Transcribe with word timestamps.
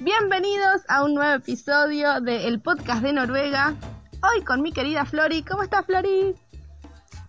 Bienvenidos 0.00 0.82
a 0.86 1.02
un 1.02 1.14
nuevo 1.14 1.34
episodio 1.34 2.20
del 2.20 2.60
podcast 2.60 3.02
de 3.02 3.12
Noruega. 3.12 3.74
Hoy 4.22 4.44
con 4.44 4.62
mi 4.62 4.70
querida 4.70 5.04
Flori. 5.04 5.42
¿Cómo 5.42 5.64
estás, 5.64 5.86
Flori? 5.86 6.36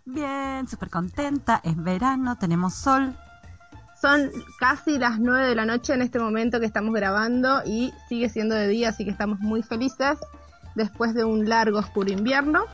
Bien, 0.06 0.68
súper 0.68 0.92
contenta. 0.92 1.62
Es 1.64 1.76
verano, 1.76 2.38
tenemos 2.38 2.76
sol. 2.76 3.16
Son 4.00 4.30
casi 4.60 5.00
las 5.00 5.20
9 5.20 5.48
de 5.48 5.56
la 5.56 5.66
noche 5.66 5.96
en 5.96 6.04
este 6.04 6.20
momento 6.20 6.60
que 6.60 6.68
estamos 6.68 6.94
grabando 6.94 7.64
y 7.66 7.92
sigue 8.08 8.30
siendo 8.30 8.54
de 8.54 8.68
día, 8.68 8.90
así 8.90 9.04
que 9.04 9.10
estamos 9.10 9.40
muy 9.40 9.64
felices 9.64 10.20
después 10.76 11.16
de 11.16 11.24
un 11.24 11.50
largo, 11.50 11.80
oscuro 11.80 12.12
invierno. 12.12 12.66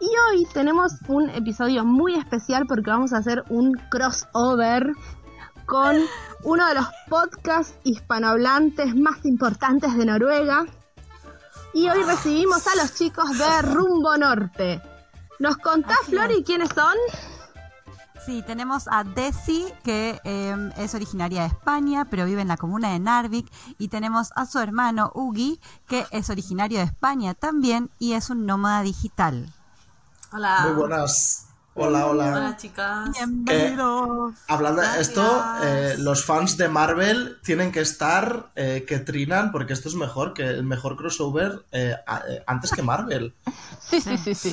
Y 0.00 0.06
hoy 0.06 0.48
tenemos 0.52 0.94
un 1.06 1.30
episodio 1.30 1.84
muy 1.84 2.16
especial 2.16 2.66
porque 2.66 2.90
vamos 2.90 3.12
a 3.12 3.18
hacer 3.18 3.44
un 3.50 3.74
crossover 3.88 4.92
con 5.72 5.96
uno 6.42 6.68
de 6.68 6.74
los 6.74 6.86
podcasts 7.08 7.74
hispanohablantes 7.82 8.94
más 8.94 9.24
importantes 9.24 9.96
de 9.96 10.04
Noruega. 10.04 10.66
Y 11.72 11.88
hoy 11.88 12.02
recibimos 12.02 12.66
a 12.66 12.76
los 12.76 12.94
chicos 12.94 13.38
de 13.38 13.62
Rumbo 13.62 14.18
Norte. 14.18 14.82
¿Nos 15.38 15.56
contás, 15.56 15.96
Flori, 16.10 16.44
quiénes 16.44 16.68
son? 16.74 16.94
Sí, 18.26 18.44
tenemos 18.46 18.84
a 18.86 19.02
Desi, 19.02 19.64
que 19.82 20.20
em, 20.24 20.72
es 20.76 20.94
originaria 20.94 21.40
de 21.40 21.46
España, 21.46 22.04
pero 22.04 22.26
vive 22.26 22.42
en 22.42 22.48
la 22.48 22.58
comuna 22.58 22.92
de 22.92 22.98
Narvik. 22.98 23.50
Y 23.78 23.88
tenemos 23.88 24.30
a 24.36 24.44
su 24.44 24.58
hermano 24.58 25.10
Ugi, 25.14 25.58
que 25.88 26.04
es 26.10 26.28
originario 26.28 26.80
de 26.80 26.84
España 26.84 27.32
también 27.32 27.90
y 27.98 28.12
es 28.12 28.28
un 28.28 28.44
nómada 28.44 28.82
digital. 28.82 29.50
Hola. 30.32 30.66
Muy 30.66 30.74
buenas. 30.74 31.51
Hola, 31.74 32.06
hola. 32.06 32.26
Hola, 32.26 32.56
chicas. 32.58 33.10
Bienvenidos. 33.16 34.34
hablando 34.46 34.82
de 34.82 35.00
esto, 35.00 35.22
eh, 35.64 35.96
los 35.98 36.26
fans 36.26 36.58
de 36.58 36.68
Marvel 36.68 37.38
tienen 37.42 37.72
que 37.72 37.80
estar 37.80 38.50
eh, 38.56 38.84
que 38.86 38.98
trinan, 38.98 39.52
porque 39.52 39.72
esto 39.72 39.88
es 39.88 39.94
mejor 39.94 40.34
que 40.34 40.42
el 40.42 40.64
mejor 40.64 40.96
crossover 40.96 41.64
eh, 41.72 41.96
antes 42.46 42.72
que 42.72 42.82
Marvel. 42.82 43.34
Sí, 43.80 44.02
sí, 44.02 44.18
sí, 44.18 44.34
sí. 44.34 44.50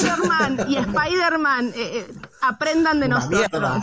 Iron 0.00 0.28
Man 0.28 0.66
y 0.68 0.76
Spider-Man 0.76 1.72
aprendan 2.40 2.98
de 3.00 3.08
nosotros. 3.08 3.82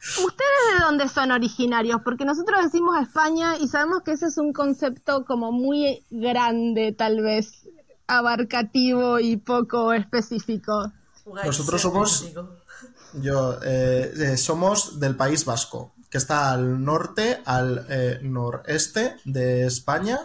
¿Ustedes 0.00 0.74
de 0.74 0.84
dónde 0.84 1.08
son 1.08 1.32
originarios? 1.32 2.00
Porque 2.02 2.24
nosotros 2.24 2.62
decimos 2.62 2.96
España 3.00 3.56
y 3.56 3.66
sabemos 3.68 4.02
que 4.02 4.12
ese 4.12 4.26
es 4.26 4.38
un 4.38 4.52
concepto 4.52 5.24
como 5.24 5.50
muy 5.50 6.04
grande, 6.10 6.92
tal 6.92 7.22
vez 7.22 7.67
abarcativo 8.08 9.20
y 9.20 9.36
poco 9.36 9.92
específico. 9.92 10.90
Nosotros 11.44 11.80
somos, 11.80 12.32
yo, 13.12 13.58
eh, 13.62 14.12
eh, 14.16 14.36
somos 14.36 14.98
del 14.98 15.14
País 15.14 15.44
Vasco, 15.44 15.94
que 16.10 16.18
está 16.18 16.50
al 16.50 16.82
norte, 16.82 17.40
al 17.44 17.86
eh, 17.88 18.18
noreste 18.22 19.16
de 19.24 19.66
España 19.66 20.18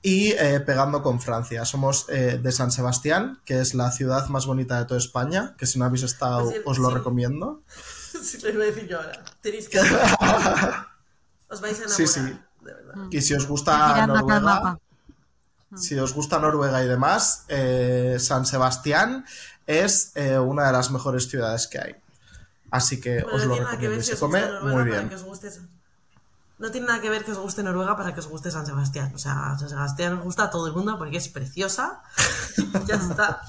y 0.00 0.32
pegando 0.64 1.02
con 1.02 1.20
Francia. 1.20 1.64
Somos 1.64 2.06
de 2.06 2.52
San 2.52 2.70
Sebastián, 2.70 3.40
que 3.44 3.60
es 3.60 3.74
la 3.74 3.90
ciudad 3.90 4.28
más 4.28 4.46
bonita 4.46 4.78
de 4.78 4.84
toda 4.86 4.96
España, 4.96 5.56
que 5.58 5.66
si 5.66 5.78
no 5.78 5.84
habéis 5.84 6.04
estado 6.04 6.50
pues 6.50 6.62
os 6.64 6.78
lo 6.78 6.90
recomiendo. 6.90 7.62
Sí, 8.22 8.38
lo 8.42 8.48
iba 8.48 8.64
a 8.64 8.66
decir 8.66 8.88
yo 8.88 8.98
ahora. 8.98 9.22
Tenéis 9.42 9.68
que... 9.68 9.78
os 11.50 11.60
vais 11.60 11.78
a 11.78 11.84
enamorar, 11.84 11.90
sí, 11.90 12.06
sí. 12.06 12.20
de 12.20 12.74
verdad. 12.74 12.94
Y 13.10 13.20
si 13.20 13.34
os 13.34 13.46
gusta 13.46 14.06
Noruega... 14.06 14.78
Si 15.76 15.98
os 15.98 16.14
gusta 16.14 16.38
Noruega 16.38 16.82
y 16.82 16.88
demás, 16.88 17.44
eh, 17.48 18.16
San 18.18 18.46
Sebastián 18.46 19.26
es 19.66 20.12
eh, 20.14 20.38
una 20.38 20.66
de 20.66 20.72
las 20.72 20.90
mejores 20.90 21.28
ciudades 21.28 21.66
que 21.66 21.78
hay. 21.78 21.96
Así 22.70 23.00
que 23.00 23.22
os 23.22 23.44
lo 23.44 23.54
recomiendo. 23.56 24.02
Se 24.02 24.16
come 24.16 24.42
muy 24.62 24.84
bien. 24.84 25.10
No 26.58 26.70
tiene 26.70 26.88
nada 26.88 27.00
que 27.00 27.08
ver 27.08 27.24
que 27.24 27.32
os 27.32 27.38
guste 27.38 27.62
Noruega 27.62 27.96
para 27.96 28.12
que 28.12 28.20
os 28.20 28.26
guste 28.26 28.50
San 28.50 28.66
Sebastián. 28.66 29.12
O 29.14 29.18
sea, 29.18 29.56
San 29.58 29.68
Sebastián 29.68 30.18
os 30.18 30.24
gusta 30.24 30.44
a 30.44 30.50
todo 30.50 30.66
el 30.66 30.72
mundo 30.72 30.98
porque 30.98 31.18
es 31.18 31.28
preciosa. 31.28 32.02
ya 32.86 32.96
está. 32.96 33.42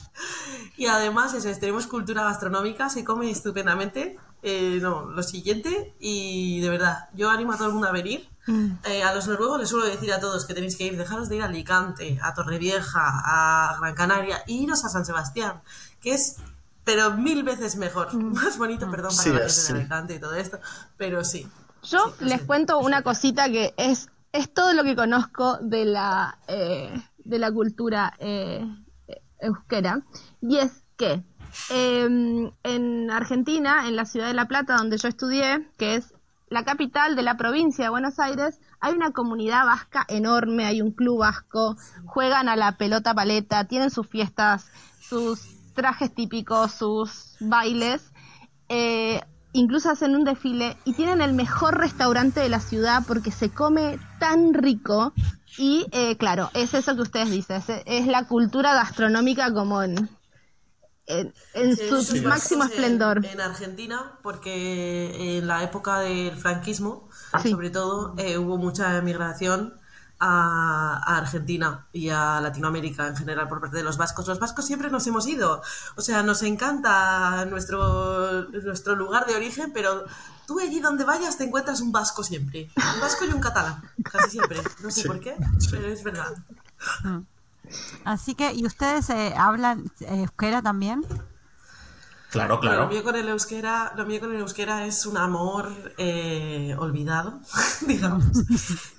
Y 0.77 0.85
además, 0.85 1.33
eso, 1.33 1.49
tenemos 1.59 1.87
cultura 1.87 2.23
gastronómica, 2.23 2.89
se 2.89 3.03
come 3.03 3.31
estupendamente. 3.31 4.17
Eh, 4.41 4.79
no, 4.81 5.05
lo 5.05 5.21
siguiente, 5.21 5.93
y 5.99 6.61
de 6.61 6.69
verdad, 6.69 7.09
yo 7.13 7.29
animo 7.29 7.51
a 7.51 7.57
todo 7.57 7.67
el 7.67 7.73
mundo 7.73 7.89
a 7.89 7.91
venir. 7.91 8.29
Mm. 8.47 8.71
Eh, 8.85 9.03
a 9.03 9.13
los 9.13 9.27
noruegos 9.27 9.59
les 9.59 9.69
suelo 9.69 9.85
decir 9.85 10.13
a 10.13 10.19
todos 10.19 10.45
que 10.45 10.53
tenéis 10.53 10.77
que 10.77 10.85
ir, 10.85 10.97
dejaros 10.97 11.27
de 11.27 11.35
ir 11.35 11.41
a 11.41 11.45
Alicante, 11.45 12.17
a 12.21 12.33
Torrevieja, 12.33 13.01
a 13.03 13.77
Gran 13.81 13.95
Canaria, 13.95 14.43
e 14.47 14.53
iros 14.53 14.85
a 14.85 14.89
San 14.89 15.05
Sebastián, 15.05 15.61
que 15.99 16.13
es, 16.13 16.37
pero 16.85 17.11
mil 17.11 17.43
veces 17.43 17.75
mejor, 17.75 18.15
mm. 18.15 18.33
más 18.33 18.57
bonito, 18.57 18.89
perdón, 18.89 19.11
para 19.15 19.29
la 19.29 19.49
gente 19.49 19.73
de 19.73 19.79
Alicante 19.79 20.15
y 20.15 20.19
todo 20.19 20.35
esto, 20.35 20.59
pero 20.95 21.25
sí. 21.25 21.45
Yo 21.83 22.13
les 22.19 22.41
cuento 22.41 22.79
una 22.79 23.01
cosita 23.01 23.49
que 23.49 23.73
es, 23.77 24.09
es 24.31 24.53
todo 24.53 24.73
lo 24.73 24.83
que 24.83 24.95
conozco 24.95 25.57
de 25.57 25.85
la, 25.85 26.39
eh, 26.47 26.93
de 27.17 27.39
la 27.39 27.51
cultura 27.51 28.13
euskera, 29.39 30.01
y 30.41 30.57
es 30.57 30.83
que 30.97 31.23
Em, 31.69 32.51
en 32.63 33.11
Argentina, 33.11 33.87
en 33.87 33.95
la 33.95 34.05
ciudad 34.05 34.27
de 34.27 34.33
La 34.33 34.47
Plata, 34.47 34.75
donde 34.75 34.97
yo 34.97 35.07
estudié, 35.07 35.67
que 35.77 35.95
es 35.95 36.13
la 36.49 36.63
capital 36.63 37.15
de 37.15 37.21
la 37.21 37.37
provincia 37.37 37.85
de 37.85 37.89
Buenos 37.89 38.19
Aires, 38.19 38.59
hay 38.79 38.93
una 38.93 39.11
comunidad 39.11 39.65
vasca 39.65 40.05
enorme, 40.07 40.65
hay 40.65 40.81
un 40.81 40.91
club 40.91 41.19
vasco, 41.19 41.75
juegan 42.05 42.49
a 42.49 42.55
la 42.55 42.77
pelota 42.77 43.13
paleta, 43.13 43.65
tienen 43.65 43.91
sus 43.91 44.07
fiestas, 44.07 44.67
sus 44.99 45.41
trajes 45.73 46.13
típicos, 46.13 46.71
sus 46.71 47.35
bailes, 47.39 48.11
eh, 48.67 49.21
incluso 49.53 49.89
hacen 49.89 50.15
un 50.15 50.23
desfile 50.23 50.77
y 50.85 50.93
tienen 50.93 51.21
el 51.21 51.33
mejor 51.33 51.77
restaurante 51.77 52.39
de 52.39 52.49
la 52.49 52.59
ciudad 52.59 53.03
porque 53.07 53.31
se 53.31 53.49
come 53.49 53.99
tan 54.19 54.53
rico 54.53 55.13
y 55.57 55.87
eh, 55.91 56.15
claro, 56.17 56.51
es 56.53 56.73
eso 56.73 56.95
que 56.95 57.01
ustedes 57.01 57.31
dicen, 57.31 57.61
es 57.85 58.07
la 58.07 58.27
cultura 58.27 58.73
gastronómica 58.73 59.53
como 59.53 59.81
en, 59.81 60.09
en, 61.05 61.33
su 61.75 62.21
máximo 62.23 62.63
esplendor. 62.63 63.25
En, 63.25 63.41
Argentina, 63.41 64.19
porque 64.21 65.37
en 65.37 65.47
la 65.47 65.63
época 65.63 65.99
del 65.99 66.35
franquismo, 66.37 67.09
sobre 67.43 67.71
todo, 67.71 68.13
eh, 68.17 68.37
hubo 68.37 68.57
mucha 68.57 68.95
emigración 68.97 69.78
a, 70.19 71.17
Argentina 71.17 71.87
y 71.93 72.09
a 72.09 72.41
Latinoamérica 72.41 73.07
en 73.07 73.15
general 73.15 73.47
por 73.47 73.61
parte 73.61 73.77
de 73.77 73.83
los 73.83 73.97
vascos. 73.97 74.27
Los 74.27 74.39
vascos 74.39 74.65
siempre 74.65 74.89
nos 74.89 75.07
hemos 75.07 75.27
ido. 75.27 75.61
O 75.95 76.01
sea, 76.01 76.23
nos 76.23 76.43
encanta 76.43 77.45
nuestro, 77.45 78.43
nuestro 78.49 78.95
lugar 78.95 79.25
de 79.25 79.35
origen, 79.35 79.71
pero 79.73 80.05
tú 80.45 80.59
allí 80.59 80.79
donde 80.79 81.03
vayas 81.03 81.37
te 81.37 81.45
encuentras 81.45 81.81
un 81.81 81.91
vasco 81.91 82.23
siempre. 82.23 82.69
Un 82.75 83.01
vasco 83.01 83.25
y 83.25 83.29
un 83.29 83.39
catalán, 83.39 83.81
casi 84.03 84.31
siempre. 84.31 84.61
No 84.81 84.91
sé 84.91 85.03
por 85.07 85.19
qué, 85.19 85.35
pero 85.71 85.87
es 85.87 86.03
verdad. 86.03 86.33
Mm. 87.03 87.19
Así 88.03 88.35
que, 88.35 88.53
¿y 88.53 88.65
ustedes 88.65 89.09
eh, 89.09 89.33
hablan 89.37 89.91
eh, 89.99 90.21
euskera 90.21 90.61
también? 90.61 91.05
Claro, 92.29 92.59
claro. 92.59 92.83
lo 92.83 92.87
mío 92.89 93.03
con 93.03 93.15
el 93.15 93.27
euskera, 93.27 93.91
lo 93.95 94.05
mío 94.05 94.19
con 94.19 94.31
el 94.31 94.41
euskera 94.41 94.85
es 94.85 95.07
un 95.07 95.17
amor 95.17 95.71
eh, 95.97 96.75
olvidado, 96.77 97.39
digamos. 97.87 98.25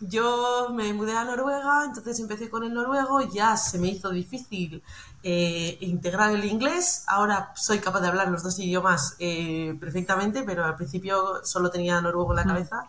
Yo 0.00 0.71
me 0.75 0.93
mudé 0.93 1.17
a 1.17 1.25
Noruega, 1.25 1.85
entonces 1.85 2.19
empecé 2.19 2.50
con 2.50 2.65
el 2.65 2.75
noruego, 2.75 3.21
ya 3.32 3.56
se 3.56 3.79
me 3.79 3.88
hizo 3.88 4.11
difícil 4.11 4.82
integrar 5.23 6.32
el 6.32 6.44
inglés. 6.44 7.05
Ahora 7.06 7.53
soy 7.55 7.79
capaz 7.79 8.00
de 8.00 8.09
hablar 8.09 8.29
los 8.29 8.43
dos 8.43 8.59
idiomas 8.59 9.17
perfectamente, 9.19 10.43
pero 10.43 10.65
al 10.65 10.75
principio 10.75 11.44
solo 11.44 11.71
tenía 11.71 12.00
noruego 12.00 12.33
en 12.33 12.37
la 12.37 12.44
cabeza. 12.44 12.88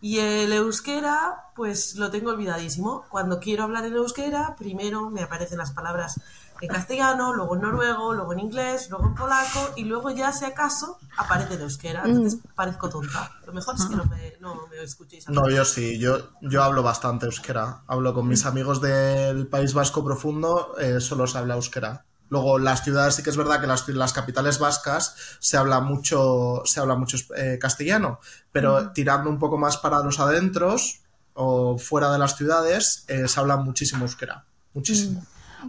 Y 0.00 0.18
el 0.18 0.52
euskera, 0.52 1.46
pues 1.54 1.96
lo 1.96 2.10
tengo 2.10 2.30
olvidadísimo. 2.30 3.06
Cuando 3.08 3.40
quiero 3.40 3.64
hablar 3.64 3.84
en 3.86 3.94
euskera, 3.94 4.54
primero 4.58 5.10
me 5.10 5.22
aparecen 5.22 5.58
las 5.58 5.72
palabras 5.72 6.20
en 6.60 6.68
castellano, 6.68 7.34
luego 7.34 7.56
en 7.56 7.62
noruego, 7.62 8.14
luego 8.14 8.32
en 8.32 8.40
inglés, 8.40 8.88
luego 8.90 9.06
en 9.06 9.14
polaco 9.14 9.72
y 9.76 9.84
luego 9.84 10.10
ya 10.10 10.32
si 10.32 10.44
acaso 10.44 10.98
aparece 11.16 11.54
en 11.54 11.62
euskera. 11.62 12.02
Mm. 12.04 12.06
Entonces 12.06 12.40
parezco 12.54 12.88
tonta. 12.88 13.30
Lo 13.46 13.52
mejor 13.52 13.74
es 13.76 13.84
que 13.84 13.96
no 13.96 14.04
me, 14.04 14.34
no 14.40 14.66
me 14.68 14.82
escuchéis. 14.82 15.28
No, 15.28 15.48
yo 15.48 15.64
sí, 15.64 15.98
yo, 15.98 16.30
yo 16.40 16.62
hablo 16.62 16.82
bastante 16.82 17.26
euskera. 17.26 17.82
Hablo 17.86 18.14
con 18.14 18.28
mis 18.28 18.46
amigos 18.46 18.80
del 18.80 19.46
País 19.46 19.74
Vasco 19.74 20.04
Profundo, 20.04 20.76
eh, 20.78 21.00
solo 21.00 21.26
se 21.26 21.38
habla 21.38 21.54
euskera. 21.54 22.04
Luego, 22.28 22.58
las 22.58 22.82
ciudades 22.82 23.14
sí 23.14 23.22
que 23.22 23.30
es 23.30 23.36
verdad 23.36 23.60
que 23.60 23.68
las, 23.68 23.88
las 23.88 24.12
capitales 24.12 24.58
vascas 24.58 25.14
se 25.38 25.56
habla 25.56 25.80
mucho, 25.80 26.62
se 26.64 26.80
habla 26.80 26.96
mucho 26.96 27.16
eh, 27.36 27.58
castellano, 27.60 28.18
pero 28.50 28.90
tirando 28.92 29.30
un 29.30 29.38
poco 29.38 29.58
más 29.58 29.76
para 29.76 30.00
los 30.00 30.18
adentros 30.18 31.02
o 31.34 31.78
fuera 31.78 32.10
de 32.10 32.18
las 32.18 32.36
ciudades, 32.36 33.04
eh, 33.08 33.28
se 33.28 33.38
habla 33.38 33.56
muchísimo 33.58 34.04
euskera. 34.04 34.44
Muchísimo. 34.74 35.24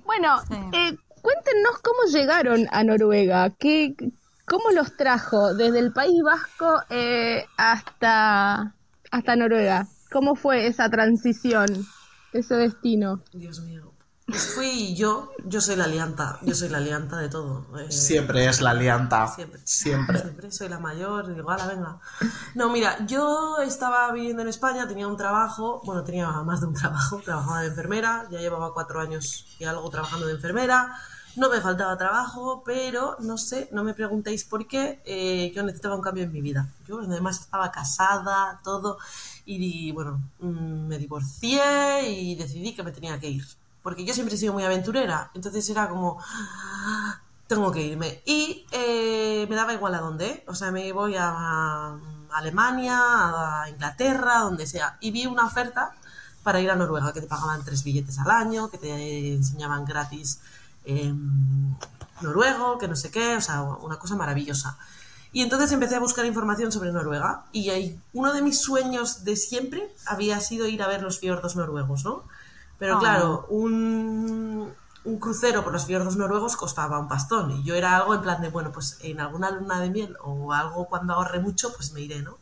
Bueno, 0.06 0.40
Sí. 0.48 0.56
eh, 0.74 0.98
cuéntenos 1.22 1.80
cómo 1.84 2.04
llegaron 2.12 2.68
a 2.72 2.84
Noruega, 2.84 3.50
¿Qué, 3.58 3.96
cómo 4.46 4.72
los 4.72 4.96
trajo 4.96 5.54
desde 5.54 5.80
el 5.80 5.92
País 5.92 6.22
Vasco 6.24 6.82
eh, 6.90 7.46
hasta, 7.58 8.74
hasta 9.12 9.36
Noruega. 9.36 9.88
¿Cómo 10.12 10.36
fue 10.36 10.68
esa 10.68 10.90
transición, 10.90 11.68
ese 12.32 12.56
destino? 12.56 13.22
Dios 13.34 13.60
mío. 13.62 13.87
Fui 14.29 14.94
yo, 14.94 15.31
yo 15.45 15.62
soy 15.62 15.77
la 15.77 15.85
alianta, 15.85 16.38
yo 16.41 16.53
soy 16.53 16.68
la 16.68 16.79
alianta 16.79 17.18
de 17.18 17.29
todo. 17.29 17.65
eh, 17.79 17.89
Siempre 17.89 18.45
es 18.45 18.59
la 18.59 18.71
alianta. 18.71 19.25
Siempre. 19.29 19.62
Siempre. 19.63 20.19
Siempre 20.19 20.51
soy 20.51 20.68
la 20.68 20.79
mayor, 20.79 21.33
digo, 21.33 21.50
ala, 21.50 21.65
venga. 21.68 22.00
No, 22.53 22.69
mira, 22.69 23.06
yo 23.06 23.59
estaba 23.59 24.12
viviendo 24.12 24.41
en 24.41 24.50
España, 24.50 24.85
tenía 24.85 25.07
un 25.07 25.15
trabajo, 25.15 25.81
bueno, 25.85 26.03
tenía 26.03 26.29
más 26.44 26.59
de 26.59 26.68
un 26.68 26.74
trabajo, 26.74 27.21
trabajaba 27.24 27.62
de 27.62 27.68
enfermera, 27.68 28.27
ya 28.29 28.39
llevaba 28.39 28.74
cuatro 28.74 29.00
años 29.00 29.45
y 29.59 29.63
algo 29.63 29.89
trabajando 29.89 30.25
de 30.27 30.33
enfermera, 30.33 30.94
no 31.38 31.50
me 31.50 31.62
faltaba 31.62 31.97
trabajo, 31.97 32.63
pero 32.65 33.15
no 33.21 33.38
sé, 33.38 33.69
no 33.71 33.85
me 33.85 33.94
preguntéis 33.94 34.44
por 34.44 34.68
qué, 34.68 35.01
eh, 35.06 35.53
yo 35.56 35.63
necesitaba 35.63 35.95
un 35.95 36.01
cambio 36.01 36.25
en 36.25 36.33
mi 36.33 36.41
vida. 36.41 36.68
Yo 36.85 37.00
además 37.00 37.39
estaba 37.39 37.71
casada, 37.71 38.59
todo, 38.62 38.97
y 39.45 39.94
bueno, 39.94 40.19
mm, 40.39 40.88
me 40.88 40.97
divorcié 40.97 42.09
y 42.09 42.35
decidí 42.35 42.75
que 42.75 42.83
me 42.83 42.91
tenía 42.91 43.18
que 43.21 43.29
ir. 43.29 43.45
Porque 43.88 44.04
yo 44.04 44.13
siempre 44.13 44.36
he 44.36 44.38
sido 44.38 44.51
muy 44.51 44.66
aventurera, 44.66 45.31
entonces 45.34 45.69
era 45.69 45.88
como, 45.88 46.22
tengo 47.48 47.72
que 47.72 47.81
irme. 47.81 48.22
Y 48.25 48.66
eh, 48.74 49.48
me 49.50 49.56
daba 49.56 49.72
igual 49.72 49.95
a 49.95 50.01
dónde. 50.01 50.44
O 50.45 50.56
sea, 50.56 50.72
me 50.72 50.92
voy 50.92 51.16
a, 51.16 51.30
a 51.30 51.98
Alemania, 52.34 53.00
a 53.00 53.69
Inglaterra, 53.69 54.39
donde 54.39 54.68
sea. 54.68 54.98
Y 55.00 55.12
vi 55.12 55.25
una 55.25 55.45
oferta 55.45 55.94
para 56.44 56.60
ir 56.60 56.69
a 56.69 56.75
Noruega, 56.75 57.13
que 57.13 57.22
te 57.22 57.28
pagaban 57.28 57.63
tres 57.63 57.86
billetes 57.86 58.19
al 58.19 58.30
año, 58.30 58.69
que 58.69 58.78
te 58.78 59.36
enseñaban 59.36 59.86
gratis 59.86 60.42
eh, 60.84 61.13
noruego, 62.19 62.78
que 62.80 62.89
no 62.89 62.98
sé 62.98 63.10
qué, 63.10 63.38
o 63.38 63.42
sea, 63.42 63.62
una 63.62 63.98
cosa 64.00 64.18
maravillosa. 64.18 64.78
Y 65.31 65.44
entonces 65.44 65.72
empecé 65.72 65.95
a 65.95 66.01
buscar 66.01 66.25
información 66.25 66.74
sobre 66.74 66.92
Noruega 66.92 67.45
y 67.54 67.69
ahí, 67.69 67.98
uno 68.12 68.34
de 68.34 68.42
mis 68.42 68.60
sueños 68.60 69.24
de 69.24 69.38
siempre 69.38 69.89
había 70.06 70.42
sido 70.42 70.68
ir 70.68 70.84
a 70.84 70.88
ver 70.88 71.04
los 71.04 71.19
fiordos 71.19 71.56
noruegos, 71.56 72.04
¿no? 72.04 72.25
Pero 72.79 72.97
Ah. 72.97 73.00
claro, 73.00 73.45
un, 73.50 74.71
un 75.06 75.19
crucero 75.19 75.63
por 75.63 75.74
los 75.74 75.85
fiordos 75.85 76.15
noruegos 76.18 76.56
costaba 76.56 77.00
un 77.00 77.07
pastón 77.07 77.51
y 77.51 77.63
yo 77.63 77.75
era 77.75 77.97
algo 77.97 78.13
en 78.15 78.21
plan 78.21 78.41
de, 78.41 78.50
bueno, 78.50 78.71
pues 78.71 78.97
en 79.01 79.19
alguna 79.19 79.51
luna 79.51 79.79
de 79.79 79.89
miel 79.89 80.15
o 80.24 80.53
algo 80.53 80.85
cuando 80.88 81.13
ahorre 81.13 81.39
mucho, 81.39 81.74
pues 81.74 81.91
me 81.94 82.01
iré, 82.01 82.21
¿no? 82.21 82.38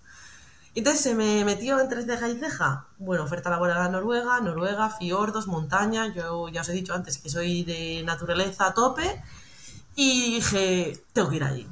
Entonces 0.73 1.01
se 1.01 1.15
me 1.15 1.45
metió 1.45 1.79
entre 1.79 2.03
ceja 2.03 2.27
y 2.27 2.37
ceja. 2.37 2.85
Bueno, 2.97 3.23
oferta 3.23 3.49
laboral 3.49 3.77
a 3.77 3.87
Noruega, 3.87 4.41
Noruega, 4.41 4.89
fiordos, 4.89 5.47
montaña. 5.47 6.13
Yo 6.13 6.49
ya 6.49 6.61
os 6.61 6.67
he 6.69 6.73
dicho 6.73 6.93
antes 6.93 7.17
que 7.17 7.29
soy 7.29 7.63
de 7.63 8.03
naturaleza 8.05 8.67
a 8.67 8.73
tope. 8.73 9.23
Y 9.95 10.35
dije, 10.35 11.01
tengo 11.13 11.29
que 11.29 11.37
ir 11.37 11.45
allí. 11.45 11.65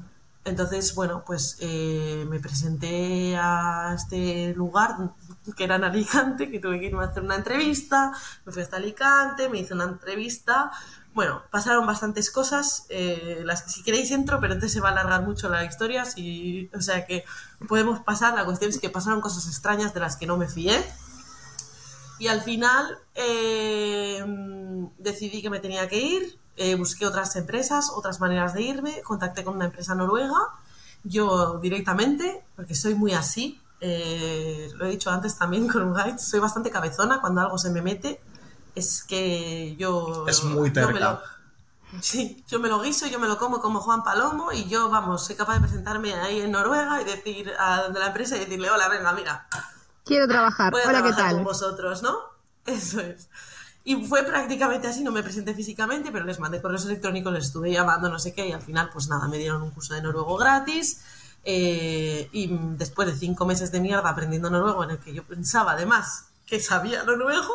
Entonces, 0.46 0.96
bueno, 0.96 1.24
pues 1.26 1.58
eh, 1.60 2.26
me 2.30 2.40
presenté 2.40 3.36
a 3.36 3.94
este 3.94 4.54
lugar 4.56 4.96
que 5.56 5.64
era 5.66 5.76
en 5.76 5.84
Alicante, 5.84 6.50
que 6.50 6.60
tuve 6.60 6.80
que 6.80 6.88
irme 6.88 7.04
a 7.04 7.08
hacer 7.08 7.24
una 7.24 7.36
entrevista. 7.36 8.12
Me 8.46 8.52
fui 8.52 8.62
hasta 8.62 8.78
Alicante, 8.78 9.50
me 9.50 9.60
hice 9.60 9.74
una 9.74 9.84
entrevista. 9.86 10.72
Bueno, 11.14 11.44
pasaron 11.52 11.86
bastantes 11.86 12.32
cosas, 12.32 12.86
eh, 12.90 13.42
las 13.46 13.62
que 13.64 13.70
si 13.70 13.84
queréis 13.84 14.10
entro, 14.12 14.40
pero 14.40 14.54
entonces 14.54 14.74
se 14.74 14.80
va 14.82 14.90
a 14.90 14.92
alargar 14.94 15.22
mucho 15.22 15.48
la 15.50 15.64
historia, 15.64 16.06
si- 16.06 16.72
o 16.76 16.82
sea 16.82 17.06
que 17.06 17.24
podemos 17.68 18.00
pasar, 18.00 18.34
la 18.34 18.46
cuestión 18.46 18.72
es 18.72 18.80
que 18.80 18.90
pasaron 18.90 19.22
cosas 19.22 19.46
extrañas 19.48 19.94
de 19.94 20.00
las 20.00 20.16
que 20.16 20.26
no 20.26 20.38
me 20.38 20.48
fié. 20.48 20.84
Y 22.20 22.28
al 22.28 22.42
final 22.42 22.98
eh, 23.16 24.24
decidí 24.98 25.42
que 25.42 25.50
me 25.50 25.60
tenía 25.60 25.88
que 25.88 26.00
ir, 26.00 26.40
eh, 26.58 26.76
busqué 26.76 27.06
otras 27.06 27.36
empresas, 27.36 27.90
otras 27.94 28.20
maneras 28.20 28.54
de 28.54 28.62
irme, 28.62 29.02
contacté 29.02 29.44
con 29.44 29.56
una 29.56 29.66
empresa 29.66 29.94
noruega, 29.96 30.38
yo 31.04 31.60
directamente, 31.60 32.44
porque 32.56 32.76
soy 32.76 32.96
muy 32.96 33.14
así, 33.14 33.60
eh, 33.86 34.70
lo 34.76 34.86
he 34.86 34.90
dicho 34.92 35.12
antes 35.12 35.38
también 35.38 35.68
con 35.68 35.84
un 35.84 35.94
guide, 35.94 36.18
soy 36.18 36.40
bastante 36.40 36.72
cabezona 36.72 37.20
cuando 37.22 37.42
algo 37.42 37.58
se 37.58 37.70
me 37.70 37.82
mete, 37.82 38.20
es 38.76 39.04
que 39.04 39.76
yo... 39.78 40.26
Es 40.28 40.44
muy 40.44 40.72
yo 40.74 40.88
me 40.88 41.00
terca. 41.00 41.12
lo- 41.12 41.22
Sí, 42.02 42.44
yo 42.48 42.60
me 42.60 42.70
lo 42.70 42.82
guiso, 42.82 43.06
yo 43.06 43.20
me 43.20 43.28
lo 43.28 43.38
como 43.38 43.60
como 43.62 43.80
Juan 43.80 44.04
Palomo 44.04 44.52
y 44.52 44.68
yo, 44.68 44.90
vamos, 44.90 45.26
soy 45.26 45.36
capaz 45.36 45.56
de 45.56 45.60
presentarme 45.62 46.14
ahí 46.16 46.42
en 46.42 46.52
Noruega 46.52 47.00
y 47.02 47.06
decir 47.06 47.52
a 47.60 47.88
la 47.90 48.08
empresa 48.08 48.36
y 48.36 48.40
decirle, 48.40 48.70
hola, 48.72 48.90
venga, 48.90 49.14
mira, 49.14 49.48
Quiero 50.06 50.28
trabajar. 50.28 50.72
voy 50.72 50.82
a 50.82 50.86
Hola, 50.88 51.04
¿qué 51.04 51.10
trabajar 51.12 51.30
con 51.36 51.36
tal? 51.36 51.46
vosotros, 51.46 52.02
¿no? 52.02 52.16
Eso 52.66 53.00
es. 53.00 53.30
Y 53.86 54.06
fue 54.08 54.24
prácticamente 54.24 54.88
así, 54.88 55.04
no 55.04 55.12
me 55.12 55.22
presenté 55.22 55.54
físicamente, 55.54 56.12
pero 56.12 56.26
les 56.26 56.40
mandé 56.40 56.62
correos 56.62 56.86
electrónicos, 56.86 57.32
les 57.34 57.46
estuve 57.46 57.72
llamando, 57.72 58.10
no 58.10 58.18
sé 58.18 58.34
qué, 58.34 58.48
y 58.48 58.54
al 58.54 58.62
final, 58.62 58.90
pues 58.92 59.08
nada, 59.10 59.28
me 59.28 59.38
dieron 59.38 59.62
un 59.62 59.72
curso 59.72 59.94
de 59.94 60.02
noruego 60.02 60.36
gratis. 60.38 61.02
Eh, 61.44 62.30
y 62.32 62.50
después 62.78 63.08
de 63.08 63.18
cinco 63.18 63.46
meses 63.46 63.72
de 63.72 63.80
mierda 63.80 64.10
aprendiendo 64.10 64.50
noruego, 64.50 64.84
en 64.84 64.92
el 64.92 65.00
que 65.00 65.14
yo 65.14 65.24
pensaba 65.24 65.74
además 65.74 66.28
que 66.46 66.60
sabía 66.60 67.04
noruego, 67.04 67.52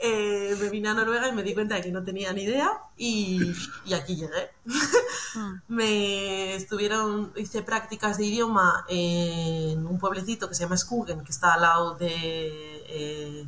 eh, 0.00 0.56
me 0.60 0.68
vine 0.68 0.88
a 0.88 0.94
Noruega 0.94 1.28
y 1.28 1.32
me 1.32 1.42
di 1.42 1.54
cuenta 1.54 1.76
de 1.76 1.82
que 1.82 1.92
no 1.92 2.02
tenía 2.02 2.32
ni 2.32 2.42
idea, 2.42 2.70
y, 2.96 3.40
y 3.84 3.94
aquí 3.94 4.16
llegué. 4.16 4.50
me 5.68 6.54
estuvieron, 6.54 7.32
hice 7.36 7.62
prácticas 7.62 8.18
de 8.18 8.26
idioma 8.26 8.84
en 8.88 9.86
un 9.86 9.98
pueblecito 9.98 10.48
que 10.48 10.54
se 10.54 10.64
llama 10.64 10.76
Skogen, 10.76 11.22
que 11.24 11.30
está 11.30 11.54
al 11.54 11.62
lado 11.62 11.94
de 11.94 12.84
eh, 12.88 13.46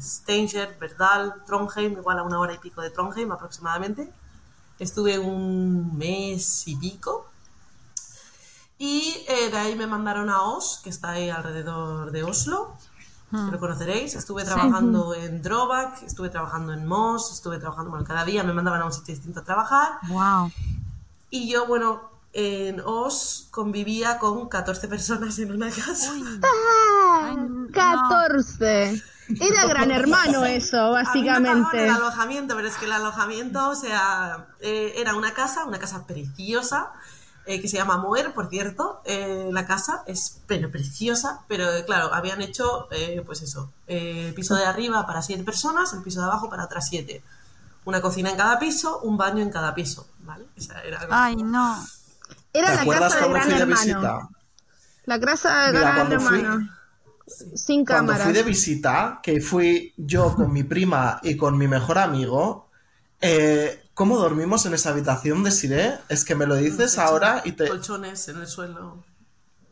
Verdal, 0.80 1.42
Trondheim, 1.46 1.92
igual 1.92 2.18
a 2.18 2.22
una 2.22 2.38
hora 2.38 2.54
y 2.54 2.58
pico 2.58 2.80
de 2.80 2.90
Trondheim 2.90 3.32
aproximadamente. 3.32 4.12
Estuve 4.78 5.18
un 5.18 5.96
mes 5.96 6.68
y 6.68 6.76
pico. 6.76 7.30
Y 8.78 9.24
eh, 9.28 9.50
de 9.50 9.56
ahí 9.56 9.74
me 9.74 9.86
mandaron 9.86 10.28
a 10.28 10.42
Os, 10.42 10.80
que 10.84 10.90
está 10.90 11.10
ahí 11.10 11.30
alrededor 11.30 12.10
de 12.12 12.22
Oslo. 12.24 12.76
Lo 13.32 13.58
conoceréis. 13.58 14.14
Estuve 14.14 14.44
trabajando 14.44 15.12
en 15.14 15.42
Drobak, 15.42 16.02
estuve 16.04 16.28
trabajando 16.30 16.72
en 16.72 16.86
Moss, 16.86 17.32
estuve 17.32 17.58
trabajando, 17.58 17.90
bueno, 17.90 18.06
cada 18.06 18.24
día 18.24 18.42
me 18.44 18.52
mandaban 18.52 18.80
a 18.80 18.86
un 18.86 18.92
sitio 18.92 19.14
distinto 19.14 19.40
a 19.40 19.44
trabajar. 19.44 19.98
Wow. 20.08 20.50
Y 21.28 21.50
yo, 21.50 21.66
bueno, 21.66 22.08
en 22.32 22.80
Os 22.80 23.48
convivía 23.50 24.18
con 24.18 24.48
14 24.48 24.88
personas 24.88 25.38
en 25.38 25.52
una 25.52 25.70
casa. 25.70 26.12
Ah, 26.42 27.30
Ay, 27.30 27.36
no. 27.36 27.68
14. 27.72 29.02
Era 29.40 29.66
gran 29.66 29.90
hermano 29.90 30.44
eso, 30.44 30.76
A 30.76 30.86
mí 30.86 30.92
me 30.92 31.02
básicamente. 31.02 31.84
el 31.84 31.90
alojamiento, 31.90 32.54
pero 32.54 32.68
es 32.68 32.76
que 32.76 32.84
el 32.84 32.92
alojamiento, 32.92 33.70
o 33.70 33.74
sea, 33.74 34.46
eh, 34.60 34.94
era 34.96 35.14
una 35.14 35.32
casa, 35.32 35.64
una 35.64 35.78
casa 35.78 36.06
preciosa, 36.06 36.92
eh, 37.46 37.60
que 37.60 37.68
se 37.68 37.76
llama 37.76 37.98
Moer, 37.98 38.32
por 38.34 38.48
cierto. 38.48 39.00
Eh, 39.04 39.48
la 39.52 39.66
casa 39.66 40.02
es 40.06 40.40
pero 40.46 40.70
preciosa, 40.70 41.40
pero 41.48 41.72
eh, 41.72 41.84
claro, 41.84 42.12
habían 42.12 42.42
hecho, 42.42 42.88
eh, 42.90 43.22
pues 43.24 43.42
eso, 43.42 43.70
eh, 43.86 44.26
el 44.28 44.34
piso 44.34 44.54
de 44.54 44.64
arriba 44.64 45.06
para 45.06 45.22
siete 45.22 45.44
personas, 45.44 45.92
el 45.94 46.02
piso 46.02 46.20
de 46.20 46.26
abajo 46.26 46.48
para 46.50 46.64
otras 46.64 46.88
siete. 46.88 47.22
Una 47.84 48.00
cocina 48.00 48.30
en 48.30 48.36
cada 48.36 48.58
piso, 48.58 48.98
un 49.00 49.16
baño 49.16 49.42
en 49.42 49.50
cada 49.50 49.74
piso, 49.74 50.08
¿vale? 50.20 50.44
O 50.56 50.60
sea, 50.60 50.80
era 50.82 50.98
algo- 51.00 51.14
Ay, 51.14 51.36
no. 51.36 51.76
Era 52.52 52.70
¿Te 52.78 52.84
la 52.86 52.98
casa 52.98 53.16
de 53.16 53.20
cuando 53.30 53.30
gran 53.30 53.50
hermano. 53.60 53.66
visita? 53.80 54.28
La 55.04 55.20
casa 55.20 55.66
de 55.66 55.72
Mira, 55.72 55.80
gran 55.92 55.94
cuando 56.08 56.20
fui- 56.28 56.40
hermano. 56.40 56.70
Sin 57.56 57.84
Cuando 57.84 58.14
fui 58.14 58.32
de 58.32 58.42
visita, 58.44 59.18
que 59.22 59.40
fui 59.40 59.92
yo 59.96 60.34
con 60.36 60.52
mi 60.52 60.62
prima 60.62 61.18
y 61.24 61.36
con 61.36 61.58
mi 61.58 61.66
mejor 61.66 61.98
amigo, 61.98 62.70
eh, 63.20 63.85
¿cómo 63.96 64.18
dormimos 64.18 64.66
en 64.66 64.74
esa 64.74 64.90
habitación 64.90 65.42
de 65.42 65.50
Siré? 65.50 65.98
Es 66.10 66.26
que 66.26 66.34
me 66.34 66.46
lo 66.46 66.54
dices 66.54 66.98
ahora 66.98 67.40
y 67.46 67.52
te... 67.52 67.66
Colchones 67.66 68.28
en 68.28 68.36
el 68.36 68.46
suelo. 68.46 69.02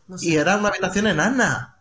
No 0.09 0.17
sé. 0.17 0.27
Y 0.27 0.37
era 0.37 0.57
una 0.57 0.71
habitación 0.71 1.07
enana. 1.07 1.77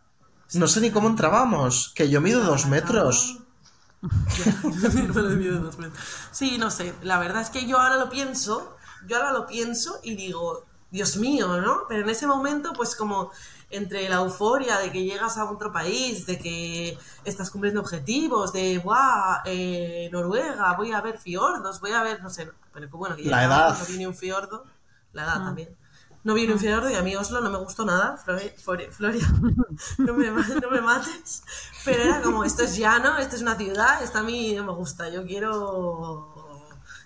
No 0.54 0.68
sé 0.68 0.82
ni 0.82 0.92
cómo 0.92 1.08
entrábamos, 1.08 1.94
que 1.96 2.10
yo 2.10 2.20
mido 2.20 2.44
metros. 2.68 3.40
Dos 4.02 4.94
metros. 4.94 5.94
Sí, 6.34 6.58
no 6.58 6.70
sé. 6.70 6.94
La 7.02 7.18
verdad 7.18 7.42
es 7.42 7.50
que 7.50 7.66
yo 7.66 7.80
ahora 7.80 7.96
lo 7.96 8.10
pienso, 8.10 8.76
yo 9.08 9.16
ahora 9.16 9.32
lo 9.32 9.48
pienso 9.48 10.02
y 10.04 10.16
digo, 10.18 10.66
Dios 10.92 11.16
mío, 11.16 11.62
¿no? 11.62 11.84
Pero 11.88 12.04
en 12.04 12.10
ese 12.10 12.28
momento, 12.28 12.74
pues 12.74 12.98
como 12.98 13.32
entre 13.74 14.08
la 14.10 14.18
euforia 14.18 14.78
de 14.80 14.92
que 14.92 15.04
llegas 15.04 15.38
a 15.38 15.50
otro 15.50 15.72
país, 15.72 16.26
de 16.26 16.38
que 16.40 16.98
estás 17.26 17.50
cumpliendo 17.52 17.82
objetivos, 17.82 18.54
de, 18.54 18.78
¡guau! 18.78 19.42
eh, 19.46 20.10
Noruega, 20.12 20.74
voy 20.76 20.92
a 20.92 21.02
ver 21.02 21.18
fiordos, 21.20 21.80
voy 21.82 21.92
a 21.92 22.04
ver, 22.04 22.22
no 22.24 22.30
sé, 22.30 22.52
pero 22.74 22.88
bueno, 22.90 23.16
que 23.16 23.24
La 23.24 23.44
edad. 23.46 23.78
no 23.78 23.86
vi 23.86 23.98
ni 23.98 24.06
un 24.06 24.16
fiordo, 24.16 24.66
la 25.14 25.24
edad 25.24 25.44
también. 25.44 25.76
No 26.24 26.34
vi 26.36 26.48
ni 26.48 26.54
un 26.54 26.60
fiordo 26.60 26.90
y 26.90 26.96
a 26.96 27.02
mí 27.02 27.14
Oslo 27.18 27.42
no 27.42 27.50
me 27.50 27.58
gustó 27.58 27.84
nada, 27.84 28.18
Flori- 28.24 28.54
Flori- 28.56 28.90
Floria, 28.92 29.28
no 29.98 30.14
me, 30.14 30.28
no 30.30 30.70
me 30.72 30.80
mates, 30.82 31.44
pero 31.84 32.02
era 32.04 32.22
como, 32.22 32.46
esto 32.46 32.64
es 32.64 32.78
llano, 32.78 33.18
esto 33.18 33.36
es 33.36 33.42
una 33.42 33.56
ciudad, 33.58 34.02
esto 34.02 34.20
a 34.20 34.24
mí 34.24 34.54
no 34.56 34.64
me 34.64 34.72
gusta, 34.72 35.10
yo 35.10 35.26
quiero 35.26 36.34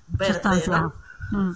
verde. 0.07 0.33
¿no? 0.81 0.93
Mm. 1.31 1.51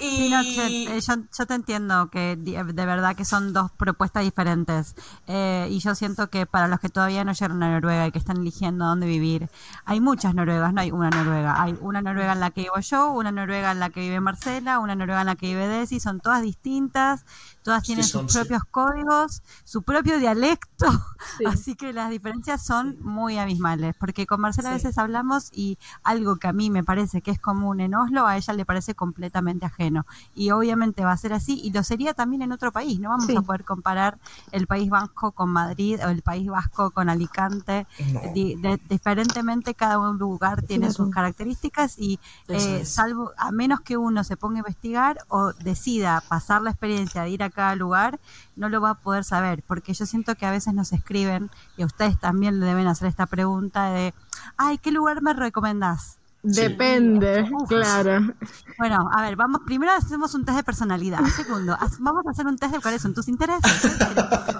Y 0.00 0.06
Sí, 0.24 0.28
no, 0.30 0.42
che, 0.42 0.96
eh, 0.96 1.00
yo, 1.00 1.14
yo 1.38 1.46
te 1.46 1.54
entiendo 1.54 2.10
que 2.10 2.36
di- 2.36 2.54
de 2.56 2.84
verdad 2.86 3.14
que 3.14 3.24
son 3.24 3.52
dos 3.52 3.70
propuestas 3.72 4.24
diferentes. 4.24 4.96
Eh, 5.28 5.68
y 5.70 5.78
yo 5.78 5.94
siento 5.94 6.28
que 6.30 6.46
para 6.46 6.66
los 6.66 6.80
que 6.80 6.88
todavía 6.88 7.22
no 7.24 7.32
llegaron 7.32 7.62
a 7.62 7.70
Noruega 7.70 8.08
y 8.08 8.10
que 8.12 8.18
están 8.18 8.38
eligiendo 8.38 8.86
dónde 8.86 9.06
vivir, 9.06 9.48
hay 9.84 10.00
muchas 10.00 10.34
Noruegas, 10.34 10.72
no 10.74 10.80
hay 10.80 10.90
una 10.90 11.10
Noruega. 11.10 11.62
Hay 11.62 11.76
una 11.80 12.02
Noruega 12.02 12.32
en 12.32 12.40
la 12.40 12.50
que 12.50 12.62
vivo 12.62 12.78
yo, 12.80 13.12
una 13.12 13.30
Noruega 13.30 13.70
en 13.70 13.78
la 13.78 13.90
que 13.90 14.00
vive 14.00 14.20
Marcela, 14.20 14.80
una 14.80 14.96
Noruega 14.96 15.20
en 15.20 15.26
la 15.28 15.36
que 15.36 15.46
vive 15.46 15.68
Desi, 15.68 16.00
son 16.00 16.18
todas 16.20 16.42
distintas, 16.42 17.24
todas 17.64 17.82
tienen 17.82 18.04
son, 18.04 18.24
sus 18.28 18.32
sí. 18.34 18.38
propios 18.38 18.62
códigos, 18.70 19.42
su 19.64 19.82
propio 19.82 20.18
dialecto, 20.20 20.86
Sí. 21.38 21.44
así 21.46 21.74
que 21.74 21.92
las 21.92 22.10
diferencias 22.10 22.64
son 22.64 22.96
muy 23.00 23.38
abismales, 23.38 23.96
porque 23.98 24.26
con 24.26 24.40
Marcela 24.42 24.70
a 24.70 24.74
veces 24.74 24.98
hablamos 24.98 25.48
y 25.52 25.78
algo 26.02 26.36
que 26.36 26.46
a 26.46 26.52
mí 26.52 26.68
me 26.70 26.84
parece 26.84 27.22
que 27.22 27.30
es 27.32 27.40
común 27.40 27.80
en 27.80 27.94
Oslo, 27.94 28.26
a 28.26 28.36
ella 28.36 28.52
le 28.52 28.64
parece 28.66 28.94
completamente 28.94 29.64
ajeno. 29.66 30.04
Y 30.34 30.50
obviamente 30.50 31.02
va 31.04 31.12
a 31.12 31.16
ser 31.16 31.32
así, 31.32 31.58
y 31.64 31.72
lo 31.72 31.82
sería 31.82 32.14
también 32.14 32.42
en 32.42 32.52
otro 32.52 32.70
país. 32.70 33.00
No 33.00 33.08
vamos 33.08 33.24
Sí. 33.26 33.34
a 33.36 33.40
poder 33.42 33.64
comparar 33.64 34.18
el 34.52 34.66
País 34.66 34.90
Vasco 34.90 35.32
con 35.32 35.48
Madrid 35.50 35.98
o 36.04 36.10
el 36.10 36.20
País 36.22 36.46
Vasco 36.46 36.90
con 36.90 37.08
Alicante. 37.08 37.86
No. 38.12 38.20
Di- 38.34 38.56
de- 38.56 38.78
diferentemente, 38.88 39.74
cada 39.74 39.98
un 39.98 40.18
lugar 40.18 40.62
tiene 40.62 40.92
sus 40.92 41.08
características 41.10 41.98
y 41.98 42.20
eh, 42.48 42.84
salvo, 42.84 43.32
a 43.38 43.50
menos 43.50 43.80
que 43.80 43.96
uno 43.96 44.24
se 44.24 44.36
ponga 44.36 44.56
a 44.56 44.58
investigar 44.58 45.18
o 45.28 45.52
decida 45.54 46.22
pasar 46.28 46.60
la 46.62 46.70
experiencia 46.70 47.22
de 47.22 47.30
ir 47.30 47.42
a 47.42 47.48
cada 47.54 47.74
lugar, 47.76 48.20
no 48.56 48.68
lo 48.68 48.80
va 48.82 48.90
a 48.90 48.94
poder 48.94 49.24
saber, 49.24 49.62
porque 49.66 49.94
yo 49.94 50.04
siento 50.04 50.34
que 50.34 50.44
a 50.44 50.50
veces 50.50 50.74
nos 50.74 50.92
escriben, 50.92 51.50
y 51.78 51.82
a 51.82 51.86
ustedes 51.86 52.18
también 52.20 52.60
le 52.60 52.66
deben 52.66 52.86
hacer 52.86 53.08
esta 53.08 53.24
pregunta 53.26 53.84
de, 53.90 54.12
ay, 54.58 54.76
¿qué 54.78 54.92
lugar 54.92 55.22
me 55.22 55.32
recomendás? 55.32 56.18
Depende, 56.46 57.50
claro. 57.68 58.34
Bueno, 58.76 59.08
a 59.14 59.22
ver, 59.22 59.34
vamos, 59.34 59.62
primero 59.64 59.92
hacemos 59.92 60.34
un 60.34 60.44
test 60.44 60.58
de 60.58 60.62
personalidad. 60.62 61.24
Segundo, 61.34 61.74
vamos 62.00 62.26
a 62.26 62.30
hacer 62.32 62.46
un 62.46 62.58
test 62.58 62.74
de 62.74 62.80
cuáles 62.82 63.00
son 63.00 63.14
tus 63.14 63.28
intereses. 63.28 63.96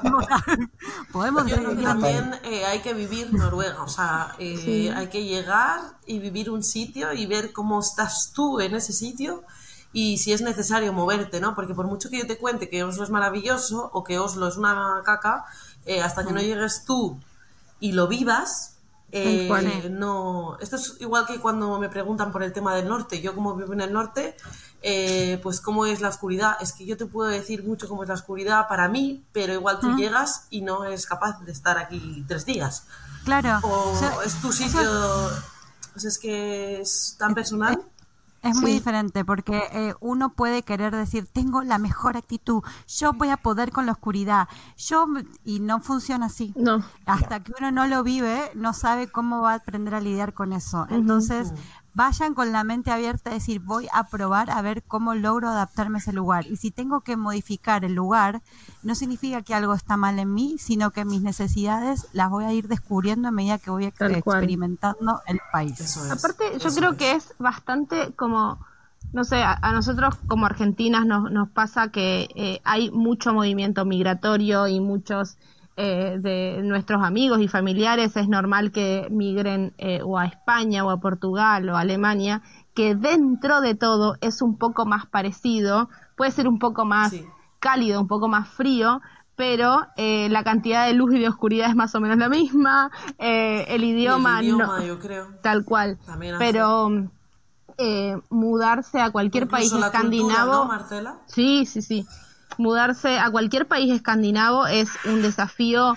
Podemos 1.13 1.47
Yo 1.47 1.57
creo 1.57 1.71
que 1.77 1.77
hacer- 1.77 1.85
también 1.85 2.35
eh, 2.45 2.65
hay 2.65 2.81
que 2.81 2.95
vivir 2.95 3.33
Noruega, 3.33 3.83
o 3.83 3.89
sea, 3.89 4.35
eh, 4.39 4.93
hay 4.97 5.09
que 5.09 5.25
llegar 5.25 5.81
y 6.07 6.19
vivir 6.19 6.51
un 6.51 6.63
sitio 6.63 7.13
y 7.13 7.27
ver 7.27 7.53
cómo 7.53 7.81
estás 7.81 8.33
tú 8.35 8.61
en 8.61 8.75
ese 8.75 8.93
sitio 8.93 9.43
y 9.95 10.19
si 10.19 10.33
es 10.33 10.43
necesario 10.43 10.93
moverte, 10.93 11.41
¿no? 11.41 11.55
Porque 11.55 11.73
por 11.73 11.87
mucho 11.87 12.11
que 12.11 12.19
yo 12.19 12.27
te 12.27 12.37
cuente 12.37 12.69
que 12.69 12.83
Oslo 12.83 13.05
es 13.05 13.11
maravilloso 13.11 13.91
o 13.95 14.03
que 14.03 14.19
Oslo 14.19 14.49
es 14.49 14.57
una 14.57 15.01
caca, 15.05 15.45
eh, 15.87 16.03
hasta 16.03 16.27
que 16.27 16.33
no 16.33 16.41
llegues 16.41 16.85
tú 16.85 17.19
y 17.79 17.93
lo 17.93 18.09
vivas, 18.09 18.73
eh, 19.13 19.89
no... 19.93 20.59
Esto 20.61 20.75
es 20.75 20.97
igual 20.99 21.27
que 21.27 21.39
cuando 21.39 21.79
me 21.79 21.89
preguntan 21.89 22.33
por 22.33 22.43
el 22.43 22.53
tema 22.53 22.75
del 22.75 22.89
norte. 22.89 23.23
Yo 23.23 23.37
como 23.37 23.55
vivo 23.55 23.73
en 23.73 23.83
el 23.83 23.93
norte, 23.93 24.37
eh, 24.83 25.39
pues 25.45 25.61
cómo 25.61 25.87
es 25.87 26.01
la 26.01 26.09
oscuridad. 26.09 26.57
Es 26.61 26.73
que 26.73 26.85
yo 26.85 26.97
te 26.97 27.07
puedo 27.07 27.29
decir 27.31 27.63
mucho 27.63 27.89
cómo 27.89 28.03
es 28.03 28.09
la 28.09 28.17
oscuridad 28.17 28.67
para 28.67 28.89
mí, 28.89 29.25
pero 29.33 29.53
igual 29.53 29.79
tú 29.79 29.95
llegas 29.97 30.47
y 30.51 30.63
no 30.63 30.85
eres 30.85 31.07
capaz 31.07 31.39
de 31.45 31.53
estar 31.53 31.79
aquí 31.79 32.25
tres 32.27 32.45
días. 32.45 32.87
Claro. 33.25 33.61
O 33.63 33.97
Yo- 34.01 34.23
es 34.23 34.35
tu 34.43 34.53
sitio... 34.53 34.81
Pues 35.93 36.07
es 36.07 36.19
que 36.19 36.81
es 36.81 37.15
tan 37.17 37.35
personal. 37.35 37.81
Es 38.45 38.57
muy 38.57 38.73
diferente 38.73 39.25
porque 39.25 39.63
eh, 39.73 39.95
uno 40.01 40.35
puede 40.35 40.63
querer 40.63 40.95
decir, 40.95 41.27
tengo 41.27 41.63
la 41.63 41.79
mejor 41.79 42.17
actitud, 42.17 42.63
yo 42.87 43.13
voy 43.15 43.31
a 43.31 43.39
poder 43.39 43.73
con 43.73 43.87
la 43.87 43.93
oscuridad, 43.93 44.49
yo 44.77 45.07
y 45.45 45.61
no 45.61 45.81
funciona 45.81 46.27
así. 46.27 46.53
No. 46.57 46.85
Hasta 47.07 47.41
que 47.41 47.53
uno 47.59 47.71
no 47.71 47.87
lo 47.87 48.03
vive, 48.03 48.51
no 48.55 48.75
sabe 48.75 49.11
cómo 49.11 49.41
va 49.41 49.53
a 49.53 49.57
aprender 49.57 49.95
a 49.95 50.01
lidiar 50.01 50.35
con 50.35 50.53
eso. 50.53 50.87
Entonces, 50.91 51.53
vayan 51.95 52.35
con 52.35 52.53
la 52.53 52.65
mente 52.65 52.91
abierta 52.91 53.31
a 53.31 53.35
decir, 53.35 53.61
voy 53.61 53.89
a 53.93 54.05
probar 54.09 54.51
a 54.51 54.61
ver 54.63 54.83
cómo 54.83 55.15
logro 55.15 55.49
adaptarme 55.49 55.99
a 55.99 56.01
ese 56.01 56.13
lugar. 56.13 56.47
Y 56.47 56.57
si 56.57 56.71
tengo 56.71 57.01
que 57.01 57.17
modificar 57.17 57.85
el 57.85 57.95
lugar, 57.95 58.43
no 58.83 58.95
significa 58.95 59.43
que 59.43 59.55
algo 59.55 59.75
está 59.75 59.97
mal 59.97 60.19
en 60.19 60.35
mí, 60.35 60.57
sino 60.59 60.91
que 60.91 61.05
mis 61.05 61.23
necesidades 61.23 62.09
las 62.13 62.31
voy 62.31 62.45
a 62.45 62.53
ir 62.53 62.69
descubriendo 62.69 63.29
a 63.29 63.31
medida 63.31 63.59
que 63.59 63.71
voy 63.71 63.85
experimentando 63.87 65.21
el 65.27 65.41
país. 65.53 65.79
Eso 65.81 66.05
es. 66.05 66.11
Aparte, 66.11 66.59
yo 66.59 66.75
creo 66.75 66.91
es. 66.93 66.97
que 66.97 67.13
es 67.13 67.35
bastante 67.39 68.13
como, 68.15 68.59
no 69.13 69.25
sé, 69.25 69.43
a, 69.43 69.59
a 69.63 69.73
nosotros 69.73 70.17
como 70.27 70.47
argentinas 70.47 71.07
nos, 71.07 71.31
nos 71.31 71.49
pasa 71.49 71.89
que 71.89 72.29
eh, 72.35 72.61
hay 72.65 72.91
mucho 72.91 73.33
movimiento 73.33 73.85
migratorio 73.85 74.67
y 74.67 74.81
muchos 74.81 75.39
eh, 75.77 76.17
de 76.21 76.61
nuestros 76.63 77.03
amigos 77.03 77.41
y 77.41 77.49
familiares 77.49 78.17
es 78.17 78.29
normal 78.29 78.71
que 78.73 79.09
migren 79.11 79.75
eh, 79.79 80.01
o 80.03 80.19
a 80.19 80.27
España 80.27 80.85
o 80.85 80.91
a 80.91 81.01
Portugal 81.01 81.69
o 81.69 81.77
a 81.77 81.81
Alemania, 81.81 82.43
que 82.75 82.95
dentro 82.95 83.61
de 83.61 83.75
todo 83.75 84.17
es 84.21 84.43
un 84.43 84.57
poco 84.59 84.87
más 84.87 85.07
parecido, 85.07 85.89
puede 86.17 86.31
ser 86.31 86.47
un 86.49 86.59
poco 86.59 86.85
más 86.85 87.11
Sí. 87.11 87.27
cálido, 87.59 88.01
un 88.01 88.09
poco 88.09 88.29
más 88.29 88.49
frío, 88.49 89.01
pero 89.37 89.87
eh, 89.97 90.29
la 90.31 90.45
cantidad 90.45 90.87
de 90.87 90.93
luz 90.95 91.13
y 91.15 91.19
de 91.19 91.29
oscuridad 91.29 91.69
es 91.71 91.75
más 91.75 91.95
o 91.95 92.01
menos 92.01 92.19
la 92.19 92.29
misma, 92.29 92.91
eh, 93.19 93.65
el 93.69 93.83
Y 93.85 93.91
el 93.91 93.97
idioma, 93.99 94.43
no- 94.43 94.43
idioma, 94.45 94.85
yo 94.85 94.99
creo. 95.01 95.27
tal 95.43 95.65
cual. 95.65 95.99
También. 96.07 96.37
Pero 96.39 96.91
eh, 97.79 98.17
mudarse 98.31 99.01
a 99.01 99.11
cualquier 99.11 99.49
país 99.49 99.71
cultura, 99.73 99.89
escandinavo, 99.89 100.53
¿no, 100.53 100.65
Marcela? 100.67 101.19
sí, 101.27 101.67
sí, 101.67 101.83
sí, 101.83 102.07
mudarse 102.59 103.19
a 103.19 103.31
cualquier 103.31 103.67
país 103.67 103.93
escandinavo 103.93 104.67
es 104.67 104.89
un 105.05 105.23
desafío 105.23 105.95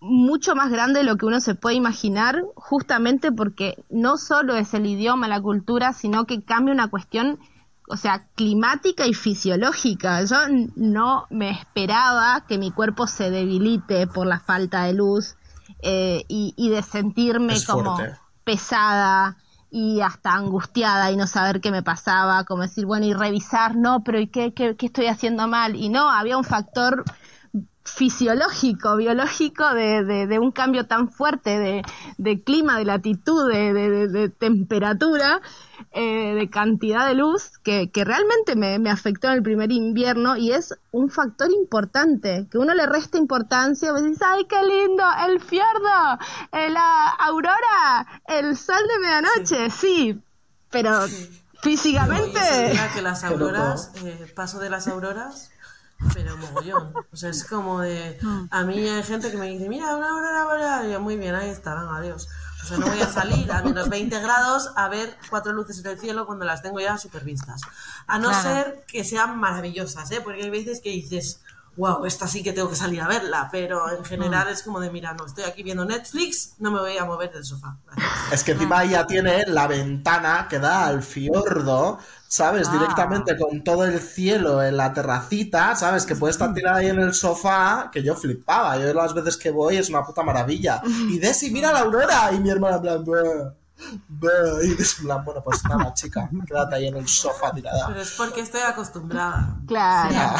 mucho 0.00 0.54
más 0.54 0.70
grande 0.70 1.00
de 1.00 1.04
lo 1.04 1.16
que 1.16 1.26
uno 1.26 1.40
se 1.40 1.54
puede 1.54 1.76
imaginar, 1.76 2.42
justamente 2.54 3.32
porque 3.32 3.82
no 3.90 4.18
solo 4.18 4.54
es 4.56 4.74
el 4.74 4.86
idioma, 4.86 5.26
la 5.28 5.40
cultura, 5.40 5.92
sino 5.92 6.26
que 6.26 6.42
cambia 6.42 6.74
una 6.74 6.88
cuestión, 6.88 7.38
o 7.88 7.96
sea, 7.96 8.26
climática 8.34 9.06
y 9.06 9.14
fisiológica. 9.14 10.22
Yo 10.24 10.36
no 10.76 11.26
me 11.30 11.50
esperaba 11.50 12.44
que 12.46 12.58
mi 12.58 12.70
cuerpo 12.70 13.06
se 13.06 13.30
debilite 13.30 14.06
por 14.06 14.26
la 14.26 14.38
falta 14.38 14.84
de 14.84 14.92
luz 14.92 15.36
eh, 15.82 16.24
y, 16.28 16.52
y 16.56 16.68
de 16.68 16.82
sentirme 16.82 17.54
Es 17.54 17.66
como 17.66 17.96
fuerte. 17.96 18.18
pesada 18.44 19.36
y 19.76 20.00
hasta 20.00 20.32
angustiada 20.32 21.10
y 21.10 21.18
no 21.18 21.26
saber 21.26 21.60
qué 21.60 21.70
me 21.70 21.82
pasaba, 21.82 22.44
como 22.44 22.62
decir, 22.62 22.86
bueno, 22.86 23.04
y 23.04 23.12
revisar, 23.12 23.76
no, 23.76 24.02
pero 24.02 24.18
¿y 24.18 24.26
qué, 24.26 24.54
qué, 24.54 24.74
qué 24.74 24.86
estoy 24.86 25.06
haciendo 25.06 25.48
mal? 25.48 25.76
Y 25.76 25.90
no, 25.90 26.10
había 26.10 26.38
un 26.38 26.44
factor 26.44 27.04
fisiológico, 27.86 28.96
biológico 28.96 29.72
de, 29.74 30.04
de, 30.04 30.26
de 30.26 30.38
un 30.38 30.52
cambio 30.52 30.86
tan 30.86 31.08
fuerte 31.10 31.58
de, 31.58 31.82
de 32.18 32.42
clima, 32.42 32.76
de 32.78 32.84
latitud, 32.84 33.50
de, 33.50 33.72
de- 33.72 33.90
de- 33.90 34.08
de 34.08 34.28
temperatura, 34.28 35.40
eh, 35.92 36.34
de 36.34 36.50
cantidad 36.50 37.06
de 37.06 37.14
luz, 37.14 37.52
que, 37.62 37.90
que 37.90 38.04
realmente 38.04 38.56
me, 38.56 38.78
me 38.78 38.90
afectó 38.90 39.28
en 39.28 39.34
el 39.34 39.42
primer 39.42 39.70
invierno 39.72 40.36
y 40.36 40.52
es 40.52 40.74
un 40.90 41.10
factor 41.10 41.50
importante, 41.52 42.46
que 42.50 42.58
uno 42.58 42.74
le 42.74 42.86
resta 42.86 43.18
importancia, 43.18 43.92
pues 43.92 44.02
dices, 44.04 44.22
ay, 44.26 44.44
qué 44.46 44.62
lindo, 44.62 45.04
el 45.28 45.40
fiordo, 45.40 46.18
eh, 46.52 46.68
la 46.70 47.08
aurora, 47.10 48.06
el 48.26 48.56
sol 48.56 48.82
de 48.88 48.98
medianoche, 48.98 49.70
sí, 49.70 50.20
pero 50.70 50.90
físicamente... 51.62 52.40
Que 52.94 53.02
las 53.02 53.24
auroras, 53.24 53.92
eh, 54.04 54.32
paso 54.34 54.58
de 54.58 54.70
las 54.70 54.88
auroras, 54.88 55.50
pero 56.14 56.36
mogollón. 56.36 56.92
O 57.12 57.16
sea, 57.16 57.30
es 57.30 57.44
como 57.44 57.80
de. 57.80 58.18
A 58.50 58.62
mí 58.64 58.86
hay 58.88 59.02
gente 59.02 59.30
que 59.30 59.36
me 59.36 59.48
dice, 59.48 59.68
mira, 59.68 59.94
una 59.96 60.44
boreal. 60.44 60.88
Y 60.88 60.92
yo, 60.92 61.00
muy 61.00 61.16
bien, 61.16 61.34
ahí 61.34 61.50
está, 61.50 61.74
venga, 61.74 61.96
adiós. 61.96 62.28
O 62.62 62.68
sea, 62.68 62.78
no 62.78 62.86
voy 62.86 63.00
a 63.00 63.08
salir 63.08 63.50
a 63.52 63.62
menos 63.62 63.88
20 63.88 64.18
grados 64.20 64.70
a 64.76 64.88
ver 64.88 65.16
cuatro 65.30 65.52
luces 65.52 65.78
en 65.84 65.86
el 65.92 66.00
cielo 66.00 66.26
cuando 66.26 66.44
las 66.44 66.62
tengo 66.62 66.80
ya 66.80 66.98
super 66.98 67.22
vistas. 67.24 67.60
A 68.08 68.18
no 68.18 68.28
Claro. 68.30 68.42
ser 68.42 68.84
que 68.88 69.04
sean 69.04 69.38
maravillosas, 69.38 70.10
¿eh? 70.10 70.20
Porque 70.22 70.42
hay 70.42 70.50
veces 70.50 70.80
que 70.82 70.90
dices, 70.90 71.40
wow, 71.76 72.04
esta 72.06 72.26
sí 72.26 72.42
que 72.42 72.52
tengo 72.52 72.68
que 72.68 72.74
salir 72.74 73.00
a 73.02 73.06
verla. 73.06 73.48
Pero 73.52 73.96
en 73.96 74.04
general 74.04 74.48
es 74.48 74.62
como 74.64 74.80
de, 74.80 74.90
mira, 74.90 75.14
no, 75.14 75.26
estoy 75.26 75.44
aquí 75.44 75.62
viendo 75.62 75.84
Netflix, 75.84 76.54
no 76.58 76.72
me 76.72 76.80
voy 76.80 76.98
a 76.98 77.04
mover 77.04 77.30
del 77.32 77.44
sofá. 77.44 77.76
Gracias. 77.86 78.32
Es 78.32 78.42
que 78.42 78.52
encima 78.52 78.82
ella 78.82 79.06
tiene 79.06 79.44
la 79.46 79.68
ventana 79.68 80.48
que 80.50 80.58
da 80.58 80.86
al 80.86 81.02
fiordo, 81.04 82.00
¿sabes? 82.28 82.68
Ah. 82.68 82.72
Directamente 82.72 83.36
con 83.36 83.62
todo 83.64 83.84
el 83.84 84.00
cielo 84.00 84.62
en 84.62 84.76
la 84.76 84.92
terracita, 84.92 85.74
¿sabes? 85.76 86.04
Que 86.06 86.16
puede 86.16 86.32
estar 86.32 86.52
tirada 86.54 86.78
ahí 86.78 86.88
en 86.88 87.00
el 87.00 87.14
sofá, 87.14 87.90
que 87.92 88.02
yo 88.02 88.14
flipaba. 88.14 88.76
Yo 88.78 88.92
las 88.94 89.14
veces 89.14 89.36
que 89.36 89.50
voy 89.50 89.76
es 89.76 89.88
una 89.88 90.02
puta 90.04 90.22
maravilla. 90.22 90.80
Y 91.08 91.18
Desi, 91.18 91.50
mira 91.50 91.72
la 91.72 91.80
aurora. 91.80 92.30
Y 92.32 92.38
mi 92.40 92.50
hermana 92.50 92.76
en 92.76 92.82
plan, 92.82 93.54
y 94.62 94.80
es 94.82 94.98
en 94.98 95.04
plan, 95.04 95.24
bueno, 95.24 95.42
pues 95.44 95.62
nada, 95.64 95.92
chica, 95.94 96.28
quédate 96.46 96.76
ahí 96.76 96.86
en 96.88 96.96
el 96.96 97.06
sofá 97.08 97.52
tirada. 97.52 97.86
Pero 97.88 98.00
es 98.00 98.12
porque 98.12 98.40
estoy 98.40 98.62
acostumbrada. 98.62 99.56
Claro. 99.66 100.36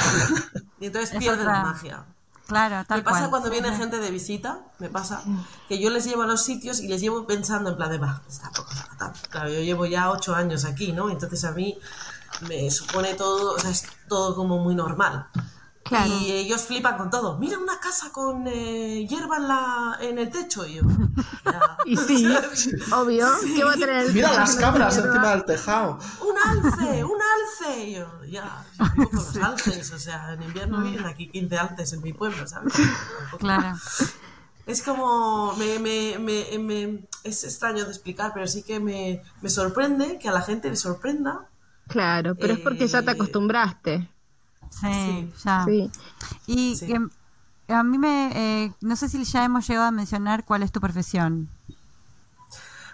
Y 0.80 0.86
entonces 0.86 1.12
Es 1.12 1.18
pierde 1.18 1.44
la 1.44 1.50
otra- 1.50 1.62
magia. 1.64 2.04
Claro, 2.46 2.84
tal 2.86 2.98
Me 2.98 3.04
pasa 3.04 3.18
cual. 3.20 3.30
cuando 3.30 3.50
viene 3.50 3.76
gente 3.76 3.98
de 3.98 4.10
visita, 4.10 4.60
me 4.78 4.88
pasa 4.88 5.22
que 5.68 5.78
yo 5.80 5.90
les 5.90 6.04
llevo 6.04 6.22
a 6.22 6.26
los 6.26 6.44
sitios 6.44 6.80
y 6.80 6.88
les 6.88 7.00
llevo 7.00 7.26
pensando 7.26 7.70
en 7.70 7.76
plan 7.76 7.90
de, 7.90 7.98
va, 7.98 8.22
está 8.28 8.50
poco. 8.50 8.70
Claro, 9.30 9.48
yo 9.48 9.60
llevo 9.60 9.86
ya 9.86 10.10
ocho 10.10 10.34
años 10.34 10.64
aquí, 10.64 10.92
¿no? 10.92 11.10
Entonces 11.10 11.44
a 11.44 11.50
mí 11.52 11.76
me 12.48 12.70
supone 12.70 13.14
todo, 13.14 13.54
o 13.54 13.58
sea, 13.58 13.70
es 13.70 13.84
todo 14.08 14.34
como 14.36 14.58
muy 14.58 14.74
normal. 14.74 15.26
Claro. 15.88 16.12
Y 16.20 16.32
ellos 16.32 16.62
flipan 16.62 16.96
con 16.96 17.10
todo. 17.10 17.38
Mira 17.38 17.58
una 17.58 17.78
casa 17.78 18.10
con 18.10 18.44
eh, 18.48 19.06
hierba 19.08 19.36
en, 19.36 19.48
la, 19.48 19.98
en 20.00 20.18
el 20.18 20.30
techo. 20.30 20.66
Y 20.66 20.74
yo. 20.76 20.82
Y 21.84 21.96
sí, 21.96 22.26
obvio, 22.92 23.28
¿qué 23.54 23.62
va 23.62 23.70
a 23.72 23.76
tener 23.76 24.06
el 24.06 24.12
Mira 24.12 24.32
las 24.32 24.56
cabras 24.56 24.96
encima 24.96 25.14
hierba? 25.14 25.30
del 25.30 25.44
tejado. 25.44 25.98
Un 26.20 26.36
alce, 26.64 27.04
un 27.04 27.18
alce. 27.22 27.84
Y 27.84 27.94
yo, 27.94 28.24
ya, 28.24 28.64
yo 28.78 28.84
vivo 28.96 29.10
con 29.10 29.18
los 29.24 29.36
alces, 29.36 29.92
o 29.92 29.98
sea, 29.98 30.32
en 30.34 30.42
invierno 30.42 30.82
vienen 30.82 31.06
aquí 31.06 31.28
15 31.28 31.56
alces 31.56 31.92
en 31.92 32.02
mi 32.02 32.12
pueblo, 32.12 32.46
¿sabes? 32.48 32.72
Claro. 33.38 33.76
Es 34.66 34.82
como, 34.82 35.54
me, 35.56 35.78
me, 35.78 36.18
me, 36.18 36.58
me- 36.58 37.06
es 37.22 37.44
extraño 37.44 37.84
de 37.84 37.90
explicar, 37.90 38.32
pero 38.34 38.48
sí 38.48 38.64
que 38.64 38.80
me, 38.80 39.22
me 39.40 39.48
sorprende 39.50 40.18
que 40.18 40.28
a 40.28 40.32
la 40.32 40.42
gente 40.42 40.68
le 40.68 40.74
sorprenda. 40.76 41.46
Claro, 41.86 42.34
pero 42.34 42.54
es 42.54 42.58
porque 42.60 42.88
ya 42.88 43.02
te 43.02 43.10
Eh, 43.12 43.14
acostumbraste. 43.14 44.10
Sí, 44.80 45.32
ya. 45.44 45.64
Sí. 45.64 45.90
Y 46.46 46.76
Sí. 46.76 46.86
que, 46.86 47.72
a 47.74 47.82
mí 47.82 47.98
me, 47.98 48.30
eh, 48.64 48.72
no 48.80 48.96
sé 48.96 49.08
si 49.08 49.24
ya 49.24 49.44
hemos 49.44 49.66
llegado 49.66 49.86
a 49.86 49.90
mencionar 49.90 50.44
cuál 50.44 50.62
es 50.62 50.72
tu 50.72 50.80
profesión. 50.80 51.48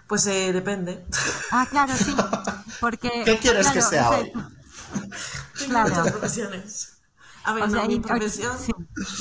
Pues 0.07 0.25
eh, 0.27 0.51
depende. 0.53 1.03
Ah, 1.51 1.65
claro, 1.69 1.93
sí. 1.95 2.15
Porque, 2.79 3.09
¿Qué 3.25 3.37
quieres 3.39 3.67
que 3.67 3.79
claro, 3.79 3.89
sea 3.89 4.09
o 4.09 4.13
sea, 4.13 4.19
hoy? 4.19 4.31
Claro. 5.67 5.89
muchas 5.89 6.11
profesiones. 6.11 6.89
A 7.45 7.53
ver, 7.53 7.63
O 7.63 7.67
no, 7.67 7.73
sea, 7.79 7.87
mi 7.87 7.99
profesión. 7.99 8.57
sí. 8.57 8.71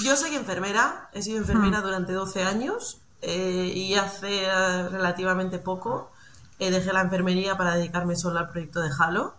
Yo 0.04 0.16
soy 0.16 0.34
enfermera, 0.36 1.08
he 1.12 1.22
sido 1.22 1.38
enfermera 1.38 1.80
Mm. 1.80 1.82
durante 1.82 2.12
12 2.12 2.42
años 2.44 2.98
eh, 3.20 3.72
y 3.74 3.94
hace 3.94 4.44
eh, 4.44 4.88
relativamente 4.88 5.58
poco 5.58 6.10
eh, 6.58 6.70
dejé 6.70 6.92
la 6.92 7.00
enfermería 7.00 7.56
para 7.56 7.74
dedicarme 7.74 8.14
solo 8.16 8.38
al 8.38 8.48
proyecto 8.50 8.80
de 8.80 8.90
Halo. 8.98 9.34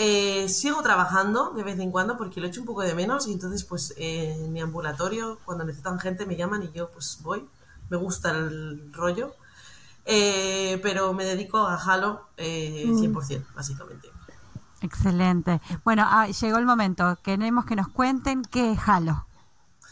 Eh, 0.00 0.48
sigo 0.48 0.80
trabajando 0.80 1.50
de 1.50 1.64
vez 1.64 1.76
en 1.80 1.90
cuando 1.90 2.16
porque 2.16 2.40
lo 2.40 2.46
echo 2.46 2.60
un 2.60 2.66
poco 2.66 2.82
de 2.82 2.94
menos 2.94 3.26
y 3.26 3.32
entonces 3.32 3.64
pues 3.64 3.94
eh, 3.96 4.32
en 4.38 4.52
mi 4.52 4.60
ambulatorio 4.60 5.40
cuando 5.44 5.64
necesitan 5.64 5.98
gente 5.98 6.24
me 6.24 6.36
llaman 6.36 6.62
y 6.62 6.70
yo 6.70 6.88
pues 6.92 7.18
voy, 7.20 7.44
me 7.90 7.96
gusta 7.96 8.30
el 8.30 8.92
rollo. 8.92 9.34
Eh, 10.04 10.78
pero 10.84 11.12
me 11.14 11.24
dedico 11.24 11.58
a 11.58 11.74
Halo 11.74 12.28
eh, 12.36 12.86
100%, 12.86 13.44
básicamente. 13.56 14.08
Excelente. 14.82 15.60
Bueno, 15.84 16.04
ah, 16.06 16.28
llegó 16.28 16.58
el 16.58 16.64
momento. 16.64 17.18
Queremos 17.22 17.64
que 17.64 17.74
nos 17.74 17.88
cuenten 17.88 18.42
qué 18.42 18.70
es 18.70 18.78
Halo. 18.86 19.26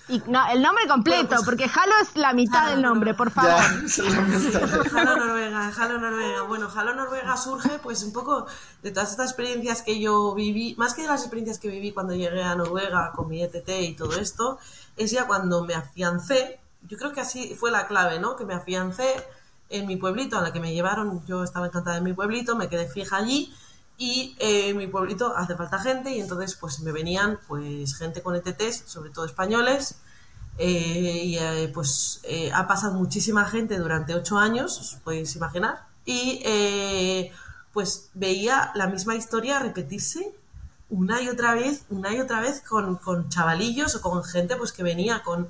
Y 0.09 0.23
no, 0.29 0.47
el 0.49 0.63
nombre 0.63 0.87
completo, 0.87 1.27
Bueno, 1.27 1.37
pues- 1.37 1.45
porque 1.45 1.65
Halo 1.65 1.93
es 2.01 2.17
la 2.17 2.33
mitad 2.33 2.63
Halo, 2.65 2.71
del 2.73 2.83
nombre, 2.83 3.15
por 3.15 3.31
favor. 3.33 3.51
Ya, 3.51 3.89
se 3.89 4.03
lo 4.05 4.11
inventaron. 4.21 4.97
Halo 4.97 5.17
Noruega, 5.17 5.73
Halo 5.77 5.99
Noruega. 5.99 6.43
Bueno, 6.43 6.69
Halo 6.75 6.95
Noruega 6.95 7.37
surge 7.37 7.79
pues 7.83 8.03
un 8.05 8.13
poco 8.13 8.47
de 8.83 8.93
todas 8.93 9.11
estas 9.11 9.27
experiencias 9.31 9.83
que 9.83 9.99
yo 10.01 10.35
viví, 10.35 10.75
más 10.79 10.95
que 10.95 11.03
de 11.03 11.09
las 11.09 11.23
experiencias 11.23 11.59
que 11.59 11.69
viví 11.69 11.93
cuando 11.93 12.15
llegué 12.15 12.43
a 12.43 12.55
Noruega 12.55 13.13
con 13.17 13.29
mi 13.29 13.43
ETT 13.43 13.69
y 13.83 13.95
todo 13.97 14.17
esto, 14.19 14.59
es 14.97 15.11
ya 15.11 15.27
cuando 15.27 15.65
me 15.65 15.75
afiancé, 15.75 16.61
yo 16.89 16.97
creo 16.99 17.13
que 17.13 17.21
así 17.21 17.57
fue 17.59 17.73
la 17.73 17.89
clave, 17.89 18.21
¿no? 18.21 18.37
Que 18.37 18.45
me 18.45 18.55
afiancé 18.55 19.27
en 19.71 19.87
mi 19.89 19.97
pueblito, 19.97 20.39
a 20.39 20.43
la 20.43 20.53
que 20.53 20.61
me 20.61 20.73
llevaron, 20.73 21.25
yo 21.27 21.43
estaba 21.43 21.67
encantada 21.67 21.97
en 21.97 22.05
mi 22.05 22.13
pueblito, 22.13 22.55
me 22.55 22.69
quedé 22.69 22.87
fija 22.89 23.17
allí 23.17 23.53
y 23.99 24.37
eh, 24.39 24.71
en 24.71 24.77
mi 24.77 24.87
pueblito 24.87 25.35
hace 25.37 25.57
falta 25.57 25.79
gente 25.79 26.11
y 26.11 26.21
entonces 26.21 26.57
pues 26.57 26.81
me 26.81 26.93
venían 26.93 27.39
pues 27.47 27.97
gente 27.97 28.23
con 28.23 28.35
ETTs, 28.37 28.85
sobre 28.87 29.11
todo 29.11 29.25
españoles, 29.25 29.97
eh, 30.59 31.23
y 31.25 31.39
eh, 31.39 31.71
pues 31.73 32.21
eh, 32.25 32.51
ha 32.53 32.67
pasado 32.67 32.95
muchísima 32.95 33.45
gente 33.47 33.79
durante 33.79 34.15
ocho 34.15 34.39
años, 34.39 34.79
os 34.79 34.95
podéis 35.03 35.35
imaginar, 35.37 35.87
y 36.05 36.43
eh, 36.45 37.33
pues 37.73 38.11
veía 38.15 38.71
la 38.75 38.87
misma 38.87 39.17
historia 39.17 39.59
repetirse 39.59 40.35
una 40.89 41.21
y 41.21 41.29
otra 41.29 41.55
vez, 41.55 41.85
una 41.91 42.15
y 42.15 42.21
otra 42.21 42.41
vez 42.41 42.63
con, 42.63 42.97
con 42.97 43.29
chavalillos 43.29 43.97
o 43.97 44.01
con 44.01 44.23
gente 44.25 44.57
pues 44.57 44.73
que 44.73 44.83
venía 44.83 45.23
con, 45.23 45.49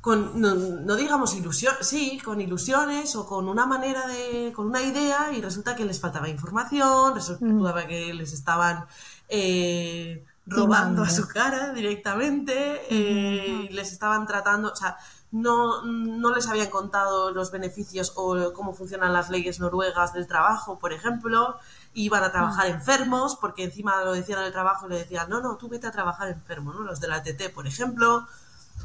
con 0.00 0.40
no, 0.40 0.54
no 0.54 0.96
digamos 0.96 1.34
ilusión, 1.34 1.74
sí, 1.82 2.20
con 2.24 2.40
ilusiones 2.40 3.14
o 3.16 3.26
con 3.26 3.48
una 3.48 3.66
manera 3.66 4.06
de, 4.06 4.52
con 4.54 4.66
una 4.66 4.82
idea 4.82 5.32
y 5.32 5.42
resulta 5.42 5.76
que 5.76 5.84
les 5.84 6.00
faltaba 6.00 6.28
información, 6.28 7.14
resultaba 7.14 7.86
que 7.86 8.14
les 8.14 8.32
estaban 8.32 8.86
eh, 9.28 10.24
robando 10.46 11.02
a 11.02 11.10
su 11.10 11.28
cara 11.28 11.72
directamente, 11.72 12.80
eh, 12.88 13.68
les 13.70 13.92
estaban 13.92 14.26
tratando, 14.26 14.72
o 14.72 14.76
sea, 14.76 14.96
no, 15.32 15.84
no 15.84 16.34
les 16.34 16.48
habían 16.48 16.70
contado 16.70 17.30
los 17.30 17.52
beneficios 17.52 18.14
o 18.16 18.52
cómo 18.52 18.72
funcionan 18.72 19.12
las 19.12 19.30
leyes 19.30 19.60
noruegas 19.60 20.12
del 20.12 20.26
trabajo, 20.26 20.78
por 20.78 20.92
ejemplo, 20.92 21.56
iban 21.92 22.24
a 22.24 22.32
trabajar 22.32 22.66
enfermos, 22.66 23.36
porque 23.36 23.64
encima 23.64 24.02
lo 24.02 24.12
decían 24.12 24.40
en 24.40 24.46
el 24.46 24.52
trabajo 24.52 24.86
y 24.86 24.90
le 24.90 24.98
decían, 24.98 25.28
no, 25.28 25.40
no, 25.40 25.56
tú 25.56 25.68
vete 25.68 25.86
a 25.86 25.92
trabajar 25.92 26.28
enfermo, 26.28 26.72
¿no? 26.72 26.80
Los 26.80 27.00
de 27.00 27.08
la 27.08 27.22
TT, 27.22 27.52
por 27.54 27.66
ejemplo. 27.66 28.26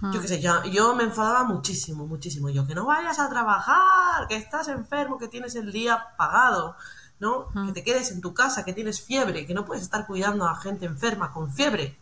Yo 0.02 0.22
qué 0.22 0.28
sé, 0.28 0.42
yo, 0.42 0.64
yo 0.66 0.94
me 0.94 1.04
enfadaba 1.04 1.44
muchísimo, 1.44 2.06
muchísimo. 2.06 2.50
Yo, 2.50 2.68
que 2.68 2.76
no 2.76 2.86
vayas 2.86 3.18
a 3.20 3.30
trabajar, 3.30 4.28
que 4.28 4.36
estás 4.36 4.68
enfermo, 4.68 5.18
que 5.18 5.28
tienes 5.28 5.56
el 5.56 5.72
día 5.72 6.08
pagado, 6.18 6.76
¿no? 7.20 7.48
Que 7.66 7.72
te 7.72 7.84
quedes 7.84 8.12
en 8.12 8.22
tu 8.22 8.34
casa, 8.34 8.66
que 8.66 8.74
tienes 8.74 9.02
fiebre, 9.02 9.46
que 9.46 9.54
no 9.54 9.66
puedes 9.66 9.84
estar 9.84 10.06
cuidando 10.06 10.46
a 10.48 10.56
gente 10.58 10.86
enferma 10.86 11.32
con 11.32 11.52
fiebre. 11.52 11.98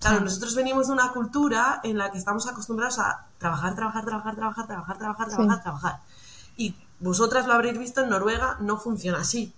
Claro, 0.00 0.20
nosotros 0.20 0.54
venimos 0.54 0.86
de 0.86 0.94
una 0.94 1.10
cultura 1.12 1.80
en 1.84 1.98
la 1.98 2.10
que 2.10 2.16
estamos 2.16 2.48
acostumbrados 2.48 2.98
a 2.98 3.26
trabajar, 3.36 3.74
trabajar, 3.74 4.04
trabajar, 4.06 4.34
trabajar, 4.34 4.66
trabajar, 4.66 4.98
trabajar, 4.98 5.28
trabajar, 5.28 5.62
trabajar. 5.62 6.00
Y 6.56 6.74
vosotras 7.00 7.46
lo 7.46 7.52
habréis 7.52 7.78
visto 7.78 8.00
en 8.00 8.08
Noruega, 8.08 8.56
no 8.60 8.78
funciona 8.78 9.18
así. 9.20 9.52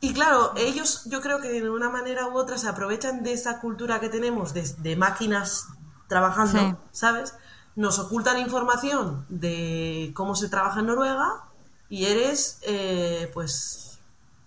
Y 0.00 0.12
claro, 0.12 0.52
ellos 0.56 1.04
yo 1.06 1.20
creo 1.20 1.40
que 1.40 1.48
de 1.48 1.70
una 1.70 1.88
manera 1.88 2.26
u 2.26 2.36
otra 2.36 2.58
se 2.58 2.68
aprovechan 2.68 3.22
de 3.22 3.32
esa 3.32 3.60
cultura 3.60 4.00
que 4.00 4.08
tenemos 4.08 4.52
de, 4.54 4.68
de 4.78 4.96
máquinas 4.96 5.68
trabajando, 6.14 6.58
Sí. 6.60 6.76
¿sabes? 6.92 7.34
Nos 7.74 7.98
ocultan 7.98 8.38
información 8.38 9.26
de 9.28 10.12
cómo 10.14 10.36
se 10.36 10.48
trabaja 10.48 10.78
en 10.78 10.86
Noruega 10.86 11.42
y 11.88 12.04
eres, 12.06 12.60
eh, 12.62 13.32
pues, 13.34 13.98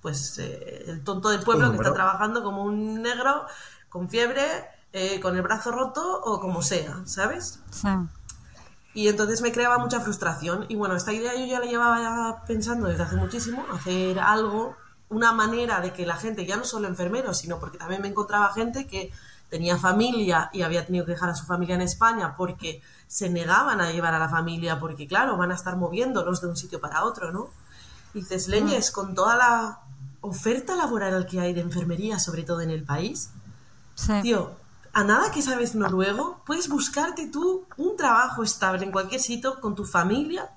pues 0.02 0.40
eh, 0.40 0.86
el 0.88 1.04
tonto 1.04 1.28
del 1.28 1.42
pueblo 1.42 1.70
que 1.72 1.76
está 1.76 1.94
trabajando 1.94 2.42
como 2.42 2.64
un 2.64 3.02
negro 3.02 3.46
con 3.90 4.08
fiebre, 4.08 4.46
eh, 4.94 5.20
con 5.20 5.36
el 5.36 5.42
brazo 5.42 5.72
roto 5.72 6.22
o 6.24 6.40
como 6.40 6.62
sea, 6.62 7.02
¿sabes? 7.04 7.60
Sí. 7.70 7.90
Y 8.94 9.10
entonces 9.10 9.42
me 9.42 9.52
creaba 9.52 9.78
mucha 9.78 10.00
frustración. 10.00 10.66
Y 10.70 10.76
bueno, 10.78 10.96
esta 10.96 11.12
idea 11.12 11.36
yo 11.36 11.46
ya 11.46 11.60
la 11.60 11.66
llevaba 11.66 12.02
ya 12.02 12.46
pensando 12.48 12.88
desde 12.88 13.04
hace 13.04 13.18
muchísimo, 13.18 13.66
hacer 13.74 14.20
algo, 14.20 14.78
una 15.10 15.34
manera 15.34 15.82
de 15.82 15.92
que 15.92 16.06
la 16.06 16.16
gente, 16.16 16.46
ya 16.46 16.56
no 16.56 16.64
solo 16.64 16.88
enfermeros, 16.88 17.38
sino 17.40 17.60
porque 17.60 17.78
también 17.78 18.02
me 18.02 18.08
encontraba 18.08 18.54
gente 18.54 18.88
que 18.88 19.12
tenía 19.50 19.78
familia 19.78 20.50
y 20.54 20.62
había 20.62 20.86
tenido 20.86 21.06
que 21.06 21.12
dejar 21.12 21.30
a 21.30 21.36
su 21.36 21.46
familia 21.46 21.76
en 21.76 21.82
España 21.82 22.36
porque 22.36 22.82
se 23.08 23.30
negaban 23.30 23.80
a 23.80 23.92
llevar 23.92 24.14
a 24.14 24.20
la 24.20 24.30
familia, 24.30 24.80
porque 24.80 25.08
claro, 25.08 25.38
van 25.38 25.52
a 25.52 25.56
estar 25.56 25.78
moviéndolos 25.78 26.42
de 26.42 26.48
un 26.48 26.58
sitio 26.58 26.82
para 26.82 27.04
otro, 27.04 27.32
¿no? 27.32 27.50
Y 28.14 28.20
dices, 28.20 28.48
leñes, 28.48 28.92
con 28.92 29.16
toda 29.16 29.36
la 29.36 29.80
oferta 30.22 30.76
laboral 30.76 31.26
que 31.26 31.40
hay 31.40 31.54
de 31.54 31.62
enfermería, 31.62 32.20
sobre 32.20 32.44
todo 32.44 32.62
en 32.62 32.72
el 32.72 32.84
país, 32.84 33.30
Sí. 33.98 34.14
Tío, 34.22 34.52
a 34.94 35.04
nada 35.04 35.32
que 35.32 35.42
sabes 35.42 35.76
noruego, 35.76 36.42
puedes 36.46 36.70
buscarte 36.70 37.28
tú 37.28 37.66
un 37.78 37.98
trabajo 37.98 38.44
estable 38.44 38.86
en 38.86 38.92
cualquier 38.92 39.20
sitio 39.20 39.60
con 39.60 39.76
tu 39.76 39.86
familia 39.86 40.50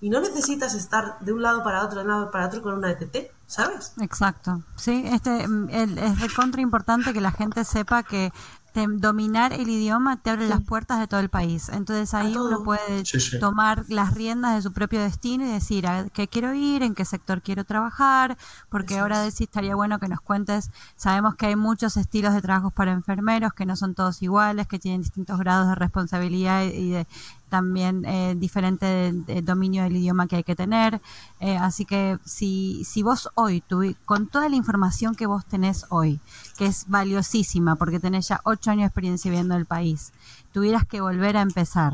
y 0.00 0.10
no 0.10 0.20
necesitas 0.20 0.74
estar 0.74 1.18
de 1.20 1.32
un 1.32 1.42
lado 1.42 1.62
para 1.62 1.84
otro, 1.84 2.00
de 2.00 2.04
un 2.04 2.10
lado 2.10 2.30
para 2.30 2.46
otro 2.46 2.62
con 2.62 2.74
una 2.74 2.90
ETT, 2.90 3.30
¿sabes? 3.50 3.92
Exacto. 4.00 4.62
Sí, 4.76 5.02
este 5.06 5.46
mm, 5.48 5.68
el- 5.70 5.98
es 5.98 6.20
recontra 6.20 6.60
importante 6.60 7.12
que 7.12 7.20
la 7.20 7.32
gente 7.32 7.64
sepa 7.64 8.04
que 8.04 8.32
te- 8.72 8.86
dominar 8.88 9.52
el 9.52 9.68
idioma 9.68 10.22
te 10.22 10.30
abre 10.30 10.48
las 10.48 10.60
puertas 10.62 11.00
de 11.00 11.08
todo 11.08 11.18
el 11.18 11.28
país. 11.28 11.68
Entonces 11.70 12.14
ahí 12.14 12.36
uno 12.36 12.62
puede 12.62 13.04
Sí, 13.04 13.18
sí. 13.18 13.40
tomar 13.40 13.84
las 13.88 14.14
riendas 14.14 14.54
de 14.54 14.62
su 14.62 14.72
propio 14.72 15.00
destino 15.02 15.44
y 15.44 15.48
decir 15.48 15.88
a 15.88 16.08
qué 16.10 16.28
quiero 16.28 16.54
ir, 16.54 16.84
en 16.84 16.94
qué 16.94 17.04
sector 17.04 17.42
quiero 17.42 17.64
trabajar, 17.64 18.38
porque 18.68 18.94
Eso 18.94 19.02
ahora 19.02 19.26
es. 19.26 19.34
sí 19.34 19.42
estaría 19.44 19.74
bueno 19.74 19.98
que 19.98 20.06
nos 20.06 20.20
cuentes, 20.20 20.70
sabemos 20.94 21.34
que 21.34 21.46
hay 21.46 21.56
muchos 21.56 21.96
estilos 21.96 22.32
de 22.32 22.42
trabajos 22.42 22.72
para 22.72 22.92
enfermeros, 22.92 23.52
que 23.54 23.66
no 23.66 23.74
son 23.74 23.96
todos 23.96 24.22
iguales, 24.22 24.68
que 24.68 24.78
tienen 24.78 25.00
distintos 25.02 25.36
grados 25.40 25.66
de 25.66 25.74
responsabilidad 25.74 26.62
y 26.62 26.90
de 26.90 27.08
también 27.50 28.04
eh, 28.06 28.34
diferente 28.38 29.12
de 29.12 29.42
dominio 29.42 29.82
del 29.82 29.96
idioma 29.96 30.26
que 30.26 30.36
hay 30.36 30.44
que 30.44 30.56
tener. 30.56 31.02
Eh, 31.40 31.58
así 31.58 31.84
que 31.84 32.18
si, 32.24 32.82
si 32.84 33.02
vos 33.02 33.28
hoy, 33.34 33.62
tuvi- 33.68 33.96
con 34.06 34.28
toda 34.28 34.48
la 34.48 34.56
información 34.56 35.14
que 35.14 35.26
vos 35.26 35.44
tenés 35.44 35.84
hoy, 35.90 36.20
que 36.56 36.64
es 36.66 36.86
valiosísima 36.88 37.76
porque 37.76 38.00
tenés 38.00 38.28
ya 38.28 38.40
ocho 38.44 38.70
años 38.70 38.84
de 38.84 38.86
experiencia 38.86 39.30
viviendo 39.30 39.54
en 39.54 39.60
el 39.60 39.66
país, 39.66 40.12
tuvieras 40.52 40.86
que 40.86 41.02
volver 41.02 41.36
a 41.36 41.42
empezar, 41.42 41.92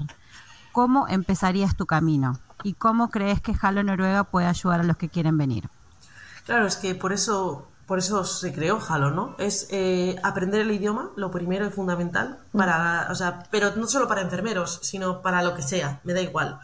¿cómo 0.71 1.09
empezarías 1.09 1.77
tu 1.77 1.87
camino? 1.87 2.39
¿Y 2.63 2.75
cómo 2.75 3.11
crees 3.11 3.41
que 3.41 3.55
Halo 3.61 3.83
Noruega 3.83 4.25
puede 4.25 4.47
ayudar 4.47 4.81
a 4.81 4.85
los 4.85 4.97
que 4.97 5.09
quieren 5.09 5.37
venir? 5.39 5.69
Claro, 6.45 6.67
es 6.67 6.77
que 6.77 6.95
por 6.95 7.13
eso, 7.13 7.69
por 7.87 7.99
eso 7.99 8.25
se 8.25 8.53
creó 8.53 8.81
Halo, 8.89 9.11
¿no? 9.11 9.37
Es 9.39 9.69
eh, 9.71 10.17
aprender 10.23 10.61
el 10.63 10.71
idioma, 10.73 11.11
lo 11.17 11.31
primero 11.31 11.67
y 11.67 11.71
fundamental, 11.71 12.39
para, 12.53 13.09
o 13.11 13.15
sea, 13.15 13.45
pero 13.51 13.77
no 13.77 13.87
solo 13.87 14.09
para 14.09 14.23
enfermeros, 14.23 14.81
sino 14.83 15.23
para 15.23 15.43
lo 15.43 15.55
que 15.55 15.63
sea, 15.63 16.01
me 16.05 16.13
da 16.15 16.21
igual. 16.21 16.59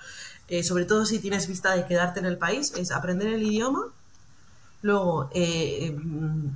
Eh, 0.49 0.63
sobre 0.65 0.85
todo 0.85 1.07
si 1.07 1.19
tienes 1.21 1.47
vista 1.47 1.75
de 1.75 1.87
quedarte 1.87 2.21
en 2.21 2.27
el 2.27 2.39
país, 2.39 2.73
es 2.77 2.91
aprender 2.91 3.29
el 3.29 3.43
idioma, 3.43 3.85
luego 4.83 5.31
eh, 5.33 5.93
mm, 5.97 6.47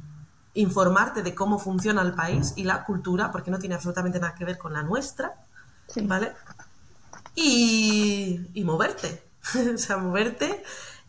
informarte 0.55 1.23
de 1.23 1.35
cómo 1.35 1.59
funciona 1.59 2.03
el 2.03 2.15
país 2.15 2.53
y 2.57 2.65
la 2.65 2.85
cultura, 2.85 3.31
porque 3.31 3.51
no 3.51 3.59
tiene 3.59 3.75
absolutamente 3.77 4.19
nada 4.21 4.35
que 4.35 4.45
ver 4.45 4.59
con 4.59 4.73
la 4.73 4.83
nuestra, 4.83 5.35
Sí. 5.89 6.01
¿vale? 6.01 6.33
Y, 7.35 8.41
y 8.55 8.65
moverte, 8.65 9.23
o 9.75 9.79
sea, 9.79 9.99
moverte. 9.99 10.63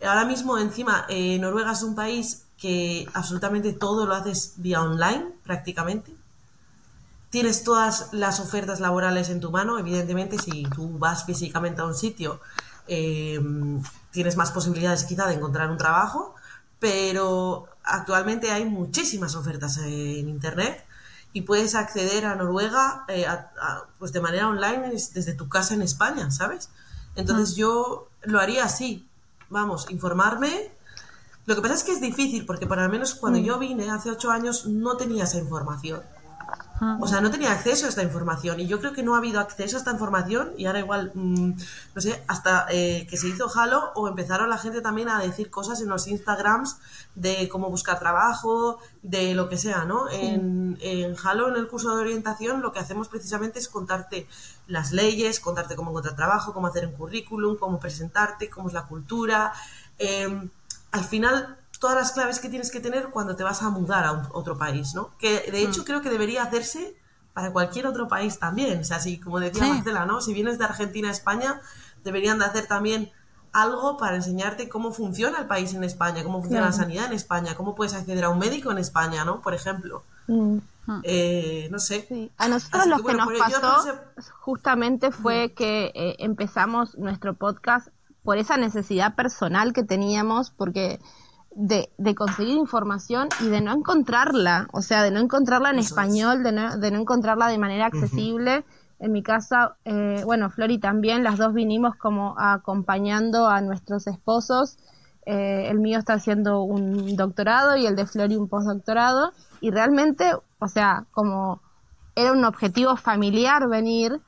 Ahora 0.06 0.26
mismo, 0.26 0.58
encima, 0.58 1.06
eh, 1.10 1.39
Noruega 1.39 1.72
es 1.72 1.84
un 1.84 1.96
país 1.96 2.43
que 2.58 3.08
absolutamente 3.13 3.74
todo 3.74 4.06
lo 4.06 4.13
haces 4.15 4.54
vía 4.58 4.82
online 4.82 5.26
prácticamente. 5.43 6.12
Tienes 7.30 7.63
todas 7.63 8.10
las 8.13 8.39
ofertas 8.39 8.80
laborales 8.80 9.30
en 9.30 9.41
tu 9.41 9.52
mano, 9.52 9.78
evidentemente 9.78 10.38
si 10.39 10.63
tú 10.63 10.98
vas 10.98 11.26
físicamente 11.26 11.82
a 11.82 11.86
un 11.86 11.93
sitio 11.96 12.39
eh, 12.88 13.38
tienes 14.12 14.38
más 14.38 14.52
posibilidades 14.52 15.04
quizá 15.04 15.28
de 15.28 15.34
encontrar 15.34 15.70
un 15.70 15.78
trabajo, 15.78 16.36
pero 16.80 17.65
actualmente 17.84 18.50
hay 18.52 18.63
muchísimas 18.63 19.36
ofertas 19.36 19.78
en 19.80 20.30
Internet 20.30 20.86
y 21.34 21.41
puedes 21.41 21.76
acceder 21.76 22.26
a 22.26 22.36
Noruega 22.36 23.04
eh, 23.10 23.26
a- 23.28 23.52
a- 23.62 23.84
pues 24.00 24.13
de 24.13 24.22
manera 24.22 24.48
online 24.48 24.93
es- 24.93 25.13
desde 25.13 25.34
tu 25.34 25.50
casa 25.50 25.74
en 25.74 25.82
España, 25.82 26.32
¿sabes? 26.32 26.70
Entonces 27.17 27.58
yo 27.58 28.08
lo 28.24 28.39
haría 28.39 28.63
así, 28.63 29.06
vamos, 29.50 29.88
informarme. 29.89 30.72
Lo 31.48 31.56
que 31.56 31.62
pasa 31.62 31.76
es 31.76 31.84
que 31.86 31.94
es 31.94 32.02
difícil 32.02 32.46
porque 32.46 32.68
por 32.68 32.78
lo 32.78 32.90
menos 32.90 33.16
cuando 33.16 33.40
yo 33.40 33.58
vine 33.58 33.90
hace 33.90 34.12
ocho 34.12 34.32
años 34.32 34.66
no 34.66 34.98
tenía 34.98 35.24
esa 35.24 35.40
información. 35.40 36.02
O 37.00 37.08
sea, 37.08 37.22
no 37.22 37.32
tenía 37.32 37.52
acceso 37.52 37.88
a 37.88 37.90
esta 37.90 38.04
información 38.04 38.60
y 38.60 38.68
yo 38.68 38.80
creo 38.80 38.94
que 38.94 39.02
no 39.02 39.16
ha 39.16 39.18
habido 39.18 39.40
acceso 39.40 39.78
a 39.78 39.80
esta 39.80 39.92
información 39.92 40.52
y 40.58 40.68
ahora 40.68 40.80
igual, 40.80 41.12
mm, 41.16 41.52
no 41.96 42.02
sé, 42.02 42.24
hasta 42.28 42.68
eh, 42.70 43.08
que 43.10 43.18
se 43.18 43.30
hizo 43.30 43.50
Halo 43.58 43.92
o 43.96 44.08
empezaron 44.08 44.50
la 44.50 44.60
gente 44.60 44.82
también 44.82 45.10
a 45.10 45.20
decir 45.20 45.50
cosas 45.50 45.82
en 45.82 45.90
los 45.90 46.08
Instagrams 46.08 46.78
de 47.16 47.50
cómo 47.50 47.72
buscar 47.72 47.98
trabajo, 47.98 48.78
de 49.02 49.34
lo 49.34 49.50
que 49.50 49.58
sea, 49.58 49.86
¿no? 49.86 50.08
En, 50.12 50.78
en 50.82 51.16
Halo, 51.24 51.48
en 51.48 51.56
el 51.56 51.68
curso 51.68 51.96
de 51.96 52.02
orientación, 52.02 52.62
lo 52.62 52.72
que 52.72 52.80
hacemos 52.80 53.08
precisamente 53.08 53.58
es 53.58 53.70
contarte 53.70 54.28
las 54.68 54.92
leyes, 54.92 55.40
contarte 55.40 55.76
cómo 55.76 55.90
encontrar 55.90 56.16
trabajo, 56.16 56.54
cómo 56.54 56.68
hacer 56.68 56.86
un 56.86 56.94
currículum, 56.94 57.58
cómo 57.58 57.80
presentarte, 57.80 58.50
cómo 58.50 58.68
es 58.68 58.76
la 58.76 58.84
cultura. 58.84 59.52
Eh, 59.98 60.48
al 60.91 61.04
final, 61.04 61.58
todas 61.80 61.95
las 61.95 62.12
claves 62.12 62.39
que 62.39 62.50
tienes 62.50 62.71
que 62.71 62.80
tener 62.80 63.10
cuando 63.10 63.36
te 63.36 63.43
vas 63.43 63.62
a 63.62 63.69
mudar 63.69 64.06
a 64.06 64.12
un- 64.13 64.28
otro 64.34 64.58
país, 64.58 64.93
¿no? 64.95 65.12
Que 65.17 65.50
de 65.52 65.62
hecho 65.62 65.84
creo 65.86 66.02
que 66.02 66.10
debería 66.10 66.43
hacerse 66.43 66.95
para 67.34 67.52
cualquier 67.52 67.86
otro 67.88 68.08
país 68.08 68.39
también. 68.39 68.80
O 68.80 68.84
sea, 68.84 69.00
si, 69.00 69.19
como 69.19 69.39
decía 69.39 69.63
Sí. 69.63 69.69
Marcela, 69.71 70.06
¿no? 70.06 70.21
Si 70.21 70.34
vienes 70.34 70.58
de 70.58 70.65
Argentina 70.65 71.10
a 71.10 71.12
España, 71.12 71.62
deberían 72.04 72.39
de 72.39 72.45
hacer 72.45 72.65
también 72.67 73.12
algo 73.54 73.97
para 73.97 74.15
enseñarte 74.15 74.69
cómo 74.69 74.91
funciona 74.91 75.39
el 75.39 75.45
país 75.47 75.73
en 75.73 75.84
España, 75.84 76.23
cómo 76.23 76.41
funciona 76.41 76.65
la 76.67 76.71
sanidad 76.73 77.06
en 77.06 77.13
España, 77.13 77.56
cómo 77.56 77.76
puedes 77.76 77.93
acceder 77.93 78.23
a 78.26 78.30
un 78.30 78.39
médico 78.39 78.71
en 78.71 78.78
España, 78.80 79.23
¿no? 79.26 79.41
Por 79.41 79.54
ejemplo. 79.54 80.04
Mm. 80.28 80.58
Eh, 81.04 81.67
no 81.69 81.80
sé. 81.80 82.06
Sí. 82.08 82.32
A 82.38 82.47
nosotros 82.47 82.82
Así 82.82 82.89
lo 82.89 82.95
que, 82.97 83.02
que, 83.04 83.13
bueno, 83.13 83.26
nos 83.26 83.34
yo 83.34 83.39
pasó 83.39 83.56
entonces- 83.58 84.32
justamente 84.39 85.12
fue 85.12 85.54
que 85.54 85.91
eh, 85.93 86.15
empezamos 86.19 86.97
nuestro 86.97 87.34
podcast 87.34 87.89
por 88.28 88.38
esa 88.38 88.58
necesidad 88.58 89.16
personal 89.16 89.72
que 89.72 89.84
teníamos, 89.84 90.52
porque 90.52 91.00
de, 91.56 91.90
de 91.98 92.13
conseguir 92.13 92.58
información 92.58 93.30
y 93.40 93.48
de 93.48 93.62
no 93.62 93.72
encontrarla, 93.72 94.68
o 94.74 94.82
sea, 94.82 95.02
de 95.02 95.12
no 95.12 95.22
encontrarla 95.22 95.70
en 95.70 95.80
Eso 95.80 95.86
es. 95.86 95.92
español, 95.92 96.44
de 96.44 96.52
no, 96.52 96.78
de 96.78 96.92
no 96.92 97.00
encontrarla 97.00 97.48
de 97.48 97.58
manera 97.58 97.86
accesible. 97.86 98.66
En 99.00 99.13
mi 99.13 99.24
casa, 99.24 99.78
eh, 99.86 100.24
bueno, 100.26 100.50
Flori 100.50 100.78
también, 100.78 101.24
las 101.24 101.38
dos 101.38 101.54
vinimos 101.54 101.96
como 101.96 102.36
acompañando 102.38 103.48
a 103.48 103.62
nuestros 103.62 104.08
esposos. 104.08 104.78
Eh, 105.26 105.70
el 105.70 105.80
mío 105.80 105.98
está 105.98 106.16
haciendo 106.16 106.63
un 106.63 107.16
doctorado 107.16 107.78
y 107.78 107.86
el 107.86 107.96
de 107.96 108.08
Flori 108.08 108.36
un 108.36 108.50
postdoctorado. 108.50 109.32
Y 109.62 109.72
realmente, 109.72 110.34
o 110.60 110.68
sea, 110.68 111.06
como 111.12 111.62
era 112.13 112.34
un 112.34 112.44
objetivo 112.44 112.98
familiar 112.98 113.70
venir 113.70 114.20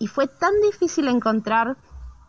y 0.00 0.08
fue 0.08 0.26
tan 0.26 0.54
difícil 0.60 1.06
encontrar 1.06 1.76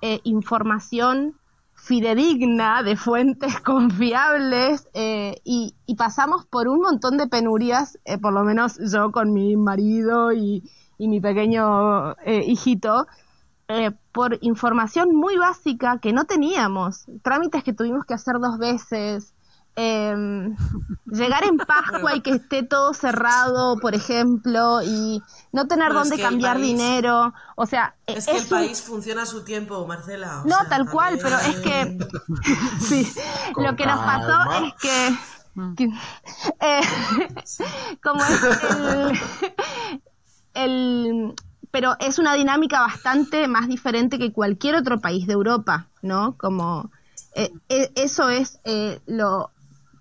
eh, 0.02 0.20
información 0.24 1.36
fidedigna 1.80 2.84
de 2.84 2.96
fuentes 2.96 3.60
confiables 3.62 4.88
eh, 4.94 5.42
y, 5.44 5.76
pasamos 5.98 6.46
por 6.46 6.68
un 6.68 6.82
montón 6.82 7.18
de 7.18 7.28
penurias, 7.28 7.98
eh, 8.06 8.18
por 8.18 8.34
lo 8.34 8.44
menos 8.44 8.80
yo 8.92 9.12
con 9.12 9.34
mi 9.34 9.58
marido 9.58 10.32
y, 10.32 10.64
mi 10.98 11.22
pequeño 11.22 12.12
eh, 12.26 12.44
hijito, 12.46 13.08
por 14.12 14.38
información 14.42 15.16
muy 15.16 15.38
básica 15.38 16.00
que 16.00 16.12
no 16.12 16.26
teníamos, 16.26 17.06
trámites 17.22 17.64
que 17.64 17.72
tuvimos 17.72 18.04
que 18.06 18.16
hacer 18.16 18.36
dos 18.40 18.58
veces, 18.58 19.34
em, 19.76 20.56
llegar 21.06 21.44
en 21.46 21.58
Pascua 21.58 22.16
y 22.16 22.22
que 22.22 22.32
esté 22.32 22.64
todo 22.64 22.94
cerrado, 22.94 23.80
por 23.80 23.96
ejemplo, 23.96 24.82
y 24.84 25.22
no 25.52 25.68
tener 25.68 25.88
Bueno, 25.88 26.02
es 26.02 26.10
dónde 26.10 26.16
que 26.18 26.22
cambiar 26.24 26.56
país- 26.58 26.68
dinero, 26.68 27.34
o 27.56 27.66
sea, 27.66 27.96
e- 28.08 28.14
Es 28.18 28.26
que 28.26 28.38
el 28.38 28.44
un- 28.44 28.50
país 28.50 28.82
funciona 28.82 29.24
a 29.24 29.26
su 29.26 29.44
tiempo, 29.44 29.86
Marcela. 29.88 30.42
o 30.44 30.48
no, 30.48 30.56
sea, 30.58 30.70
tal 30.70 30.90
cual, 30.90 31.18
pero 31.22 31.38
es 31.40 31.56
que 31.60 31.98
sí, 32.80 33.08
Con 33.54 33.64
lo 33.66 33.76
que 33.76 33.86
nos 33.86 34.00
pasó 34.02 34.28
calma. 34.28 34.68
es 34.68 34.74
que, 34.82 35.16
que- 35.78 35.92
eh, 36.62 36.82
como 38.04 38.24
es 38.26 38.44
el, 38.44 39.20
el- 40.54 41.34
pero 41.72 41.96
es 42.00 42.18
una 42.20 42.34
dinámica 42.34 42.82
bastante 42.82 43.48
más 43.48 43.68
diferente 43.68 44.18
que 44.18 44.34
cualquier 44.34 44.76
otro 44.76 45.00
país 45.00 45.28
de 45.28 45.34
Europa, 45.34 45.88
¿no? 46.02 46.36
Como 46.38 46.90
eh, 47.36 47.52
eh, 47.70 47.92
eso 47.96 48.28
es 48.30 48.60
eh, 48.64 49.00
lo, 49.06 49.52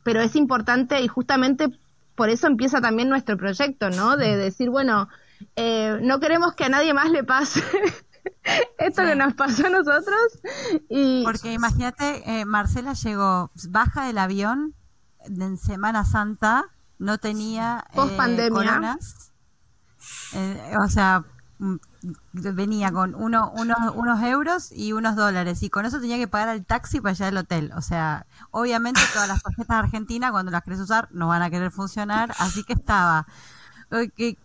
pero 0.09 0.23
es 0.23 0.37
importante 0.37 1.03
y 1.03 1.07
justamente 1.07 1.69
por 2.15 2.31
eso 2.31 2.47
empieza 2.47 2.81
también 2.81 3.11
nuestro 3.11 3.37
proyecto, 3.37 3.91
¿no? 3.91 4.17
De 4.17 4.39
decir, 4.39 4.71
bueno, 4.71 5.07
eh, 5.55 5.99
no 6.01 6.19
queremos 6.19 6.55
que 6.55 6.65
a 6.65 6.71
nadie 6.71 6.95
más 6.95 7.11
le 7.11 7.25
pase 7.25 7.63
esto 8.79 9.03
que 9.03 9.15
nos 9.15 9.35
pasó 9.35 9.67
a 9.67 9.69
nosotros 9.69 10.41
y 10.89 11.23
Porque 11.25 11.53
imagínate, 11.53 12.23
eh, 12.25 12.47
Marcela 12.47 12.95
llegó, 12.95 13.51
baja 13.69 14.07
del 14.07 14.17
avión 14.17 14.75
en 15.27 15.59
Semana 15.59 16.07
Santa, 16.07 16.65
no 16.99 17.19
tenía 17.19 17.85
coronas. 17.95 19.33
Eh, 20.33 20.75
o 20.83 20.89
sea, 20.89 21.27
venía 22.33 22.93
con 22.93 23.15
uno, 23.15 23.51
unos, 23.55 23.79
unos 23.95 24.23
euros 24.23 24.73
y 24.73 24.93
unos 24.93 25.17
dólares 25.17 25.63
y 25.63 25.71
con 25.71 25.85
eso 25.87 26.01
tenía 26.01 26.17
que 26.17 26.29
pagar 26.29 26.55
el 26.57 26.65
taxi 26.65 27.01
para 27.01 27.11
allá 27.13 27.29
al 27.29 27.37
hotel. 27.39 27.73
O 27.77 27.83
sea, 27.83 28.27
obviamente 28.51 29.01
todas 29.13 29.29
las 29.29 29.43
tarjetas 29.43 29.77
argentinas 29.77 30.31
cuando 30.31 30.51
las 30.53 30.63
querés 30.63 30.81
usar 30.81 31.09
no 31.11 31.29
van 31.29 31.43
a 31.43 31.51
querer 31.51 31.71
funcionar, 31.71 32.33
así 32.39 32.63
que 32.65 32.73
estaba. 32.75 33.27
¿Qué, 33.91 34.11
qué, 34.15 34.37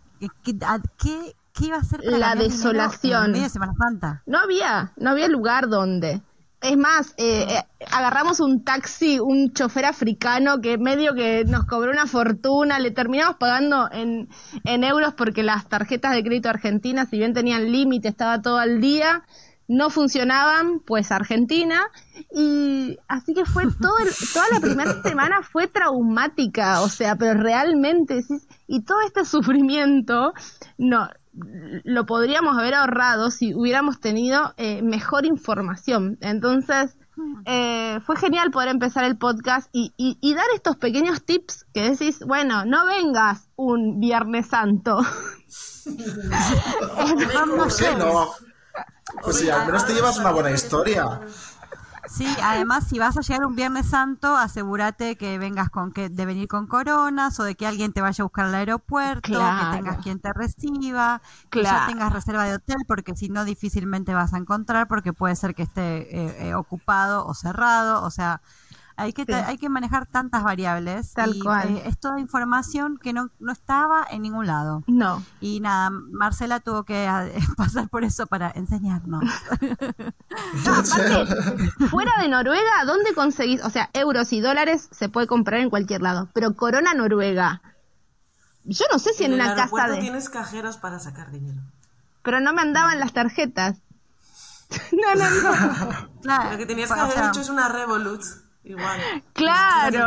qué- 0.98 1.36
iba 1.60 1.78
a 1.78 1.84
para 1.84 2.18
La 2.18 2.36
desolación. 2.36 3.26
en 3.26 3.32
medio 3.32 3.44
de 3.44 3.50
Semana 3.50 3.74
Santa? 3.78 4.24
no 4.26 4.40
había, 4.40 4.92
no 4.98 5.12
había 5.12 5.28
lugar 5.28 5.70
donde. 5.70 6.22
Es 6.64 6.78
más, 6.78 7.14
eh, 7.18 7.46
eh, 7.50 7.62
agarramos 7.92 8.40
un 8.40 8.64
taxi, 8.64 9.20
un 9.20 9.52
chofer 9.52 9.84
africano 9.86 10.62
que 10.62 10.78
medio 10.78 11.14
que 11.14 11.44
nos 11.46 11.66
cobró 11.66 11.92
una 11.92 12.08
fortuna, 12.08 12.80
le 12.80 12.92
terminamos 12.92 13.36
pagando 13.36 13.90
en, 13.92 14.30
en 14.64 14.84
euros 14.86 15.14
porque 15.14 15.44
las 15.44 15.68
tarjetas 15.68 16.14
de 16.14 16.24
crédito 16.24 16.48
argentinas, 16.50 17.10
si 17.10 17.18
bien 17.18 17.34
tenían 17.34 17.70
límite, 17.70 18.08
estaba 18.08 18.42
todo 18.42 18.58
al 18.60 18.80
día, 18.80 19.24
no 19.68 19.90
funcionaban, 19.90 20.80
pues 20.86 21.12
Argentina. 21.12 21.82
Y 22.34 22.98
así 23.10 23.34
que 23.34 23.44
fue 23.44 23.64
todo 23.82 23.98
el- 23.98 24.10
toda 24.34 24.46
la 24.54 24.62
primera 24.62 25.02
semana 25.04 25.42
fue 25.44 25.68
traumática, 25.68 26.80
o 26.82 26.88
sea, 26.88 27.18
pero 27.18 27.42
realmente, 27.42 28.24
y 28.68 28.84
todo 28.84 29.02
este 29.06 29.26
sufrimiento, 29.26 30.34
no, 30.78 31.10
lo 31.34 32.06
podríamos 32.06 32.58
haber 32.58 32.76
ahorrado 32.76 33.32
si 33.32 33.54
hubiéramos 33.56 34.00
tenido 34.00 34.54
eh, 34.58 34.82
mejor 34.84 35.26
información. 35.26 36.18
Entonces, 36.22 36.96
eh, 37.46 38.00
fue 38.06 38.16
genial 38.18 38.52
poder 38.52 38.70
empezar 38.70 39.04
el 39.04 39.18
podcast 39.18 39.70
y, 39.72 39.94
y- 39.98 40.18
y 40.22 40.34
dar 40.36 40.46
estos 40.56 40.78
pequeños 40.78 41.24
tips 41.24 41.66
que 41.74 41.90
decís, 41.90 42.20
bueno, 42.26 42.66
no 42.66 42.86
vengas 42.86 43.50
un 43.56 44.00
Viernes 44.00 44.48
Santo. 44.48 45.00
¿Por 47.58 47.76
qué 47.76 47.96
no? 47.98 48.32
Pues 49.22 49.38
sí, 49.38 49.50
al 49.50 49.66
menos 49.66 49.86
te 49.86 49.94
llevas 49.94 50.18
una 50.18 50.32
buena 50.32 50.52
historia. 50.52 51.20
Sí, 52.08 52.28
además 52.44 52.86
si 52.88 53.00
vas 53.00 53.18
a 53.18 53.22
llegar 53.22 53.46
un 53.46 53.56
Viernes 53.56 53.88
Santo, 53.90 54.36
asegúrate 54.36 55.16
que 55.16 55.38
vengas 55.38 55.70
con 55.70 55.92
que 55.94 56.10
de 56.10 56.26
venir 56.26 56.48
con 56.48 56.68
coronas 56.68 57.40
o 57.40 57.44
de 57.44 57.56
que 57.56 57.66
alguien 57.66 57.94
te 57.94 58.02
vaya 58.02 58.22
a 58.22 58.26
buscar 58.26 58.46
al 58.46 58.56
aeropuerto, 58.56 59.22
Claro. 59.30 59.72
que 59.72 59.78
tengas 59.78 59.98
quien 60.04 60.20
te 60.20 60.34
reciba, 60.34 61.22
que 61.50 61.64
ya 61.64 61.88
tengas 61.88 62.12
reserva 62.12 62.44
de 62.44 62.56
hotel, 62.56 62.78
porque 62.88 63.16
si 63.16 63.30
no 63.30 63.46
difícilmente 63.46 64.14
vas 64.14 64.34
a 64.34 64.38
encontrar, 64.38 64.88
porque 64.88 65.14
puede 65.14 65.36
ser 65.36 65.56
que 65.56 65.64
esté 65.64 65.82
eh, 66.16 66.50
eh, 66.50 66.56
ocupado 66.56 67.26
o 67.26 67.34
cerrado, 67.34 68.04
o 68.04 68.12
sea, 68.12 68.42
hay 68.96 69.14
que 69.14 69.26
Sí. 69.26 69.34
hay 69.34 69.58
que 69.58 69.70
manejar 69.70 70.06
tantas 70.06 70.44
variables 70.44 71.14
Tal 71.14 71.36
y 71.36 71.40
cual. 71.40 71.70
eh, 71.70 71.84
es 71.86 71.98
toda 72.00 72.20
información 72.20 72.98
que 72.98 73.14
no, 73.14 73.30
no 73.40 73.52
estaba 73.52 74.06
en 74.10 74.22
ningún 74.22 74.48
lado. 74.48 74.84
No. 74.88 75.24
Y 75.42 75.60
nada, 75.60 75.90
Marcela 75.90 76.60
tuvo 76.60 76.84
que 76.84 77.06
eh, 77.06 77.34
pasar 77.58 77.90
por 77.90 78.04
eso 78.04 78.28
para 78.28 78.52
enseñarnos. 78.52 79.24
No, 80.66 80.74
aparte, 80.76 81.36
fuera 81.90 82.12
de 82.22 82.28
Noruega, 82.28 82.86
¿dónde 82.86 83.14
conseguís? 83.14 83.64
O 83.64 83.70
sea, 83.70 83.90
euros 83.94 84.34
y 84.34 84.40
dólares 84.42 84.88
se 84.92 85.10
puede 85.10 85.28
comprar 85.28 85.60
en 85.60 85.70
cualquier 85.70 86.02
lado, 86.02 86.30
pero 86.34 86.56
corona 86.56 86.94
noruega. 86.94 87.62
Yo 88.64 88.86
no 88.92 88.98
sé 89.00 89.14
si 89.14 89.26
en, 89.26 89.34
una 89.34 89.56
casa 89.56 89.88
de... 89.90 89.98
tienes 90.00 90.30
cajeros 90.30 90.78
para 90.78 91.00
sacar 91.00 91.32
dinero. 91.32 91.62
Pero 92.24 92.40
no 92.40 92.54
me 92.54 92.62
andaban 92.62 93.00
las 93.00 93.14
tarjetas. 93.14 93.78
No, 94.92 95.14
no, 95.16 95.30
no. 95.30 96.10
Claro, 96.22 96.52
Lo 96.52 96.58
que 96.58 96.66
tenías 96.66 96.92
que 96.92 97.00
haber 97.00 97.18
hecho 97.30 97.42
es 97.42 97.50
una 97.50 97.68
Revolut. 97.70 98.24
Igual. 98.64 99.00
Claro. 99.34 100.06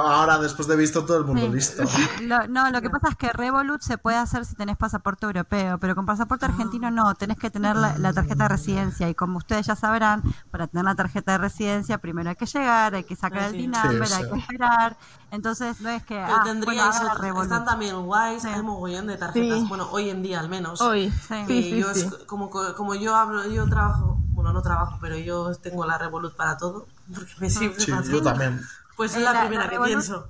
Ahora 0.00 0.38
después 0.38 0.68
de 0.68 0.76
visto 0.76 1.04
todo 1.04 1.18
el 1.18 1.24
mundo 1.24 1.42
Sí. 1.46 1.48
listo. 1.52 1.82
Lo- 2.22 2.46
no, 2.48 2.70
lo 2.70 2.82
que 2.82 2.90
pasa 2.90 3.08
es 3.10 3.16
que 3.16 3.30
Revolut 3.32 3.80
se 3.80 3.96
puede 3.98 4.16
hacer 4.18 4.44
si 4.44 4.54
tenés 4.54 4.76
pasaporte 4.76 5.26
europeo, 5.26 5.78
pero 5.78 5.94
con 5.94 6.04
pasaporte 6.06 6.44
argentino 6.46 6.90
no, 6.90 7.14
tenés 7.14 7.38
que 7.38 7.50
tener 7.50 7.76
la, 7.76 7.96
la 7.98 8.12
tarjeta 8.12 8.44
de 8.44 8.48
residencia 8.50 9.08
y 9.08 9.14
como 9.14 9.38
ustedes 9.38 9.66
ya 9.66 9.76
sabrán, 9.76 10.22
para 10.50 10.66
tener 10.66 10.84
la 10.84 10.94
tarjeta 10.94 11.32
de 11.32 11.38
residencia 11.38 11.98
primero 11.98 12.30
hay 12.30 12.36
que 12.36 12.46
llegar, 12.46 12.94
hay 12.94 13.04
que 13.04 13.16
sacar 13.16 13.42
el 13.44 13.50
Sí. 13.52 13.58
Sí, 13.60 14.14
hay 14.14 14.30
que 14.30 14.38
esperar, 14.38 14.96
entonces 15.30 15.80
no 15.80 15.88
es 15.90 16.02
que 16.04 16.14
Pero 16.14 16.26
ah, 16.36 16.42
bueno, 16.64 17.14
Revolut. 17.18 17.42
están 17.44 17.64
también 17.64 18.00
guays, 18.04 18.44
hay 18.44 18.62
mogollón 18.62 19.06
de 19.06 19.16
tarjetas, 19.16 19.60
Sí. 19.60 19.66
bueno, 19.68 19.88
hoy 19.90 20.10
en 20.10 20.22
día 20.22 20.40
al 20.40 20.48
menos. 20.48 20.80
Hoy. 20.80 21.10
Sí. 21.10 21.34
Sí, 21.46 21.62
sí, 21.62 21.78
yo 21.80 21.94
sí. 21.94 22.00
es- 22.00 22.14
como, 22.26 22.50
como 22.50 22.94
yo 22.94 23.14
hablo, 23.16 23.46
yo 23.48 23.68
trabajo, 23.68 24.18
bueno, 24.32 24.52
no 24.52 24.62
trabajo, 24.62 24.98
pero 25.00 25.16
yo 25.16 25.52
tengo 25.56 25.84
la 25.86 25.98
Revolut 25.98 26.34
para 26.36 26.56
todo, 26.56 26.86
porque 27.14 27.32
me 27.38 27.50
sirve 27.50 27.78
Sí, 27.80 27.90
para 27.90 28.02
yo 28.04 28.10
todo. 28.18 28.22
también. 28.30 28.60
Pues 28.96 29.12
es 29.12 29.18
Eh, 29.18 29.20
la, 29.24 29.32
la- 29.32 29.40
primera 29.40 29.64
la 29.64 29.70
que 29.70 29.78
pienso. 29.78 30.26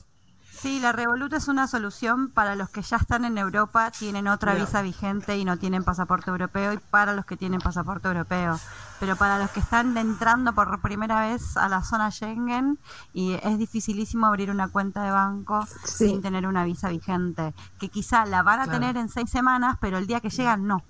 Sí, 0.60 0.78
la 0.78 0.92
Revolut 0.92 1.32
es 1.32 1.48
una 1.48 1.66
solución 1.66 2.28
para 2.30 2.54
los 2.54 2.68
que 2.68 2.82
ya 2.82 2.98
están 2.98 3.24
en 3.24 3.38
Europa, 3.38 3.90
tienen 3.90 4.28
otra 4.28 4.52
visa 4.54 4.82
vigente 4.82 5.38
y 5.38 5.46
no 5.46 5.56
tienen 5.56 5.84
pasaporte 5.84 6.30
europeo, 6.30 6.74
y 6.74 6.78
para 6.78 7.14
los 7.14 7.24
que 7.24 7.38
tienen 7.38 7.60
pasaporte 7.62 8.08
europeo. 8.08 8.60
Pero 8.98 9.16
para 9.16 9.38
los 9.38 9.50
que 9.52 9.60
están 9.60 9.96
entrando 9.96 10.52
por 10.52 10.82
primera 10.82 11.22
vez 11.22 11.56
a 11.56 11.66
la 11.70 11.82
zona 11.82 12.10
Schengen, 12.10 12.78
y 13.14 13.32
es 13.42 13.56
dificilísimo 13.58 14.26
abrir 14.26 14.50
una 14.50 14.68
cuenta 14.68 15.02
de 15.02 15.10
banco 15.10 15.66
Sí. 15.86 16.08
sin 16.08 16.20
tener 16.20 16.46
una 16.46 16.64
visa 16.64 16.90
vigente, 16.90 17.54
que 17.78 17.88
quizá 17.88 18.26
la 18.26 18.42
van 18.42 18.60
a 18.60 18.64
Claro. 18.64 18.80
tener 18.80 18.96
en 18.98 19.08
seis 19.08 19.30
semanas, 19.30 19.78
pero 19.80 19.96
el 19.96 20.06
día 20.06 20.20
que 20.20 20.28
llegan 20.28 20.66
no. 20.66 20.82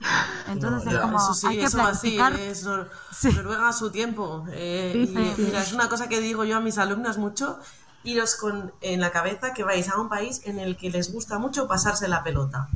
Entonces 0.48 0.84
No, 0.86 0.98
es 0.98 0.98
como, 0.98 1.16
eso 1.18 1.34
sí, 1.34 1.46
hay 1.46 1.58
que 1.58 1.64
eso 1.66 1.78
va 1.78 1.88
así, 1.90 2.16
planificar. 2.16 2.32
es 2.40 2.66
Nor- 2.66 2.88
Sí. 3.12 3.32
Noruega 3.32 3.68
a 3.68 3.72
su 3.72 3.92
tiempo. 3.92 4.44
eh, 4.50 5.06
y. 5.08 5.40
Mira, 5.42 5.60
es 5.62 5.72
una 5.72 5.88
cosa 5.88 6.08
que 6.08 6.20
digo 6.20 6.42
yo 6.44 6.56
a 6.56 6.60
mis 6.60 6.76
alumnos 6.78 7.18
mucho, 7.18 7.60
iros 8.04 8.34
con 8.36 8.72
en 8.80 9.00
la 9.00 9.10
cabeza 9.10 9.52
que 9.52 9.64
vais 9.64 9.88
a 9.88 10.00
un 10.00 10.08
país 10.08 10.42
en 10.44 10.58
el 10.58 10.76
que 10.76 10.90
les 10.90 11.12
gusta 11.12 11.38
mucho 11.38 11.68
pasarse 11.68 12.08
la 12.08 12.22
pelota. 12.22 12.68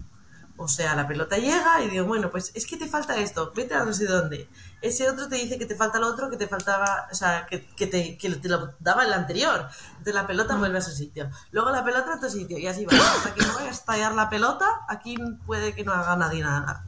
O 0.56 0.68
sea, 0.68 0.94
la 0.94 1.08
pelota 1.08 1.36
llega 1.36 1.82
y 1.82 1.90
digo, 1.90 2.06
bueno, 2.06 2.30
pues 2.30 2.52
es 2.54 2.64
que 2.64 2.76
te 2.76 2.86
falta 2.86 3.16
esto, 3.16 3.52
vete 3.56 3.74
a 3.74 3.84
no 3.84 3.92
sé 3.92 4.06
dónde. 4.06 4.48
Ese 4.80 5.10
otro 5.10 5.26
te 5.26 5.34
dice 5.34 5.58
que 5.58 5.66
te 5.66 5.74
falta 5.74 5.98
lo 5.98 6.06
otro, 6.06 6.30
que 6.30 6.36
te 6.36 6.46
faltaba, 6.46 7.08
o 7.10 7.14
sea, 7.14 7.46
que, 7.46 7.66
que 7.66 7.88
te, 7.88 8.16
que 8.16 8.30
te 8.36 8.48
lo 8.48 8.72
daba 8.78 9.04
el 9.04 9.12
anterior. 9.12 9.66
Entonces 9.90 10.14
la 10.14 10.28
pelota 10.28 10.54
vuelve 10.54 10.78
a 10.78 10.82
su 10.82 10.92
sitio. 10.92 11.28
Luego 11.50 11.70
la 11.70 11.84
pelota 11.84 12.12
a 12.12 12.16
otro 12.16 12.30
sitio 12.30 12.56
y 12.56 12.68
así 12.68 12.84
va. 12.84 12.92
Hasta 12.96 13.34
que 13.34 13.42
no 13.44 13.52
vaya 13.54 13.68
a 13.68 13.72
estallar 13.72 14.14
la 14.14 14.30
pelota, 14.30 14.66
aquí 14.88 15.16
puede 15.44 15.74
que 15.74 15.82
no 15.82 15.92
haga 15.92 16.14
nadie 16.14 16.42
nada. 16.42 16.84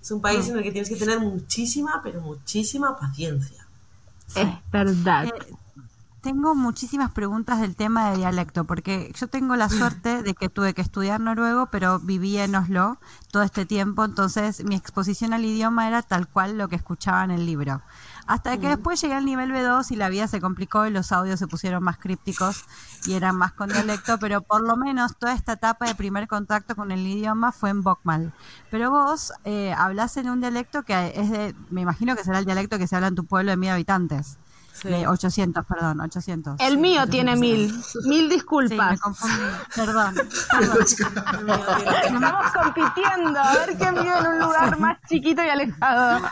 Es 0.00 0.12
un 0.12 0.20
país 0.20 0.48
en 0.48 0.56
el 0.56 0.62
que 0.62 0.70
tienes 0.70 0.88
que 0.88 0.96
tener 0.96 1.18
muchísima, 1.18 2.00
pero 2.04 2.20
muchísima 2.20 2.96
paciencia. 2.96 3.66
Es 4.36 4.46
verdad. 4.70 5.26
Eh, 5.26 5.54
tengo 6.20 6.54
muchísimas 6.54 7.12
preguntas 7.12 7.60
del 7.60 7.76
tema 7.76 8.10
de 8.10 8.16
dialecto, 8.16 8.64
porque 8.64 9.12
yo 9.18 9.28
tengo 9.28 9.54
la 9.56 9.68
suerte 9.68 10.22
de 10.22 10.34
que 10.34 10.48
tuve 10.48 10.74
que 10.74 10.82
estudiar 10.82 11.20
noruego, 11.20 11.66
pero 11.66 12.00
viví 12.00 12.36
en 12.38 12.54
Oslo 12.54 12.98
todo 13.30 13.42
este 13.42 13.66
tiempo, 13.66 14.04
entonces 14.04 14.64
mi 14.64 14.74
exposición 14.74 15.32
al 15.32 15.44
idioma 15.44 15.86
era 15.86 16.02
tal 16.02 16.26
cual 16.26 16.58
lo 16.58 16.68
que 16.68 16.76
escuchaba 16.76 17.22
en 17.24 17.30
el 17.30 17.46
libro. 17.46 17.82
Hasta 18.26 18.58
que 18.58 18.68
después 18.68 19.00
llegué 19.00 19.14
al 19.14 19.24
nivel 19.24 19.52
B2 19.52 19.90
y 19.90 19.96
la 19.96 20.08
vida 20.08 20.26
se 20.26 20.40
complicó 20.40 20.86
y 20.86 20.90
los 20.90 21.12
audios 21.12 21.38
se 21.38 21.46
pusieron 21.46 21.82
más 21.82 21.98
crípticos 21.98 22.64
y 23.06 23.14
eran 23.14 23.36
más 23.36 23.52
con 23.52 23.70
dialecto, 23.70 24.18
pero 24.18 24.42
por 24.42 24.60
lo 24.60 24.76
menos 24.76 25.16
toda 25.16 25.32
esta 25.32 25.52
etapa 25.52 25.86
de 25.86 25.94
primer 25.94 26.28
contacto 26.28 26.76
con 26.76 26.90
el 26.90 27.06
idioma 27.06 27.52
fue 27.52 27.70
en 27.70 27.82
Bokmal. 27.82 28.34
Pero 28.70 28.90
vos 28.90 29.32
eh, 29.44 29.72
hablás 29.72 30.16
en 30.16 30.28
un 30.28 30.40
dialecto 30.40 30.82
que 30.82 31.12
es 31.14 31.30
de, 31.30 31.54
me 31.70 31.80
imagino 31.80 32.16
que 32.16 32.24
será 32.24 32.38
el 32.40 32.44
dialecto 32.44 32.76
que 32.76 32.86
se 32.86 32.96
habla 32.96 33.08
en 33.08 33.14
tu 33.14 33.24
pueblo 33.24 33.50
de 33.50 33.56
mil 33.56 33.70
habientes. 33.70 34.36
Sí. 34.72 34.88
De 34.88 35.08
800, 35.08 35.66
perdón, 35.66 36.00
800. 36.00 36.54
El 36.60 36.78
mío 36.78 37.04
tiene 37.08 37.34
mil. 37.34 37.72
Mil 37.72 37.82
Sí, 37.82 38.28
me 38.28 38.28
disculpas. 38.34 39.00
confundí. 39.00 39.34
Perdón. 39.74 40.14
perdón. 40.50 40.86
El 41.38 41.44
mío 41.44 41.64
tiene- 41.78 42.14
Estamos 42.14 42.46
compitiendo 42.52 43.40
a 43.40 43.52
ver 43.54 43.76
quién 43.76 43.94
vive 43.96 44.18
en 44.18 44.26
un 44.28 44.38
lugar 44.38 44.78
más 44.78 44.98
chiquito 45.08 45.42
y 45.44 45.48
alejado. 45.48 46.28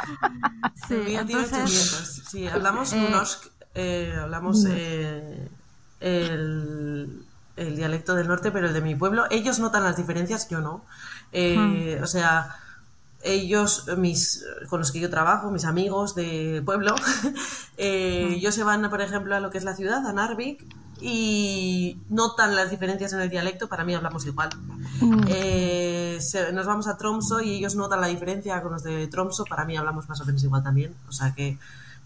Sí, 0.86 0.94
el 0.94 1.04
mío 1.06 1.26
tiene 1.26 1.42
entonces, 1.42 1.92
800. 1.92 2.22
Sí, 2.30 2.46
hablamos 2.46 2.92
eh, 2.92 3.08
norsk, 3.10 3.46
eh, 3.74 4.16
hablamos 4.22 4.64
eh, 4.68 5.48
el, 6.00 7.24
el 7.56 7.76
dialecto 7.76 8.14
del 8.14 8.28
norte, 8.28 8.52
pero 8.52 8.68
el 8.68 8.74
de 8.74 8.80
mi 8.80 8.94
pueblo. 8.94 9.24
Ellos 9.30 9.58
notan 9.58 9.82
las 9.82 9.96
diferencias, 9.96 10.48
yo 10.48 10.60
no. 10.60 10.84
Eh, 11.32 11.98
O 12.02 12.06
sea, 12.06 12.56
ellos, 13.22 13.86
mis, 13.96 14.44
con 14.68 14.80
los 14.80 14.92
que 14.92 15.00
yo 15.00 15.10
trabajo, 15.10 15.50
mis 15.50 15.64
amigos 15.64 16.14
de 16.14 16.62
pueblo, 16.64 16.94
eh, 17.76 18.34
ellos 18.36 18.54
se 18.54 18.62
van, 18.64 18.88
por 18.90 19.00
ejemplo, 19.00 19.34
a 19.34 19.40
lo 19.40 19.50
que 19.50 19.58
es 19.58 19.64
la 19.64 19.74
ciudad, 19.74 20.06
a 20.06 20.12
Narvik, 20.12 20.64
y 21.00 21.98
notan 22.08 22.56
las 22.56 22.70
diferencias 22.70 23.12
en 23.12 23.20
el 23.20 23.28
dialecto, 23.28 23.68
para 23.68 23.84
mí 23.84 23.94
hablamos 23.94 24.24
igual. 24.26 24.48
Eh, 25.28 26.18
se- 26.20 26.52
nos 26.52 26.66
vamos 26.66 26.86
a 26.88 26.96
Tromso 26.96 27.40
y 27.40 27.54
ellos 27.54 27.74
notan 27.74 28.00
la 28.00 28.06
diferencia 28.06 28.62
con 28.62 28.72
los 28.72 28.82
de 28.82 29.06
Tromso, 29.08 29.44
para 29.44 29.64
mí 29.64 29.76
hablamos 29.76 30.08
más 30.08 30.20
o 30.20 30.24
menos 30.24 30.42
igual 30.44 30.62
también. 30.62 30.94
O 31.08 31.12
sea 31.12 31.34
que, 31.34 31.58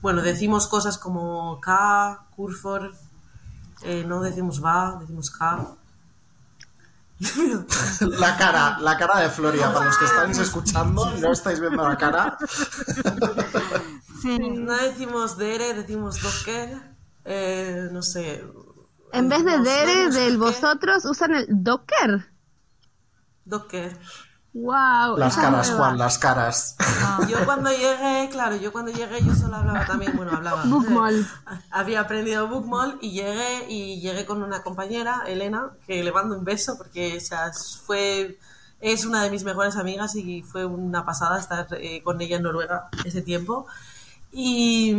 bueno, 0.03 0.23
decimos 0.23 0.67
cosas 0.67 0.99
como 0.99 1.61
K, 1.61 2.25
Kurfor, 2.35 2.93
eh, 3.83 4.05
no 4.07 4.21
decimos 4.23 4.63
va, 4.65 4.97
decimos 5.01 5.31
K. 5.31 5.67
La 8.19 8.37
cara, 8.37 8.79
la 8.81 8.97
cara 8.97 9.21
de 9.21 9.29
Floria, 9.29 9.73
para 9.73 9.87
los 9.87 9.99
que 9.99 10.07
estáis 10.07 10.39
escuchando 10.39 11.15
y 11.17 11.21
no 11.21 11.33
estáis 11.33 11.61
viendo 11.61 11.87
la 11.87 11.97
cara. 11.97 12.39
sí, 14.23 14.39
No 14.39 14.75
decimos 14.75 15.37
dere, 15.37 15.75
decimos 15.75 16.21
docker, 16.23 16.97
eh, 17.25 17.89
no 17.93 18.03
sé. 18.03 18.43
En 19.13 19.29
vez 19.29 19.45
de 19.45 19.59
dere 19.59 20.11
del 20.11 20.39
vosotros, 20.39 21.05
usan 21.05 21.35
el 21.35 21.47
docker. 21.51 22.33
Docker. 23.45 23.99
Wow. 24.53 25.17
Las 25.17 25.37
caras, 25.37 25.71
Juan, 25.71 25.97
las 25.97 26.19
caras. 26.19 26.77
Yo 27.29 27.45
cuando 27.45 27.71
llegué, 27.71 28.29
claro, 28.31 28.57
yo 28.57 28.73
cuando 28.73 28.91
llegué 28.91 29.23
yo 29.23 29.35
solo 29.35 29.57
hablaba 29.57 29.87
también, 29.87 30.17
bueno, 30.17 30.33
hablaba. 30.33 30.65
Bookmall. 30.65 31.27
Había 31.71 32.01
aprendido 32.01 32.49
Bookmall 32.49 32.99
y 33.01 33.13
llegué 33.13 33.67
y 33.69 34.01
llegué 34.01 34.27
con 34.27 34.43
una 34.43 34.63
compañera, 34.63 35.23
Elena, 35.27 35.71
que 35.87 36.03
le 36.03 36.11
mando 36.13 36.37
un 36.37 36.45
beso 36.45 36.77
porque 36.77 37.17
o 37.17 37.21
sea, 37.21 37.53
fue 37.87 38.39
es 38.81 39.05
una 39.05 39.23
de 39.23 39.31
mis 39.31 39.45
mejores 39.45 39.77
amigas 39.77 40.17
y 40.17 40.43
fue 40.43 40.65
una 40.65 41.05
pasada 41.05 41.39
estar 41.39 41.69
eh, 41.73 42.03
con 42.03 42.21
ella 42.21 42.37
en 42.37 42.43
Noruega 42.43 42.89
ese 43.05 43.23
tiempo. 43.23 43.67
Y, 44.33 44.97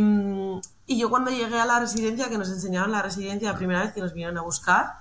y 0.86 0.98
yo 0.98 1.10
cuando 1.10 1.30
llegué 1.30 1.58
a 1.58 1.66
la 1.66 1.80
residencia, 1.80 2.28
que 2.28 2.38
nos 2.38 2.48
enseñaron 2.48 2.92
la 2.92 3.02
residencia 3.02 3.50
la 3.50 3.58
primera 3.58 3.82
vez 3.82 3.92
que 3.92 4.00
nos 4.00 4.12
vinieron 4.12 4.38
a 4.38 4.42
buscar, 4.42 4.98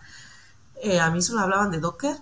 eh, 0.81 0.99
a 0.99 1.09
mí 1.11 1.21
solo 1.21 1.41
hablaban 1.41 1.69
de 1.71 1.79
Docker. 1.79 2.17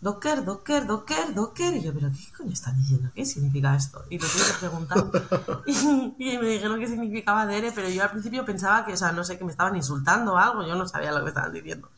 Docker, 0.00 0.44
Docker, 0.44 0.86
Docker, 0.86 1.34
Docker. 1.34 1.76
Y 1.76 1.82
yo, 1.82 1.92
¿pero 1.92 2.08
qué 2.10 2.32
coño 2.36 2.52
están 2.52 2.76
diciendo? 2.78 3.10
¿Qué 3.14 3.24
significa 3.26 3.76
esto? 3.76 4.02
Y 4.08 4.18
lo 4.18 4.26
tuve 4.26 4.42
que 4.46 4.58
preguntar. 4.58 5.62
y, 5.66 6.32
y 6.34 6.38
me 6.38 6.46
dijeron 6.46 6.80
que 6.80 6.88
significaba 6.88 7.46
dere, 7.46 7.70
pero 7.72 7.88
yo 7.88 8.02
al 8.02 8.10
principio 8.10 8.44
pensaba 8.44 8.84
que, 8.84 8.94
o 8.94 8.96
sea, 8.96 9.12
no 9.12 9.24
sé, 9.24 9.36
que 9.36 9.44
me 9.44 9.50
estaban 9.50 9.76
insultando 9.76 10.32
o 10.32 10.36
algo. 10.38 10.66
Yo 10.66 10.74
no 10.74 10.88
sabía 10.88 11.12
lo 11.12 11.22
que 11.22 11.28
estaban 11.28 11.52
diciendo. 11.52 11.88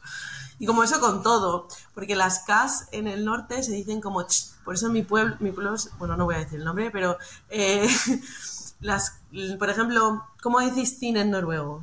Y 0.58 0.66
como 0.66 0.82
eso 0.84 1.00
con 1.00 1.22
todo, 1.22 1.68
porque 1.94 2.14
las 2.16 2.40
Ks 2.40 2.88
en 2.92 3.06
el 3.08 3.24
norte 3.24 3.62
se 3.62 3.72
dicen 3.72 4.00
como 4.00 4.22
ch, 4.24 4.52
por 4.64 4.74
eso 4.74 4.86
en 4.86 4.92
mi 4.92 5.02
pueblo, 5.02 5.36
mi 5.40 5.50
pueblo, 5.50 5.74
es- 5.74 5.90
bueno, 5.98 6.16
no 6.16 6.24
voy 6.24 6.36
a 6.36 6.38
decir 6.38 6.58
el 6.58 6.64
nombre, 6.64 6.90
pero 6.92 7.18
eh, 7.50 7.88
las, 8.80 9.16
por 9.58 9.70
ejemplo, 9.70 10.24
¿cómo 10.42 10.60
decís 10.60 10.98
cine 10.98 11.22
en 11.22 11.30
noruego? 11.30 11.82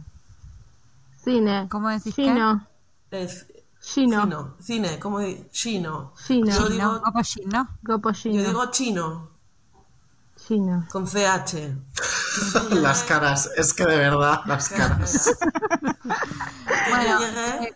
Cine. 1.23 1.67
¿Cómo 1.69 1.89
decís 1.89 2.15
qué? 2.15 2.23
Chino. 2.23 2.65
Chino. 3.81 4.21
Chino, 4.23 4.55
cine, 4.59 4.99
¿cómo 4.99 5.19
di- 5.19 5.47
Chino. 5.51 6.13
Chino. 6.27 6.51
Yo 6.51 6.59
¿no? 6.61 6.69
digo, 6.69 7.01
Como 7.01 7.23
chino. 7.23 7.77
Gopo 7.81 8.09
yo 8.11 8.15
chino. 8.21 8.43
digo 8.43 8.71
chino, 8.71 9.29
Chino. 10.47 10.85
con 10.91 11.05
CH. 11.07 11.75
Las 12.71 13.03
caras, 13.03 13.49
es 13.55 13.73
que 13.73 13.85
de 13.85 13.97
verdad, 13.97 14.41
las 14.45 14.69
caras. 14.69 15.31
Bueno, 16.89 17.19
yo 17.19 17.27
llegué, 17.27 17.75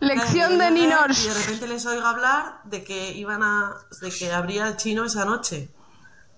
Lección 0.00 0.58
de 0.58 0.64
yo 0.66 0.70
Ninors. 0.70 1.24
Y 1.24 1.28
de 1.28 1.34
repente 1.34 1.68
les 1.68 1.84
oigo 1.86 2.06
hablar 2.06 2.60
de 2.64 2.82
que 2.84 3.12
iban 3.12 3.42
a. 3.42 3.74
de 4.00 4.10
que 4.10 4.32
abría 4.32 4.68
el 4.68 4.76
chino 4.76 5.04
esa 5.04 5.24
noche. 5.24 5.70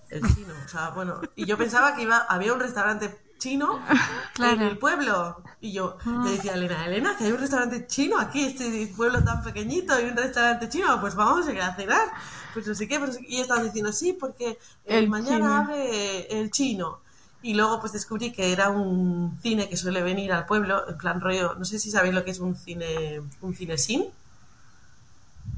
El 0.08 0.20
chino, 0.34 0.52
o 0.64 0.68
sea, 0.68 0.90
bueno. 0.90 1.20
Y 1.36 1.46
yo 1.46 1.56
pensaba 1.56 1.94
que 1.94 2.02
iba, 2.02 2.18
había 2.18 2.52
un 2.52 2.60
restaurante 2.60 3.21
chino 3.42 3.80
Claro. 4.34 4.54
en 4.54 4.62
el 4.62 4.78
pueblo. 4.78 5.42
Y 5.60 5.72
yo 5.72 5.96
le 6.24 6.30
decía 6.30 6.52
a 6.52 6.54
Elena, 6.54 6.86
Elena, 6.86 7.16
que 7.16 7.24
hay 7.24 7.32
un 7.32 7.38
restaurante 7.38 7.86
chino 7.86 8.18
aquí, 8.18 8.44
este 8.44 8.92
pueblo 8.96 9.22
tan 9.22 9.42
pequeñito, 9.42 9.92
hay 9.94 10.04
un 10.06 10.16
restaurante 10.16 10.68
chino, 10.68 11.00
pues 11.00 11.14
vamos 11.14 11.46
a 11.46 11.52
ir 11.52 11.60
a 11.60 11.74
cenar. 11.74 12.08
Pues 12.54 12.66
no 12.66 12.74
sé 12.74 12.86
qué, 12.88 12.98
pues, 12.98 13.18
y 13.26 13.40
estaban 13.40 13.64
diciendo, 13.64 13.92
sí, 13.92 14.12
porque 14.12 14.58
El 14.84 15.08
mañana 15.08 15.36
chino. 15.36 15.54
abre 15.54 16.40
el 16.40 16.50
chino. 16.50 17.00
Y 17.42 17.54
luego 17.54 17.80
pues 17.80 17.92
descubrí 17.92 18.30
que 18.32 18.52
era 18.52 18.70
un 18.70 19.36
cine 19.42 19.68
que 19.68 19.76
suele 19.76 20.00
venir 20.02 20.32
al 20.32 20.46
pueblo, 20.46 20.88
en 20.88 20.96
plan 20.96 21.20
rollo, 21.20 21.54
no 21.58 21.64
sé 21.64 21.78
si 21.80 21.90
sabéis 21.90 22.14
lo 22.14 22.24
que 22.24 22.30
es 22.30 22.38
un 22.38 22.54
cine, 22.54 23.20
un 23.40 23.54
cine 23.54 23.76
sin. 23.78 24.04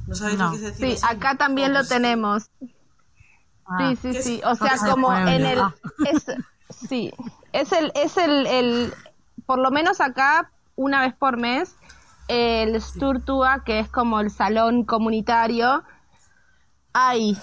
¿No 0.06 0.14
sabéis 0.14 0.38
No. 0.38 0.46
lo 0.46 0.50
que 0.52 0.56
es 0.58 0.62
el 0.64 0.74
cine 0.74 0.90
Sí, 0.92 0.96
sin? 0.96 1.06
acá 1.08 1.36
también 1.36 1.70
Oh, 1.70 1.74
lo 1.74 1.80
pues, 1.80 1.88
tenemos. 1.88 2.44
Ah, 3.66 3.94
Sí, 4.00 4.12
sí, 4.14 4.22
sí. 4.22 4.40
O 4.44 4.54
sea, 4.54 4.76
como 4.78 5.14
en 5.16 5.44
el. 5.46 5.60
Ah. 5.60 5.74
Es, 6.10 6.24
sí, 6.88 7.12
es 7.54 7.72
el. 7.72 7.92
Es 7.94 8.16
el, 8.16 8.46
el. 8.46 8.94
Por 9.46 9.58
lo 9.58 9.70
menos 9.70 10.00
acá 10.00 10.50
una 10.76 11.02
vez 11.02 11.14
por 11.14 11.36
mes 11.36 11.76
el 12.28 12.80
Sturtua, 12.80 13.64
que 13.64 13.80
es 13.80 13.88
como 13.88 14.20
el 14.20 14.30
salón 14.30 14.84
comunitario. 14.84 15.82
Hay 16.92 17.36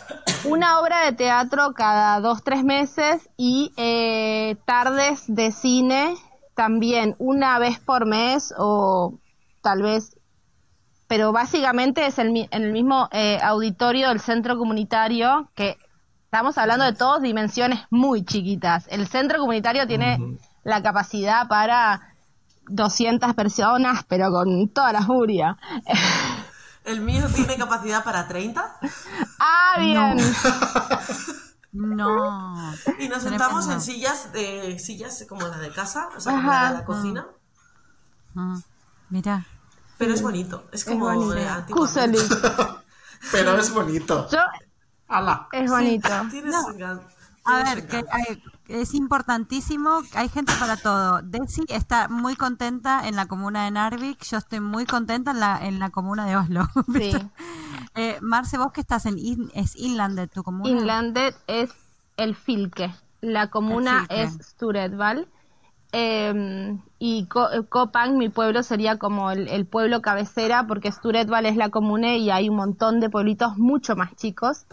una 0.45 0.80
obra 0.80 1.06
de 1.06 1.12
teatro 1.12 1.74
cada 1.74 2.19
dos, 2.19 2.43
tres 2.43 2.63
meses 2.63 3.30
y 3.38 3.74
eh, 3.76 4.56
tardes 4.65 5.24
de 5.28 5.52
cine 5.52 6.15
también 6.56 7.15
una 7.19 7.60
vez 7.60 7.80
por 7.80 8.06
mes 8.06 8.54
o 8.58 9.19
tal 9.62 9.82
vez, 9.82 10.17
pero 11.08 11.32
básicamente 11.34 12.06
es 12.06 12.17
el, 12.17 12.47
en 12.50 12.63
el 12.63 12.71
mismo 12.71 13.10
eh, 13.12 13.39
auditorio 13.43 14.08
del 14.08 14.21
centro 14.21 14.58
comunitario 14.58 15.50
que 15.54 15.78
estamos 16.31 16.57
hablando 16.57 16.85
de 16.85 16.93
todas 16.93 17.21
dimensiones 17.21 17.81
muy 17.89 18.23
chiquitas. 18.23 18.85
El 18.87 19.05
centro 19.05 19.39
comunitario 19.39 19.85
tiene 19.85 20.39
la 20.63 20.81
capacidad 20.81 21.49
para 21.49 22.15
200 22.69 23.33
personas, 23.33 24.05
pero 24.07 24.31
con 24.31 24.69
toda 24.69 24.93
la 24.93 25.01
furia. 25.01 25.57
El 26.85 27.01
mío 27.01 27.27
tiene 27.35 27.57
capacidad 27.57 28.01
para 28.05 28.29
30 28.29 28.79
ah, 29.39 29.75
bien. 29.77 30.17
No. 31.73 32.71
y 32.99 33.09
nos 33.09 33.23
sentamos 33.23 33.67
en 33.67 33.81
sillas 33.81 34.31
de 34.31 34.79
sillas 34.79 35.25
como 35.27 35.45
la 35.45 35.57
de 35.57 35.69
casa, 35.69 36.07
o 36.15 36.21
sea, 36.21 36.31
como 36.31 36.49
la 36.49 36.71
de 36.71 36.77
la 36.77 36.85
cocina. 36.85 37.27
Mm, 38.35 38.57
Mira. 39.09 39.45
Pero 39.97 40.13
es 40.13 40.21
bonito, 40.21 40.63
es 40.71 40.79
Es 40.79 40.85
como 40.87 41.07
bonito. 41.07 41.33
antiguamente. 41.33 41.73
Kuseli. 41.73 42.19
Pero 43.33 43.57
es 43.57 43.73
bonito. 43.73 44.29
Yo, 44.31 44.39
Es 45.52 45.69
bonito. 45.69 46.08
A 47.43 47.63
ver, 47.63 47.88
que 47.88 47.97
hay- 48.12 48.43
es 48.67 48.93
importantísimo, 48.93 50.02
hay 50.13 50.30
gente 50.30 50.54
para 50.60 50.78
todo. 50.78 51.21
Desi 51.24 51.63
está 51.69 52.08
muy 52.08 52.36
contenta 52.36 53.08
en 53.08 53.15
la 53.15 53.26
comuna 53.26 53.65
de 53.65 53.71
Narvik, 53.71 54.24
yo 54.24 54.38
estoy 54.38 54.60
muy 54.60 54.86
contenta 54.86 55.32
en 55.32 55.39
la, 55.39 55.60
en 55.65 55.80
la 55.80 55.89
comuna 55.89 56.26
de 56.28 56.38
Oslo. 56.38 56.67
Sí. 56.93 57.12
Eh, 57.95 58.17
Marce, 58.21 58.58
vos 58.60 58.71
que 58.71 58.82
estás 58.82 59.06
en 59.08 59.17
In- 59.17 59.52
es 59.56 59.76
Inlandet, 59.76 60.32
tu 60.32 60.43
comuna. 60.43 60.69
Inlandet 60.69 61.36
es 61.47 61.71
el 62.15 62.36
Filke. 62.36 62.93
La 63.21 63.50
comuna 63.50 64.06
es. 64.10 64.34
Sturedval. 64.41 65.28
Eh, 65.93 66.78
y 67.00 67.28
Kopang, 67.28 68.17
mi 68.17 68.30
pueblo, 68.30 68.63
sería 68.63 68.97
como 68.97 69.32
el, 69.32 69.47
el 69.50 69.65
pueblo 69.65 70.02
cabecera, 70.02 70.65
porque 70.67 70.91
Sturedval 70.91 71.45
es 71.45 71.58
la 71.58 71.69
comuna 71.69 72.15
y 72.15 72.30
hay 72.30 72.47
un 72.50 72.56
montón 72.56 73.00
de 73.00 73.10
pueblitos 73.10 73.58
mucho 73.58 73.95
más 73.95 74.15
chicos. 74.15 74.65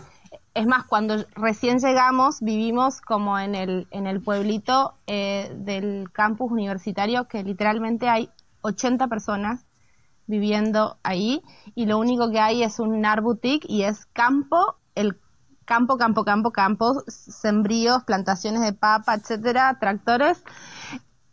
Es 0.59 0.67
más, 0.67 0.87
cuando 0.87 1.25
recién 1.37 1.79
llegamos, 1.79 2.41
vivimos 2.41 3.01
como 3.01 3.39
en 3.39 3.55
el, 3.55 3.87
en 3.93 4.09
el 4.09 4.21
pueblito 4.21 4.95
eh, 5.07 5.53
del 5.55 6.11
campus 6.11 6.51
universitario, 6.51 7.29
que 7.29 7.45
literalmente 7.45 8.09
hay 8.09 8.29
80 8.63 9.07
personas 9.07 9.67
viviendo 10.27 10.99
ahí 11.05 11.43
y 11.77 11.87
lo 11.87 11.97
único 12.01 12.33
que 12.33 12.41
hay 12.41 12.65
es 12.65 12.81
un 12.81 13.01
nar 13.01 13.21
boutique 13.21 13.67
y 13.69 13.85
es 13.85 14.07
campo, 14.07 14.75
el 14.97 15.21
campo, 15.65 15.97
campo, 15.97 16.25
campo, 16.25 16.51
campo, 16.51 17.05
sembríos, 17.07 18.03
plantaciones 18.03 18.61
de 18.63 18.73
papa, 18.73 19.15
etcétera, 19.15 19.79
tractores. 19.79 20.43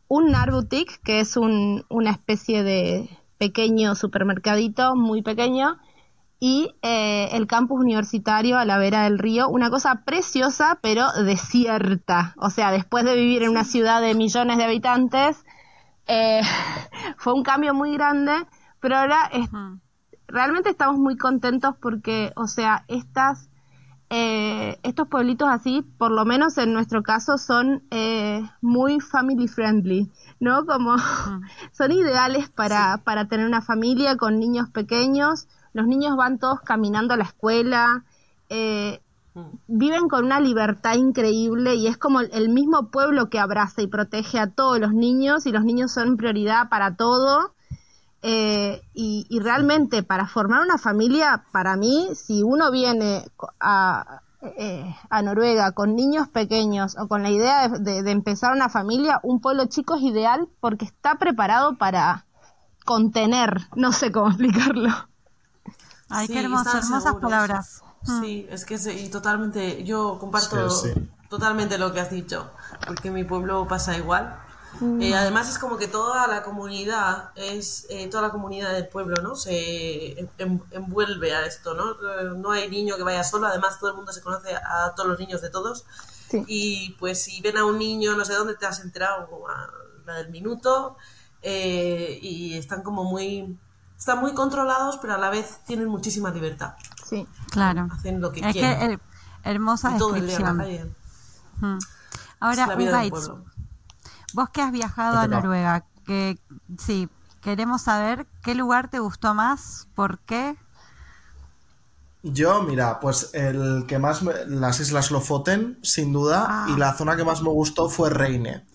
Un 0.07 0.33
nar 0.33 0.51
boutique 0.51 0.99
que 1.03 1.19
es 1.19 1.35
un, 1.35 1.83
una 1.89 2.11
especie 2.11 2.61
de 2.61 3.09
pequeño 3.39 3.95
supermercadito 3.95 4.95
muy 4.95 5.23
pequeño 5.23 5.79
y 6.47 6.75
eh, 6.83 7.29
el 7.31 7.47
campus 7.47 7.79
universitario 7.81 8.59
a 8.59 8.65
la 8.65 8.77
vera 8.77 9.05
del 9.05 9.17
río, 9.17 9.49
una 9.49 9.71
cosa 9.71 10.03
preciosa 10.05 10.77
pero 10.79 11.11
desierta, 11.23 12.35
o 12.37 12.51
sea, 12.51 12.69
después 12.71 13.03
de 13.03 13.15
vivir 13.15 13.41
en 13.41 13.49
una 13.49 13.63
ciudad 13.63 13.99
de 13.99 14.13
millones 14.13 14.57
de 14.57 14.65
habitantes, 14.65 15.43
eh, 16.05 16.41
fue 17.17 17.33
un 17.33 17.41
cambio 17.41 17.73
muy 17.73 17.93
grande, 17.93 18.31
pero 18.79 18.95
ahora 18.97 19.25
es- 19.33 19.49
realmente 20.27 20.69
estamos 20.69 20.99
muy 20.99 21.17
contentos 21.17 21.75
porque, 21.81 22.31
o 22.35 22.45
sea, 22.45 22.85
estas, 22.89 23.49
eh, 24.11 24.77
estos 24.83 25.07
pueblitos 25.07 25.49
así, 25.49 25.81
por 25.97 26.11
lo 26.11 26.25
menos 26.25 26.59
en 26.59 26.73
nuestro 26.73 27.01
caso, 27.01 27.39
son 27.39 27.83
eh, 27.89 28.43
muy 28.61 28.99
family 28.99 29.47
friendly, 29.47 30.11
¿no? 30.39 30.67
Como 30.67 30.95
son 31.71 31.91
ideales 31.91 32.49
para, 32.49 32.99
para 33.03 33.27
tener 33.27 33.47
una 33.47 33.63
familia 33.63 34.15
con 34.15 34.39
niños 34.39 34.69
pequeños, 34.69 35.47
los 35.75 35.87
niños 35.87 36.17
van 36.17 36.39
todos 36.39 36.61
caminando 36.61 37.13
a 37.13 37.17
la 37.17 37.25
escuela, 37.25 38.05
eh, 38.49 39.01
viven 39.67 40.07
con 40.07 40.25
una 40.25 40.39
libertad 40.39 40.95
increíble 40.95 41.75
y 41.75 41.87
es 41.87 41.97
como 41.97 42.21
el- 42.21 42.49
mismo 42.49 42.89
pueblo 42.89 43.29
que 43.29 43.39
abraza 43.39 43.81
y 43.83 43.87
protege 43.87 44.39
a 44.39 44.49
todos 44.51 44.79
los 44.79 44.93
niños 44.93 45.45
y 45.45 45.51
los 45.51 45.65
niños 45.65 45.91
son 45.91 46.17
prioridad 46.17 46.69
para 46.69 46.95
todo. 46.95 47.53
Eh, 48.23 48.81
y, 48.93 49.27
y 49.29 49.39
realmente 49.39 50.03
para 50.03 50.27
formar 50.27 50.61
una 50.63 50.77
familia, 50.79 51.45
para 51.51 51.75
mí, 51.75 52.09
si 52.15 52.41
uno 52.43 52.71
viene 52.71 53.25
a, 53.59 54.21
eh, 54.57 54.95
a 55.11 55.21
Noruega 55.21 55.73
con 55.73 55.95
niños 55.95 56.27
pequeños 56.29 56.97
o 56.97 57.07
con 57.07 57.23
la 57.23 57.29
idea 57.31 57.67
de, 57.69 57.79
de- 57.79 58.03
de 58.03 58.11
empezar 58.11 58.53
una 58.55 58.69
familia, 58.69 59.19
un 59.23 59.41
pueblo 59.41 59.65
chico 59.67 59.95
es 59.95 60.01
ideal 60.03 60.47
porque 60.59 60.85
está 60.85 61.15
preparado 61.19 61.77
para 61.77 62.25
contener, 62.85 63.61
no 63.75 63.91
sé 63.91 64.11
cómo 64.11 64.29
explicarlo. 64.31 64.91
Ay, 66.09 66.27
Sí, 66.27 66.33
qué 66.33 66.39
hermoso, 66.41 66.69
hermosas 66.69 67.03
seguros. 67.03 67.21
palabras. 67.21 67.81
Mm. 68.03 68.21
Sí, 68.21 68.47
es 68.51 68.65
que 68.65 68.77
sí, 68.77 68.91
y 68.91 69.09
totalmente, 69.09 69.83
yo 69.83 70.17
comparto 70.19 70.69
Sí, 70.69 70.89
sí. 70.93 71.09
totalmente 71.29 71.77
lo 71.77 71.91
que 71.93 71.99
has 72.01 72.11
dicho, 72.11 72.51
porque 72.85 73.07
en 73.07 73.15
mi 73.15 73.23
pueblo 73.23 73.67
pasa 73.67 73.97
igual. 73.97 74.39
Eh, 74.99 75.15
además 75.15 75.47
es 75.49 75.57
como 75.57 75.77
que 75.77 75.87
toda 75.87 76.27
la 76.27 76.43
comunidad 76.43 77.29
es 77.35 77.85
eh, 77.89 78.09
toda 78.09 78.23
la 78.23 78.29
comunidad 78.31 78.73
del 78.73 78.89
pueblo, 78.89 79.21
¿no? 79.23 79.35
Se 79.37 80.19
en- 80.19 80.29
en- 80.37 80.61
envuelve 80.71 81.33
a 81.33 81.45
esto, 81.45 81.73
¿no? 81.75 81.91
Eh, 81.93 82.33
No 82.35 82.51
hay 82.51 82.69
niño 82.69 82.97
que 82.97 83.03
vaya 83.03 83.23
solo, 83.23 83.47
además 83.47 83.79
todo 83.79 83.91
el 83.91 83.95
mundo 83.95 84.11
se 84.11 84.21
conoce 84.21 84.53
a 84.53 84.91
todos 84.93 85.07
los 85.07 85.17
niños 85.17 85.41
de 85.41 85.49
todos. 85.49 85.85
Sí. 86.29 86.43
Y 86.47 86.89
pues 86.99 87.23
si 87.23 87.39
ven 87.39 87.55
a 87.57 87.63
un 87.63 87.79
niño, 87.79 88.17
no 88.17 88.25
sé 88.25 88.33
dónde 88.33 88.55
te 88.55 88.65
has 88.65 88.81
enterado, 88.81 89.29
a 89.47 89.69
la 90.05 90.15
del 90.15 90.29
minuto, 90.29 90.97
eh, 91.41 92.19
y 92.21 92.57
están 92.57 92.81
como 92.83 93.05
muy 93.05 93.57
están 93.97 94.19
muy 94.19 94.33
controlados, 94.33 94.97
pero 95.01 95.13
a 95.15 95.17
la 95.17 95.29
vez 95.29 95.59
tienen 95.65 95.87
muchísima 95.87 96.29
libertad. 96.31 96.73
Sí. 97.09 97.27
Claro. 97.51 97.87
Hacen 97.91 98.21
lo 98.21 98.31
que 98.31 98.39
es 98.41 98.47
que 98.47 98.53
quieren. 98.53 98.91
her- 98.91 98.99
hermosa 99.43 99.95
Y 99.95 99.97
todo 99.97 100.15
el 100.15 100.27
día 100.27 100.37
descripción. 100.39 100.95
Mm. 101.61 101.77
Es 101.77 101.87
Ahora, 102.39 102.67
la 102.67 102.75
vida 102.75 102.97
del 102.99 103.11
Ugaitz, 103.11 103.27
pueblo. 103.27 103.45
vos 104.33 104.49
que 104.49 104.61
has 104.61 104.71
viajado 104.71 105.19
a. 105.19 105.27
Noruega, 105.27 105.85
que 106.05 106.39
sí, 106.79 107.09
queremos 107.41 107.83
saber 107.83 108.27
qué 108.43 108.55
lugar 108.55 108.89
te 108.89 108.99
gustó 108.99 109.33
más, 109.33 109.87
por 109.95 110.19
qué. 110.19 110.57
Yo, 112.23 112.63
mira, 112.63 112.99
pues 112.99 113.29
el 113.33 113.85
que 113.87 113.99
más 113.99 114.23
me- 114.23 114.45
las 114.47 114.79
islas 114.79 115.11
Lofoten, 115.11 115.77
sin 115.83 116.11
duda, 116.11 116.45
Ah. 116.49 116.65
y 116.69 116.75
la 116.75 116.93
zona 116.93 117.15
que 117.15 117.23
más 117.23 117.41
me 117.43 117.49
gustó 117.49 117.87
fue 117.87 118.09
Reine. 118.09 118.65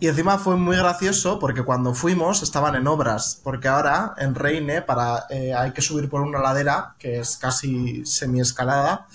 Y 0.00 0.06
encima 0.06 0.38
fue 0.38 0.56
muy 0.56 0.76
gracioso 0.76 1.40
porque 1.40 1.64
cuando 1.64 1.92
fuimos 1.92 2.42
estaban 2.42 2.76
en 2.76 2.86
obras, 2.86 3.40
porque 3.42 3.66
ahora 3.66 4.14
en 4.18 4.36
Reine 4.36 4.80
para 4.80 5.26
eh, 5.28 5.52
hay 5.52 5.72
que 5.72 5.82
subir 5.82 6.08
por 6.08 6.20
una 6.20 6.38
ladera 6.38 6.94
que 7.00 7.18
es 7.18 7.36
casi 7.36 8.06
semiescalada, 8.06 9.08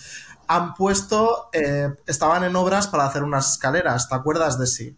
han 0.48 0.74
puesto 0.74 1.50
eh, 1.54 1.96
estaban 2.06 2.43
en 2.43 2.56
obras 2.58 2.88
para 2.88 3.06
hacer 3.06 3.24
unas 3.24 3.54
escaleras, 3.54 4.10
¿te 4.10 4.15
acuerdas 4.15 4.60
de 4.60 4.67
sí? 4.67 4.98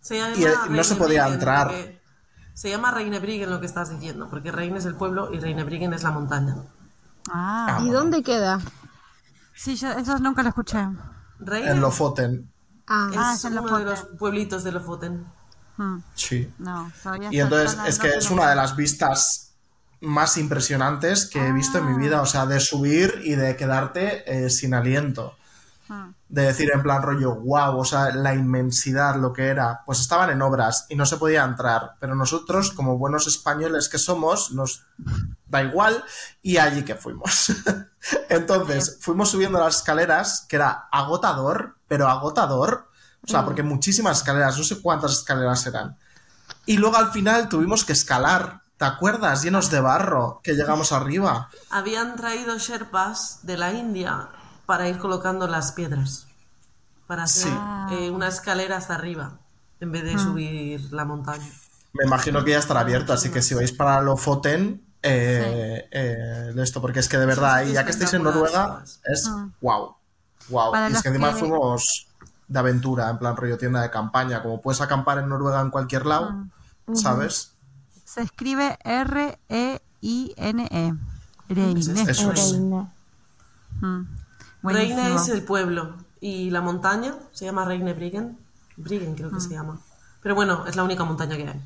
Se 0.00 0.16
llama 0.16 0.34
Y, 0.34 0.44
eh, 0.44 0.54
no 0.70 0.82
se 0.82 0.96
podía 0.96 1.28
entrar. 1.28 1.70
Se 2.54 2.70
llama 2.70 2.90
Reinebriggen 2.90 3.50
lo 3.50 3.60
que 3.60 3.66
estás 3.66 3.90
diciendo, 3.90 4.28
porque 4.30 4.50
Reine 4.50 4.78
es 4.78 4.86
el 4.86 4.94
pueblo 4.94 5.32
y 5.32 5.40
Reinebriggen 5.40 5.92
es 5.92 6.02
la 6.02 6.10
montaña. 6.10 6.56
Ah, 7.30 7.80
¿Y 7.84 7.90
dónde 7.90 8.22
queda? 8.22 8.60
sí, 9.54 9.76
yo 9.76 9.90
eso 9.92 10.18
nunca 10.18 10.42
lo 10.42 10.48
escuché. 10.48 10.88
Reine 11.38 11.70
En 11.70 11.80
Lofoten. 11.82 12.51
Ah, 12.86 13.08
es 13.10 13.16
Ah, 13.18 13.34
es 13.36 13.44
en 13.44 13.58
uno 13.58 13.78
de 13.78 13.84
los 13.84 14.00
pueblitos 14.18 14.64
de 14.64 14.72
Lofoten. 14.72 15.26
Mm, 15.76 15.98
Sí. 16.14 16.52
No, 16.58 16.90
todavía 17.02 17.28
Y 17.32 17.40
entonces 17.40 17.78
es 17.86 17.98
que 17.98 18.08
es 18.08 18.30
una 18.30 18.50
de 18.50 18.56
las 18.56 18.76
vistas 18.76 19.52
más 20.00 20.36
impresionantes 20.36 21.26
que 21.26 21.46
he 21.46 21.52
visto 21.52 21.78
en 21.78 21.86
mi 21.86 21.98
vida, 21.98 22.20
o 22.20 22.26
sea, 22.26 22.44
de 22.46 22.58
subir 22.60 23.20
y 23.24 23.36
de 23.36 23.56
quedarte 23.56 24.24
eh, 24.26 24.50
sin 24.50 24.74
aliento. 24.74 25.36
Mm. 25.92 26.14
De 26.28 26.42
decir 26.42 26.70
en 26.72 26.82
plan 26.82 27.02
rollo, 27.02 27.34
wow, 27.34 27.78
o 27.78 27.84
sea, 27.84 28.10
la 28.14 28.34
inmensidad, 28.34 29.16
lo 29.16 29.32
que 29.32 29.48
era. 29.48 29.82
Pues 29.84 30.00
estaban 30.00 30.30
en 30.30 30.40
obras 30.40 30.86
y 30.88 30.96
no 30.96 31.04
se 31.04 31.18
podía 31.18 31.44
entrar, 31.44 31.96
pero 32.00 32.14
nosotros, 32.14 32.72
como 32.72 32.96
buenos 32.96 33.26
españoles 33.26 33.90
que 33.90 33.98
somos, 33.98 34.52
nos 34.52 34.86
da 35.46 35.62
igual 35.62 36.02
y 36.40 36.56
allí 36.56 36.82
que 36.82 36.94
fuimos. 36.94 37.52
Entonces, 38.30 38.98
fuimos 39.02 39.30
subiendo 39.30 39.60
las 39.60 39.76
escaleras, 39.76 40.46
que 40.48 40.56
era 40.56 40.88
agotador, 40.90 41.76
pero 41.86 42.08
agotador. 42.08 42.88
O 43.24 43.28
sea, 43.28 43.44
porque 43.44 43.62
muchísimas 43.62 44.18
escaleras, 44.18 44.56
no 44.56 44.64
sé 44.64 44.80
cuántas 44.80 45.12
escaleras 45.12 45.66
eran. 45.66 45.98
Y 46.64 46.78
luego 46.78 46.96
al 46.96 47.12
final 47.12 47.48
tuvimos 47.50 47.84
que 47.84 47.92
escalar, 47.92 48.62
¿te 48.78 48.86
acuerdas? 48.86 49.42
Llenos 49.42 49.70
de 49.70 49.80
barro, 49.80 50.40
que 50.42 50.54
llegamos 50.54 50.90
arriba. 50.90 51.50
Habían 51.70 52.16
traído 52.16 52.58
Sherpas 52.58 53.40
de 53.42 53.58
la 53.58 53.72
India 53.72 54.30
para 54.72 54.88
ir 54.88 54.96
colocando 54.98 55.46
las 55.46 55.72
piedras, 55.72 56.26
para 57.06 57.24
hacer 57.24 57.52
Sí. 57.52 57.58
eh, 57.94 58.10
una 58.10 58.28
escalera 58.28 58.78
hasta 58.78 58.94
arriba, 58.94 59.38
en 59.80 59.92
vez 59.92 60.02
de 60.02 60.18
subir 60.18 60.90
la 60.94 61.04
montaña. 61.04 61.46
Me 61.92 62.06
imagino 62.06 62.42
que 62.42 62.52
ya 62.52 62.58
estará 62.58 62.80
abierto, 62.80 63.12
así 63.12 63.28
que 63.28 63.42
si 63.42 63.52
vais 63.54 63.70
para 63.70 64.00
Lofoten, 64.00 64.82
eh, 65.02 65.88
eh, 65.90 66.54
esto, 66.56 66.80
porque 66.80 67.00
es 67.00 67.08
que 67.10 67.18
de 67.18 67.26
verdad, 67.26 67.56
ahí, 67.56 67.74
ya 67.74 67.84
que 67.84 67.90
estáis 67.90 68.14
en 68.14 68.22
Noruega, 68.22 68.82
es 69.04 69.30
wow. 69.60 69.94
Wow. 70.48 70.72
Para 70.72 70.88
Y 70.88 70.94
es 70.94 71.02
que 71.02 71.08
encima 71.08 71.34
que- 71.34 71.40
fuimos 71.40 72.06
de 72.48 72.58
aventura, 72.58 73.10
en 73.10 73.18
plan 73.18 73.36
rollo 73.36 73.58
tienda 73.58 73.82
de 73.82 73.90
campaña. 73.90 74.42
Como 74.42 74.62
puedes 74.62 74.80
acampar 74.80 75.18
en 75.18 75.28
Noruega 75.28 75.60
en 75.60 75.68
cualquier 75.68 76.06
lado, 76.06 76.46
¿sabes? 76.94 77.52
Se 78.06 78.22
escribe 78.22 78.78
R-E-I-N-E. 78.84 79.82
Reine. 81.50 81.80
Eso 82.10 82.32
es. 82.32 82.56
Reine 84.62 85.14
es 85.14 85.28
el 85.28 85.42
pueblo 85.42 85.96
y 86.20 86.50
la 86.50 86.60
montaña 86.60 87.14
se 87.32 87.44
llama 87.44 87.64
Reine 87.64 87.94
Briggen. 87.94 88.38
Briggen 88.76 89.14
creo 89.14 89.30
que 89.30 89.40
se 89.40 89.50
llama. 89.50 89.80
Pero 90.22 90.34
bueno, 90.34 90.64
es 90.66 90.76
la 90.76 90.84
única 90.84 91.04
montaña 91.04 91.36
que 91.36 91.48
hay. 91.48 91.60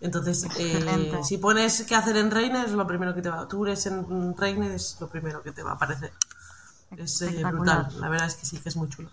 Entonces, 0.00 0.46
eh, 0.58 1.20
si 1.22 1.38
pones 1.38 1.84
qué 1.84 1.94
hacer 1.94 2.16
en 2.16 2.30
Reine 2.30 2.64
es 2.64 2.72
lo 2.72 2.86
primero 2.86 3.14
que 3.14 3.22
te 3.22 3.30
va. 3.30 3.46
Tours 3.48 3.86
en 3.86 4.36
Reine 4.36 4.74
es 4.74 4.96
lo 5.00 5.08
primero 5.08 5.42
que 5.42 5.52
te 5.52 5.62
va 5.62 5.70
a 5.72 5.74
aparecer. 5.74 6.12
Es 6.96 7.22
eh, 7.22 7.42
brutal. 7.44 7.88
La 8.00 8.08
verdad 8.08 8.26
es 8.26 8.34
que 8.34 8.44
sí 8.44 8.58
que 8.58 8.68
es 8.68 8.76
muy 8.76 8.88
chulo. 8.88 9.10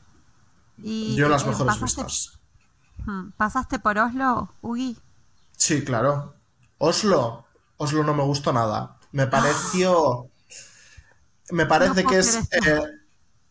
Y, 0.77 1.15
Yo 1.15 1.29
las 1.29 1.43
eh, 1.43 1.47
mejores 1.47 1.77
pasaste, 1.77 2.03
vistas. 2.03 2.39
Mm, 3.05 3.29
¿Pasaste 3.37 3.79
por 3.79 3.97
Oslo, 3.97 4.51
Ugi? 4.61 4.97
Sí, 5.55 5.83
claro. 5.83 6.33
Oslo. 6.77 7.45
Oslo 7.77 8.03
no 8.03 8.13
me 8.13 8.23
gustó 8.23 8.51
nada. 8.51 8.97
Me 9.11 9.27
pareció. 9.27 10.27
Me 11.51 11.65
parece 11.65 12.03
No 12.03 12.09
que 12.09 12.17
es. 12.17 12.35
eh, 12.35 12.81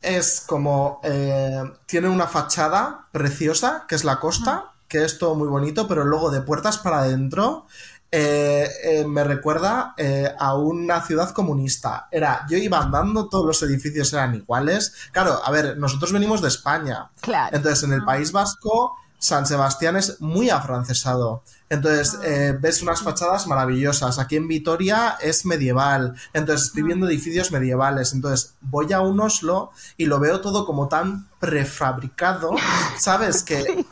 es 0.03 0.43
como. 0.47 1.01
eh, 1.05 1.63
tiene 1.87 2.09
una 2.09 2.27
fachada 2.27 3.07
preciosa, 3.13 3.85
que 3.89 3.95
es 3.95 4.05
la 4.05 4.21
costa, 4.21 4.73
que 4.89 5.05
es 5.05 5.19
todo 5.19 5.35
muy 5.35 5.49
bonito, 5.49 5.87
pero 5.89 6.05
luego 6.05 6.31
de 6.31 6.41
puertas 6.43 6.79
para 6.79 7.01
adentro. 7.01 7.67
eh, 8.11 8.67
eh, 8.85 9.05
me 9.05 9.23
recuerda 9.23 9.95
a 10.39 10.57
una 10.57 11.03
ciudad 11.03 11.31
comunista. 11.33 12.09
Era, 12.11 12.47
yo 12.49 12.57
iba 12.57 12.79
andando, 12.79 13.29
todos 13.29 13.45
los 13.45 13.63
edificios 13.63 14.13
eran 14.15 14.35
iguales. 14.35 14.95
Claro, 15.13 15.41
a 15.45 15.51
ver, 15.51 15.77
nosotros 15.77 16.13
venimos 16.13 16.41
de 16.41 16.49
España. 16.49 17.11
Claro. 17.21 17.55
Entonces, 17.55 17.85
en 17.85 17.93
el 17.93 18.05
País 18.05 18.33
Vasco, 18.33 18.97
San 19.19 19.47
Sebastián 19.47 19.97
es 19.97 20.21
muy 20.21 20.51
afrancesado. 20.51 21.43
Entonces, 21.69 22.19
eh, 22.23 22.57
ves 22.59 22.83
unas 22.83 23.03
fachadas 23.03 23.47
maravillosas. 23.47 24.19
Aquí 24.19 24.37
en 24.37 24.49
Vitoria 24.49 25.19
es 25.21 25.45
medieval. 25.45 26.15
Entonces, 26.33 26.69
estoy 26.69 26.85
viendo 26.85 27.07
edificios 27.07 27.53
medievales. 27.53 28.13
Entonces, 28.15 28.55
voy 28.61 28.93
a 28.93 29.01
un 29.01 29.21
Oslo 29.21 29.73
y 29.97 30.07
lo 30.07 30.19
veo 30.19 30.41
todo 30.41 30.65
como 30.65 30.89
tan 30.89 31.29
prefabricado. 31.41 32.53
¿Sabes? 32.99 33.43
Que 33.43 33.85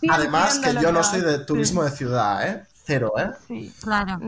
Sí, 0.00 0.06
además 0.08 0.58
que 0.58 0.74
yo 0.74 0.92
no 0.92 1.02
soy 1.02 1.22
de 1.22 1.38
turismo 1.38 1.82
de 1.82 1.90
ciudad, 1.90 2.46
¿eh? 2.46 2.66
Cero, 2.90 3.12
¿eh? 3.18 3.30
Sí. 3.46 3.72
Claro. 3.82 4.18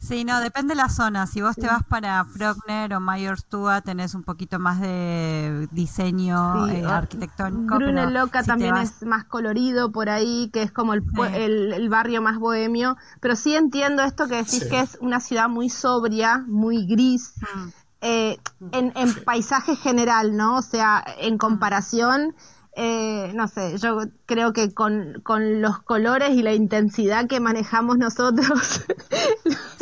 Sí, 0.00 0.24
no, 0.24 0.40
depende 0.40 0.74
de 0.74 0.76
la 0.82 0.88
zona. 0.88 1.26
Si 1.26 1.42
vos 1.42 1.54
te 1.54 1.66
vas 1.66 1.82
para 1.84 2.24
Frogner 2.24 2.94
o 2.94 3.00
Mayerstua, 3.00 3.82
tenés 3.82 4.14
un 4.14 4.22
poquito 4.22 4.58
más 4.58 4.80
de 4.80 5.68
diseño 5.70 6.66
Sí, 6.66 6.76
eh, 6.76 6.86
o- 6.86 6.90
arquitectónico. 6.90 7.74
Brune 7.76 8.10
Loca 8.10 8.40
si 8.40 8.46
también 8.48 8.72
vas- 8.74 9.02
es 9.02 9.06
más 9.06 9.24
colorido 9.24 9.92
por 9.92 10.08
ahí, 10.08 10.48
que 10.52 10.62
es 10.62 10.72
como 10.72 10.94
el, 10.94 11.02
Sí. 11.02 11.20
el, 11.34 11.72
el 11.74 11.88
barrio 11.90 12.22
más 12.22 12.38
bohemio. 12.38 12.96
Pero 13.20 13.36
sí 13.36 13.54
entiendo 13.54 14.02
esto 14.02 14.28
que 14.28 14.36
decís 14.36 14.62
Sí. 14.62 14.68
que 14.70 14.80
es 14.80 14.96
una 15.02 15.20
ciudad 15.20 15.48
muy 15.48 15.68
sobria, 15.68 16.42
muy 16.46 16.86
gris, 16.86 17.34
Mm. 17.54 17.68
eh, 18.00 18.38
en, 18.72 18.92
en 18.96 19.14
paisaje 19.24 19.76
general, 19.76 20.36
¿no? 20.36 20.56
O 20.56 20.62
sea, 20.62 21.04
en 21.18 21.38
comparación, 21.38 22.34
eh, 22.78 23.32
no 23.34 23.48
sé, 23.48 23.78
yo 23.78 23.98
creo 24.26 24.52
que 24.52 24.72
con, 24.74 25.20
con 25.24 25.62
los 25.62 25.78
colores 25.80 26.30
y 26.30 26.42
la 26.42 26.52
intensidad 26.52 27.26
que 27.26 27.40
manejamos 27.40 27.96
nosotros 27.98 28.82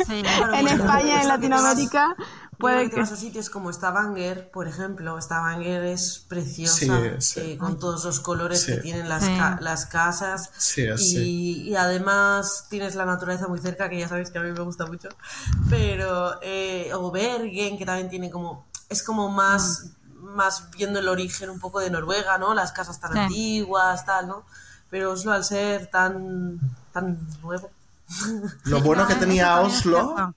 Sí, 0.07 0.21
Claro, 0.23 0.53
en 0.55 0.61
bueno, 0.65 0.69
España, 0.83 1.21
en 1.21 1.27
Latinoamérica, 1.27 2.15
puede 2.57 2.89
que 2.89 2.99
vas 3.01 3.11
a 3.11 3.15
sitios 3.17 3.49
como 3.49 3.71
Stavanger, 3.73 4.49
por 4.49 4.67
ejemplo. 4.67 5.19
Stavanger 5.21 5.83
es 5.83 6.19
preciosa, 6.27 6.77
Sí, 6.79 7.09
sí. 7.19 7.39
eh, 7.41 7.57
con 7.57 7.77
todos 7.79 8.05
los 8.05 8.19
colores 8.21 8.61
Sí. 8.61 8.73
que 8.73 8.77
tienen 8.77 9.09
las, 9.09 9.25
Sí. 9.25 9.35
ca- 9.37 9.57
las 9.61 9.85
casas. 9.87 10.51
Sí, 10.57 10.85
y, 10.99 11.69
y 11.69 11.75
además 11.75 12.67
tienes 12.69 12.95
la 12.95 13.05
naturaleza 13.05 13.47
muy 13.49 13.59
cerca, 13.59 13.89
que 13.89 13.99
ya 13.99 14.07
sabéis 14.07 14.29
que 14.31 14.37
a 14.37 14.41
mí 14.41 14.51
me 14.51 14.61
gusta 14.61 14.85
mucho. 14.85 15.09
Pero, 15.69 16.39
eh, 16.41 16.91
o 16.93 17.11
Bergen, 17.11 17.77
que 17.77 17.85
también 17.85 18.09
tiene 18.09 18.29
como. 18.29 18.65
Es 18.87 19.01
como 19.03 19.29
más, 19.29 19.87
más 20.35 20.69
viendo 20.71 20.99
el 20.99 21.07
origen 21.07 21.49
un 21.49 21.59
poco 21.59 21.79
de 21.79 21.89
Noruega, 21.89 22.37
¿no? 22.37 22.53
Las 22.53 22.71
casas 22.71 22.99
tan 22.99 23.13
Sí. 23.13 23.19
antiguas, 23.19 24.05
tal, 24.05 24.27
¿no? 24.27 24.45
Pero 24.89 25.11
Oslo, 25.11 25.31
al 25.31 25.43
ser 25.43 25.87
tan, 25.87 26.59
tan 26.93 27.17
nuevo. 27.41 27.71
Lo 28.65 28.81
bueno 28.81 29.03
no, 29.03 29.07
que 29.07 29.15
tenía 29.15 29.59
Oslo. 29.61 30.33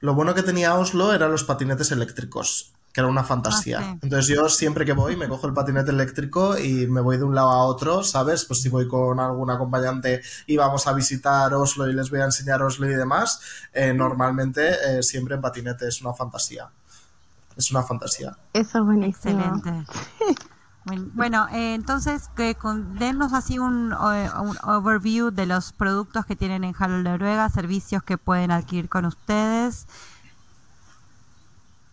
Lo 0.00 0.14
bueno 0.14 0.34
que 0.34 0.42
tenía 0.42 0.74
Oslo 0.74 1.12
eran 1.14 1.30
los 1.30 1.44
patinetes 1.44 1.90
eléctricos, 1.92 2.72
que 2.92 3.00
era 3.00 3.08
una 3.08 3.24
fantasía. 3.24 3.78
Ah, 3.80 3.92
sí. 3.92 3.98
Entonces 4.02 4.26
yo 4.36 4.48
siempre 4.48 4.84
que 4.84 4.92
voy 4.92 5.16
me 5.16 5.28
cojo 5.28 5.46
el 5.46 5.54
patinete 5.54 5.92
eléctrico 5.92 6.58
y 6.58 6.86
me 6.88 7.00
voy 7.00 7.16
de 7.16 7.24
un 7.24 7.34
lado 7.34 7.50
a 7.50 7.64
otro, 7.64 8.02
¿sabes? 8.02 8.44
Pues 8.44 8.60
si 8.60 8.68
voy 8.68 8.86
con 8.86 9.18
algún 9.18 9.50
acompañante 9.50 10.20
y 10.46 10.56
vamos 10.56 10.86
a 10.86 10.92
visitar 10.92 11.54
Oslo 11.54 11.88
y 11.88 11.94
les 11.94 12.10
voy 12.10 12.20
a 12.20 12.24
enseñar 12.24 12.62
Oslo 12.62 12.90
y 12.90 12.94
demás, 12.94 13.40
eh, 13.72 13.94
normalmente 13.94 14.98
eh, 14.98 15.02
siempre 15.02 15.36
en 15.36 15.40
patinete 15.40 15.88
es 15.88 16.02
una 16.02 16.12
fantasía. 16.12 16.68
Es 17.56 17.70
una 17.70 17.82
fantasía. 17.82 18.36
Eso 18.52 18.78
es 18.78 18.84
buenísimo. 18.84 19.40
Excelente. 19.40 19.84
Buen- 20.86 21.14
Bueno, 21.14 21.48
eh, 21.50 21.74
entonces, 21.74 22.28
que 22.36 22.54
con, 22.56 22.98
denos 22.98 23.32
así 23.32 23.58
un, 23.58 23.92
un 23.94 24.58
overview 24.64 25.30
de 25.30 25.46
los 25.46 25.72
productos 25.72 26.26
que 26.26 26.36
tienen 26.36 26.62
en 26.64 26.74
Halo 26.78 26.98
Noruega, 27.02 27.48
servicios 27.48 28.02
que 28.02 28.18
pueden 28.18 28.50
adquirir 28.50 28.88
con 28.90 29.06
ustedes. 29.06 29.86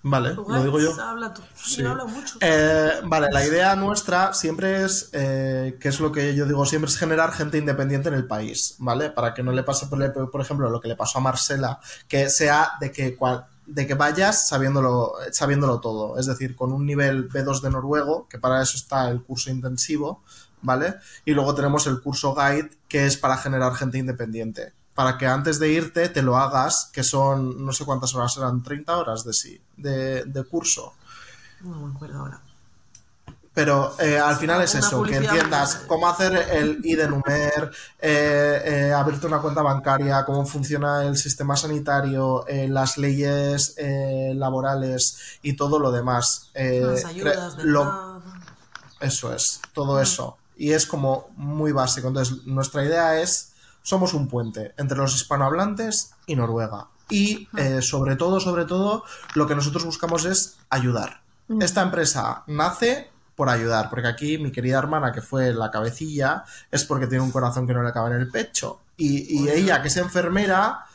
Vale, 0.03 0.33
lo 0.33 0.63
digo 0.63 0.79
yo. 0.79 0.99
Habla 0.99 1.31
tú. 1.31 1.43
Sí. 1.55 1.83
Mucho. 1.83 2.37
Eh, 2.41 3.01
vale, 3.05 3.27
la 3.31 3.45
idea 3.45 3.75
nuestra 3.75 4.33
siempre 4.33 4.83
es, 4.83 5.11
eh, 5.13 5.77
que 5.79 5.89
es 5.89 5.99
lo 5.99 6.11
que 6.11 6.33
yo 6.33 6.47
digo, 6.47 6.65
siempre 6.65 6.89
es 6.89 6.97
generar 6.97 7.31
gente 7.31 7.59
independiente 7.59 8.09
en 8.09 8.15
el 8.15 8.25
país, 8.25 8.75
¿vale? 8.79 9.11
Para 9.11 9.35
que 9.35 9.43
no 9.43 9.51
le 9.51 9.61
pase, 9.61 9.85
por, 9.85 10.31
por 10.31 10.41
ejemplo, 10.41 10.71
lo 10.71 10.81
que 10.81 10.87
le 10.87 10.95
pasó 10.95 11.19
a 11.19 11.21
Marcela, 11.21 11.79
que 12.07 12.31
sea 12.31 12.71
de 12.79 12.91
que, 12.91 13.15
cua- 13.15 13.45
de 13.65 13.87
que 13.87 13.93
vayas 13.93 14.47
sabiéndolo, 14.47 15.13
sabiéndolo 15.31 15.79
todo, 15.79 16.17
es 16.17 16.25
decir, 16.25 16.55
con 16.55 16.71
un 16.73 16.85
nivel 16.85 17.29
B2 17.29 17.61
de 17.61 17.69
noruego, 17.69 18.27
que 18.27 18.39
para 18.39 18.61
eso 18.61 18.77
está 18.77 19.09
el 19.09 19.23
curso 19.23 19.49
intensivo, 19.49 20.23
¿vale? 20.61 20.95
Y 21.25 21.33
luego 21.33 21.55
tenemos 21.55 21.87
el 21.87 22.01
curso 22.01 22.35
guide, 22.35 22.71
que 22.87 23.05
es 23.05 23.17
para 23.17 23.37
generar 23.37 23.73
gente 23.75 23.97
independiente. 23.97 24.73
Para 24.93 25.17
que 25.17 25.25
antes 25.25 25.57
de 25.59 25.71
irte 25.71 26.09
te 26.09 26.21
lo 26.21 26.37
hagas, 26.37 26.89
que 26.91 27.03
son, 27.03 27.65
no 27.65 27.71
sé 27.71 27.85
cuántas 27.85 28.13
horas 28.13 28.35
eran, 28.37 28.61
30 28.61 28.97
horas 28.97 29.23
de 29.23 29.33
sí, 29.33 29.61
de, 29.77 30.25
de 30.25 30.43
curso. 30.43 30.93
No 31.61 31.87
me 31.87 31.95
acuerdo 31.95 32.19
ahora. 32.19 32.41
Pero 33.53 33.93
eh, 33.99 34.17
al 34.17 34.37
final 34.37 34.61
es 34.61 34.73
Una 34.75 34.87
eso, 34.87 35.03
que 35.03 35.15
entiendas 35.17 35.75
cómo 35.87 36.07
hacer 36.07 36.33
el 36.53 36.79
IDNUMER, 36.85 37.71
eh, 37.99 38.61
eh, 38.63 38.93
abrirte 38.93 39.27
una 39.27 39.39
cuenta 39.39 39.61
bancaria, 39.61 40.23
cómo 40.23 40.45
funciona 40.45 41.03
el 41.05 41.17
sistema 41.17 41.57
sanitario, 41.57 42.47
eh, 42.47 42.69
las 42.69 42.97
leyes 42.97 43.75
laborales 44.35 45.17
y 45.41 45.53
todo 45.57 45.79
lo 45.79 45.91
demás. 45.91 46.49
Las 46.53 47.05
ayudas 47.05 47.57
de 47.57 47.63
lo- 47.65 48.21
eso 49.01 49.33
es, 49.33 49.59
todo 49.73 49.99
eso. 49.99 50.37
Y 50.55 50.71
es 50.71 50.85
como 50.85 51.29
muy 51.35 51.71
básico. 51.73 52.07
Entonces, 52.07 52.45
nuestra 52.45 52.85
idea 52.85 53.19
es, 53.19 53.51
somos 53.83 54.13
un 54.13 54.27
puente 54.29 54.73
entre 54.77 54.97
los 54.97 55.13
hispanohablantes 55.15 56.11
y 56.25 56.35
Noruega. 56.35 56.87
Y 57.09 57.49
sobre 57.81 58.15
todo, 58.15 58.39
sobre 58.39 58.63
todo, 58.63 59.03
lo 59.35 59.45
que 59.45 59.55
nosotros 59.55 59.83
buscamos 59.83 60.23
es 60.23 60.55
ayudar. 60.69 61.19
Esta 61.59 61.81
empresa 61.81 62.43
nace 62.47 63.10
por 63.41 63.49
ayudar, 63.49 63.89
porque 63.89 64.07
aquí 64.07 64.37
mi 64.37 64.51
querida 64.51 64.77
hermana, 64.77 65.11
que 65.11 65.19
fue 65.19 65.51
la 65.51 65.71
cabecilla, 65.71 66.43
es 66.69 66.85
porque 66.85 67.07
tiene 67.07 67.23
un 67.23 67.31
corazón 67.31 67.65
que 67.65 67.73
no 67.73 67.81
le 67.81 67.91
cabe 67.91 68.11
en 68.13 68.21
el 68.21 68.29
pecho. 68.29 68.81
Y, 68.97 69.35
y 69.35 69.49
ella, 69.49 69.81
que 69.81 69.87
es 69.87 69.97
enfermera, 69.97 70.85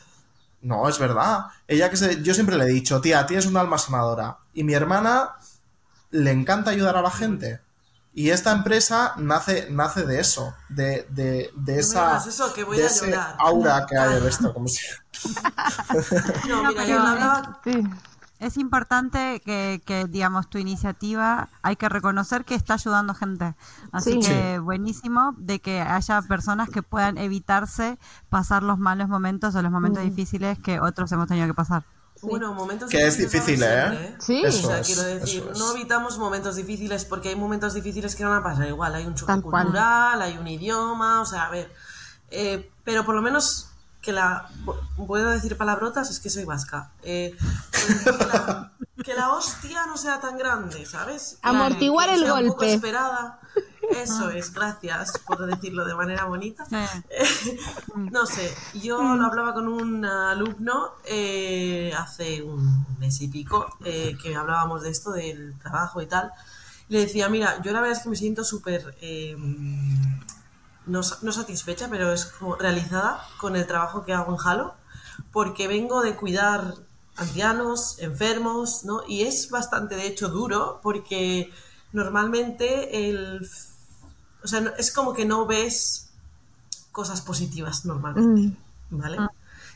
no, 0.61 0.87
es 0.87 0.97
verdad. 0.97 1.47
Ella 1.67 1.89
que 1.89 1.97
se, 1.97 2.23
yo 2.23 2.33
siempre 2.33 2.55
le 2.55 2.63
he 2.63 2.67
dicho, 2.69 3.01
tía, 3.01 3.25
tienes 3.25 3.47
un 3.47 3.57
alma 3.57 3.77
sanadora. 3.77 4.37
Y 4.53 4.63
mi 4.63 4.73
hermana 4.75 5.31
le 6.11 6.31
encanta 6.31 6.71
ayudar 6.71 6.95
a 6.95 7.01
la 7.01 7.11
gente. 7.11 7.59
Y 8.13 8.29
esta 8.29 8.53
empresa 8.53 9.15
nace, 9.17 9.67
nace 9.69 10.05
de 10.05 10.21
eso, 10.21 10.55
de, 10.69 11.05
de, 11.09 11.51
de 11.53 11.79
esa 11.79 12.15
eso, 12.25 12.53
que 12.53 12.63
voy 12.63 12.77
de 12.77 12.83
a 12.83 12.87
ese 12.87 13.13
aura 13.39 13.85
que 13.89 13.97
hay 13.97 14.21
de 14.21 14.29
esto, 14.29 14.53
como 14.53 14.69
si... 14.69 14.85
No, 16.47 16.63
No, 16.63 16.69
mira, 16.69 16.81
pero 16.81 16.87
yo 16.87 16.95
es- 16.95 16.99
hablaba. 17.09 17.59
Sí. 17.65 17.83
Es 18.39 18.57
importante 18.57 19.41
que, 19.43 19.81
que, 19.85 20.05
digamos, 20.05 20.47
tu 20.49 20.57
iniciativa, 20.59 21.49
hay 21.63 21.75
que 21.75 21.89
reconocer 21.89 22.45
que 22.45 22.53
está 22.55 22.75
ayudando 22.75 23.13
gente. 23.15 23.55
Así 23.91 24.13
Sí. 24.13 24.19
que 24.19 24.53
Sí. 24.55 24.59
buenísimo 24.59 25.33
de 25.37 25.59
que 25.59 25.81
haya 25.81 26.21
personas 26.21 26.69
que 26.69 26.83
puedan 26.83 27.17
evitarse 27.17 27.97
pasar 28.29 28.61
los 28.63 28.77
malos 28.77 29.09
momentos 29.09 29.55
o 29.55 29.61
los 29.61 29.71
momentos 29.71 30.03
Mm. 30.03 30.07
difíciles 30.09 30.59
que 30.59 30.79
otros 30.79 31.11
hemos 31.11 31.27
tenido 31.27 31.47
que 31.47 31.53
pasar. 31.55 31.83
Bueno, 32.21 32.51
momentos 32.53 32.89
Que 32.89 33.05
es 33.05 33.17
difíciles 33.17 33.43
difícil, 33.45 33.63
habrá 33.63 33.93
¿eh? 33.93 34.15
siempre, 34.19 34.25
Sí. 34.25 34.43
Eso 34.57 34.67
o 34.67 34.71
sea, 34.71 34.79
es, 34.79 34.87
quiero 34.87 35.01
decir, 35.03 35.41
eso 35.43 35.51
es. 35.51 35.59
no 35.59 35.71
evitamos 35.75 36.17
momentos 36.17 36.55
difíciles 36.55 37.05
porque 37.05 37.29
hay 37.29 37.35
momentos 37.35 37.73
difíciles 37.75 38.15
que 38.15 38.23
no 38.23 38.31
van 38.31 38.39
a 38.39 38.43
pasar 38.43 38.67
igual. 38.67 38.95
Hay 38.95 39.05
un 39.05 39.13
choque 39.13 39.39
cual. 39.41 39.63
cultural, 39.65 40.19
hay 40.21 40.37
un 40.37 40.47
idioma, 40.47 41.21
o 41.21 41.25
sea, 41.25 41.43
a 41.45 41.49
ver. 41.51 41.71
eh, 42.29 42.69
pero 42.83 43.05
por 43.05 43.15
lo 43.15 43.21
menos 43.21 43.69
que 44.07 44.13
la. 44.13 44.49
¿Puedo 44.95 45.31
decir 45.31 45.57
palabrotas? 45.57 46.09
Es 46.09 46.21
que 46.21 46.29
soy 46.29 46.45
vasca. 46.45 46.91
Eh, 47.03 47.35
que, 48.05 48.25
la, 48.25 48.71
que 49.03 49.13
la 49.13 49.33
hostia 49.33 49.85
no 49.85 49.97
sea 49.97 50.21
tan 50.21 50.37
grande, 50.37 50.85
¿sabes? 50.85 51.37
Amortiguar 51.41 52.07
el 52.07 52.21
sea 52.21 52.35
un 52.35 52.47
poco 52.47 52.59
golpe. 52.59 52.73
esperada. 52.73 53.41
Eso 53.91 54.29
es, 54.29 54.53
gracias 54.53 55.17
por 55.25 55.45
decirlo 55.45 55.83
de 55.83 55.93
manera 55.93 56.23
bonita. 56.23 56.65
Sí. 56.65 57.57
No 57.95 58.25
sé, 58.25 58.55
yo 58.75 59.15
lo 59.15 59.25
hablaba 59.25 59.53
con 59.53 59.67
un 59.67 60.05
alumno 60.05 60.93
eh, 61.03 61.91
hace 61.97 62.41
un 62.41 62.85
mes 62.99 63.19
y 63.21 63.27
pico, 63.27 63.77
eh, 63.83 64.15
que 64.21 64.35
hablábamos 64.35 64.83
de 64.83 64.89
esto, 64.89 65.11
del 65.11 65.57
trabajo 65.59 66.01
y 66.01 66.05
tal. 66.05 66.31
Le 66.87 67.01
decía, 67.01 67.27
mira, 67.27 67.61
yo 67.61 67.73
la 67.73 67.81
verdad 67.81 67.97
es 67.97 68.03
que 68.03 68.09
me 68.09 68.15
siento 68.15 68.45
súper, 68.45 68.95
eh, 69.01 69.35
no, 70.87 71.01
no 71.21 71.31
satisfecha, 71.31 71.87
pero 71.89 72.11
es 72.11 72.25
como 72.25 72.55
realizada 72.55 73.21
con 73.39 73.55
el 73.55 73.67
trabajo 73.67 74.03
que 74.03 74.13
hago 74.13 74.33
en 74.33 74.39
Halo, 74.43 74.75
porque 75.31 75.67
vengo 75.67 76.01
de 76.01 76.15
cuidar 76.15 76.75
ancianos, 77.15 77.97
enfermos, 77.99 78.85
¿no? 78.85 79.01
Y 79.07 79.23
es 79.23 79.49
bastante, 79.49 79.95
de 79.95 80.07
hecho, 80.07 80.29
duro, 80.29 80.79
porque 80.81 81.51
normalmente 81.91 83.09
el... 83.09 83.47
O 84.43 84.47
sea, 84.47 84.73
es 84.77 84.91
como 84.91 85.13
que 85.13 85.25
no 85.25 85.45
ves 85.45 86.09
cosas 86.91 87.21
positivas 87.21 87.85
normalmente, 87.85 88.57
¿vale? 88.89 89.17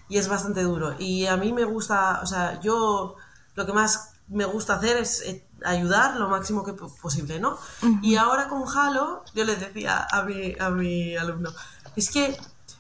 Y 0.08 0.18
es 0.18 0.28
bastante 0.28 0.64
duro. 0.64 0.96
Y 0.98 1.26
a 1.26 1.36
mí 1.38 1.52
me 1.52 1.66
gusta, 1.66 2.22
o 2.24 2.26
sea, 2.26 2.60
yo 2.62 3.16
lo 3.56 3.66
que 3.66 3.74
más 3.74 4.14
me 4.28 4.46
gusta 4.46 4.76
hacer 4.76 4.98
es 4.98 5.22
eh, 5.22 5.46
ayudar 5.66 6.18
lo 6.18 6.30
máximo 6.30 6.64
que 6.64 6.74
po- 6.74 6.94
posible, 7.02 7.40
¿no? 7.40 7.58
Y 8.02 8.16
ahora 8.16 8.48
con 8.48 8.64
Halo, 8.68 9.24
yo 9.34 9.44
les 9.44 9.60
decía 9.60 10.08
a 10.12 10.24
mi, 10.24 10.56
a 10.60 10.70
mi 10.70 11.16
alumno, 11.16 11.52
es 11.96 12.10
que 12.12 12.38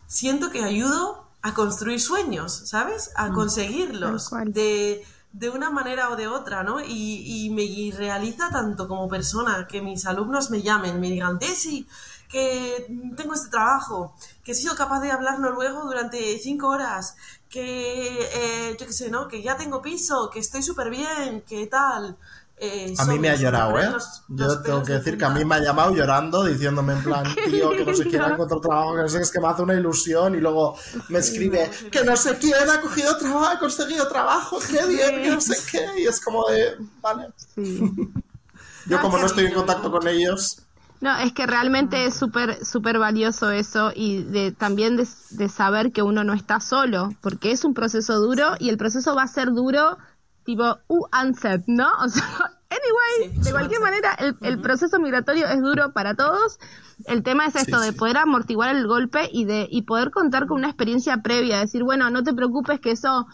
siento 0.08 0.50
que 0.52 0.64
ayudo 0.64 1.26
a 1.42 1.54
construir 1.54 2.00
sueños, 2.02 2.54
¿sabes? 2.66 3.12
A 3.16 3.32
conseguirlos 3.32 4.26
Tal 4.26 4.30
cual. 4.30 4.54
de, 4.54 5.06
de 5.34 5.50
una 5.50 5.70
manera 5.72 6.10
o 6.12 6.16
de 6.16 6.28
otra, 6.28 6.64
¿no? 6.64 6.80
Y, 6.82 7.46
y 7.46 7.50
me 7.50 7.64
y 7.64 7.92
realiza 7.92 8.50
tanto 8.52 8.88
como 8.88 9.08
persona 9.10 9.68
que 9.68 9.82
mis 9.82 10.06
alumnos 10.06 10.52
me 10.52 10.62
llamen, 10.62 11.00
me 11.00 11.10
digan, 11.10 11.40
Desi, 11.40 11.88
que 12.28 12.86
tengo 13.18 13.34
este 13.34 13.50
trabajo, 13.50 14.16
que 14.44 14.52
he 14.54 14.56
sido 14.56 14.76
capaz 14.76 15.02
de 15.02 15.12
hablar 15.12 15.40
noruego 15.40 15.84
durante 15.84 16.38
cinco 16.40 16.70
horas, 16.70 17.16
que 17.50 18.30
eh, 18.34 18.78
yo 18.80 18.86
qué 18.88 18.94
sé, 18.94 19.10
¿no? 19.10 19.28
Que 19.28 19.42
ya 19.42 19.58
tengo 19.58 19.82
piso, 19.82 20.30
que 20.32 20.40
estoy 20.40 20.64
súper 20.64 20.90
bien, 20.90 21.42
que 21.42 21.68
tal. 21.68 22.18
Eh, 22.64 22.94
A 23.00 23.06
mí 23.06 23.18
me 23.18 23.28
ha 23.30 23.36
llorado, 23.36 23.80
¿eh? 23.80 23.90
los- 23.92 24.22
Yo 24.28 24.46
los 24.46 24.62
tengo 24.62 24.84
que 24.84 24.92
de 24.92 24.98
decir 25.00 25.18
que 25.18 25.26
a 25.26 25.30
mí 25.32 25.44
me 25.44 25.56
ha 25.56 25.60
llamado 25.62 25.96
llorando, 25.96 26.44
diciéndome 26.46 26.94
en 26.94 27.02
plan, 27.04 27.24
tío, 27.50 27.72
que 27.72 27.84
no 27.84 27.94
sé 27.96 28.04
quién 28.04 28.22
ha 28.22 28.28
encontrado 28.34 28.62
trabajo, 28.62 28.96
que 28.96 29.02
no 29.02 29.10
sé 29.10 29.18
qué, 29.18 29.24
es 29.24 29.32
que 29.32 29.40
me 29.40 29.48
hace 29.48 29.62
una 29.64 29.74
ilusión, 29.74 30.36
y 30.36 30.40
luego 30.40 30.76
me 31.10 31.18
escribe, 31.18 31.72
que 31.92 32.04
no 32.04 32.16
sé 32.16 32.38
quién 32.38 32.54
ha 32.70 32.80
cogido 32.80 33.18
trabajo, 33.18 33.46
ha 33.48 33.58
conseguido 33.60 34.08
trabajo, 34.08 34.60
qué 34.60 34.86
bien, 34.86 35.24
que 35.24 35.32
no 35.32 35.42
sé 35.42 35.58
qué, 35.72 36.02
y 36.02 36.06
es 36.06 36.22
como 36.24 36.48
de, 36.50 36.76
vale. 37.02 37.30
Sí. 37.56 37.82
Yo 38.86 39.02
como 39.02 39.18
no 39.18 39.26
estoy 39.26 39.46
en 39.46 39.54
contacto 39.54 39.90
con 39.92 40.08
ellos, 40.08 40.60
No, 41.02 41.18
es 41.18 41.34
que 41.34 41.48
realmente 41.48 42.06
es 42.06 42.14
súper 42.14 42.64
súper 42.64 43.00
valioso 43.00 43.50
eso 43.50 43.92
y 43.96 44.22
de, 44.22 44.52
también 44.52 44.98
de, 44.98 45.08
de 45.32 45.50
saber 45.50 45.92
que 45.92 46.04
uno 46.04 46.24
no 46.24 46.34
está 46.34 46.60
solo, 46.60 47.12
porque 47.22 47.52
es 47.52 47.64
un 47.66 47.74
proceso 47.74 48.20
duro 48.20 48.52
y 48.60 48.70
el 48.70 48.78
proceso 48.78 49.16
va 49.16 49.24
a 49.24 49.28
ser 49.28 49.52
duro 49.52 49.98
tipo 50.46 50.80
u 50.88 51.06
unset, 51.24 51.64
¿no? 51.68 51.88
O 52.06 52.10
sea, 52.10 52.24
anyway, 52.70 53.34
Sí, 53.34 53.44
de 53.44 53.52
cualquier 53.52 53.80
unset. 53.82 53.92
manera 53.92 54.14
el, 54.20 54.38
el 54.42 54.62
proceso 54.62 55.00
migratorio 55.00 55.48
es 55.48 55.62
duro 55.62 55.94
para 55.94 56.16
todos. 56.16 56.58
El 57.06 57.24
tema 57.24 57.46
es 57.48 57.56
esto 57.56 57.80
Sí, 57.80 57.86
de 57.86 57.92
sí. 57.94 57.98
poder 57.98 58.18
amortiguar 58.18 58.76
el 58.76 58.88
golpe 58.88 59.28
y 59.32 59.46
de 59.46 59.68
y 59.70 59.84
poder 59.84 60.12
contar 60.12 60.48
con 60.48 60.58
una 60.60 60.68
experiencia 60.68 61.22
previa, 61.22 61.60
decir, 61.60 61.84
bueno, 61.84 62.10
no 62.12 62.24
te 62.24 62.34
preocupes 62.34 62.80
que 62.80 62.92
eso 62.92 63.28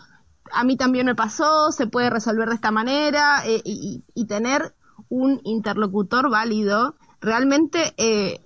a 0.54 0.64
mí 0.64 0.78
también 0.78 1.06
me 1.06 1.16
pasó, 1.16 1.72
se 1.74 1.88
puede 1.88 2.10
resolver 2.10 2.48
de 2.50 2.56
esta 2.56 2.72
manera 2.72 3.46
eh, 3.46 3.62
y, 3.66 4.04
y- 4.16 4.22
y 4.22 4.26
tener 4.28 4.74
un 5.10 5.42
interlocutor 5.44 6.30
válido, 6.30 6.96
realmente, 7.20 7.94
eh, 7.98 8.40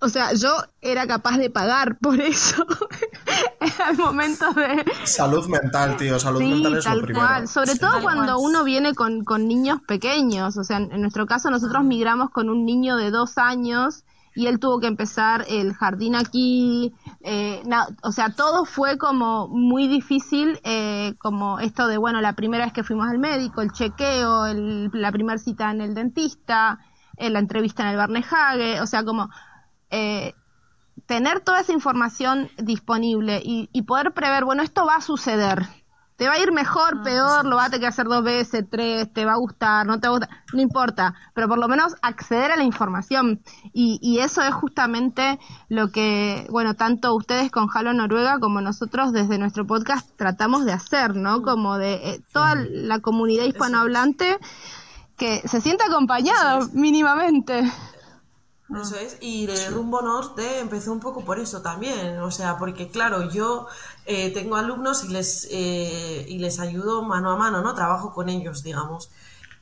o 0.00 0.08
sea, 0.08 0.32
yo 0.34 0.50
era 0.80 1.06
capaz 1.06 1.38
de 1.38 1.50
pagar 1.50 1.98
por 1.98 2.20
eso 2.20 2.64
el 3.90 3.96
momento 3.98 4.52
de... 4.52 4.84
salud 5.04 5.46
mental, 5.48 5.96
tío, 5.96 6.18
salud 6.18 6.40
Sí, 6.40 6.46
mental 6.46 6.76
es 6.78 6.84
lo 6.84 6.90
tal 6.90 7.02
primero. 7.02 7.26
cual. 7.26 7.48
Sobre 7.48 7.74
todo 7.76 7.90
Tal 7.92 8.02
cuando 8.02 8.34
cual. 8.36 8.50
uno 8.50 8.64
viene 8.64 8.94
con, 8.94 9.24
con 9.24 9.48
niños 9.48 9.80
pequeños. 9.86 10.56
O 10.56 10.64
sea, 10.64 10.76
en, 10.78 11.00
nuestro 11.00 11.26
caso 11.26 11.50
nosotros 11.50 11.82
migramos 11.84 12.30
con 12.30 12.48
un 12.48 12.64
niño 12.64 12.96
de 12.96 13.10
dos 13.10 13.38
años 13.38 14.04
y 14.34 14.46
él 14.46 14.60
tuvo 14.60 14.78
que 14.78 14.86
empezar 14.86 15.44
el 15.48 15.74
jardín 15.74 16.14
aquí. 16.14 16.94
eh, 17.22 17.60
na- 17.66 17.88
o 18.02 18.12
sea, 18.12 18.30
todo 18.34 18.64
fue 18.64 18.98
como 18.98 19.48
muy 19.48 19.88
difícil, 19.88 20.60
eh, 20.62 21.14
como 21.18 21.58
esto 21.58 21.88
de, 21.88 21.96
bueno, 21.98 22.20
la 22.20 22.34
primera 22.34 22.64
vez 22.64 22.72
que 22.72 22.84
fuimos 22.84 23.08
al 23.08 23.18
médico, 23.18 23.62
el 23.62 23.72
chequeo, 23.72 24.46
el- 24.46 24.90
la 24.92 25.10
primera 25.10 25.38
cita 25.38 25.70
en 25.72 25.80
el 25.80 25.94
dentista, 25.94 26.78
eh, 27.16 27.30
la 27.30 27.40
entrevista 27.40 27.82
en 27.82 27.88
el 27.88 27.96
Barnehage. 27.96 28.80
O 28.80 28.86
sea, 28.86 29.02
como... 29.04 29.28
eh, 29.90 30.34
tener 31.06 31.40
toda 31.40 31.60
esa 31.60 31.72
información 31.72 32.50
disponible 32.58 33.40
y, 33.42 33.68
y 33.72 33.82
poder 33.82 34.12
prever, 34.12 34.44
bueno, 34.44 34.62
esto 34.62 34.86
va 34.86 34.96
a 34.96 35.00
suceder. 35.00 35.66
Te 36.16 36.26
va 36.26 36.34
a 36.34 36.38
ir 36.40 36.50
mejor, 36.50 37.04
peor, 37.04 37.46
lo 37.46 37.54
vas 37.54 37.68
a 37.68 37.70
tener 37.70 37.82
que 37.82 37.86
hacer 37.86 38.06
dos 38.06 38.24
veces, 38.24 38.64
tres, 38.68 39.12
te 39.12 39.24
va 39.24 39.34
a 39.34 39.36
gustar, 39.36 39.86
no 39.86 40.00
te 40.00 40.08
va 40.08 40.16
a 40.16 40.18
gustar, 40.18 40.36
no 40.52 40.60
importa, 40.60 41.14
pero 41.32 41.46
por 41.46 41.58
lo 41.58 41.68
menos 41.68 41.94
acceder 42.02 42.50
a 42.50 42.56
la 42.56 42.64
información. 42.64 43.40
Y, 43.72 44.00
y 44.02 44.18
eso 44.18 44.42
es 44.42 44.52
justamente 44.52 45.38
lo 45.68 45.92
que, 45.92 46.44
bueno, 46.50 46.74
tanto 46.74 47.14
ustedes 47.14 47.52
con 47.52 47.68
Halo 47.72 47.92
Noruega 47.92 48.40
como 48.40 48.60
nosotros 48.60 49.12
desde 49.12 49.38
nuestro 49.38 49.64
podcast 49.64 50.10
tratamos 50.16 50.64
de 50.64 50.72
hacer, 50.72 51.14
¿no? 51.14 51.42
Como 51.42 51.78
de 51.78 51.94
eh, 51.94 52.20
toda 52.32 52.56
la 52.56 52.98
comunidad 52.98 53.44
hispanohablante 53.44 54.38
que 55.16 55.42
se 55.46 55.60
sienta 55.60 55.86
acompañada 55.86 56.66
mínimamente. 56.72 57.70
Eso 58.76 58.96
es, 58.96 59.16
y 59.20 59.46
de 59.46 59.70
rumbo 59.70 60.02
norte 60.02 60.58
empezó 60.58 60.92
un 60.92 61.00
poco 61.00 61.24
por 61.24 61.38
eso 61.38 61.62
también, 61.62 62.18
o 62.18 62.30
sea, 62.30 62.58
porque 62.58 62.90
claro, 62.90 63.30
yo 63.30 63.66
eh, 64.04 64.30
tengo 64.30 64.56
alumnos 64.56 65.04
y 65.04 65.08
les, 65.08 65.48
eh, 65.50 66.26
y 66.28 66.38
les 66.38 66.60
ayudo 66.60 67.02
mano 67.02 67.30
a 67.30 67.36
mano, 67.36 67.62
¿no? 67.62 67.74
Trabajo 67.74 68.12
con 68.12 68.28
ellos, 68.28 68.62
digamos, 68.62 69.10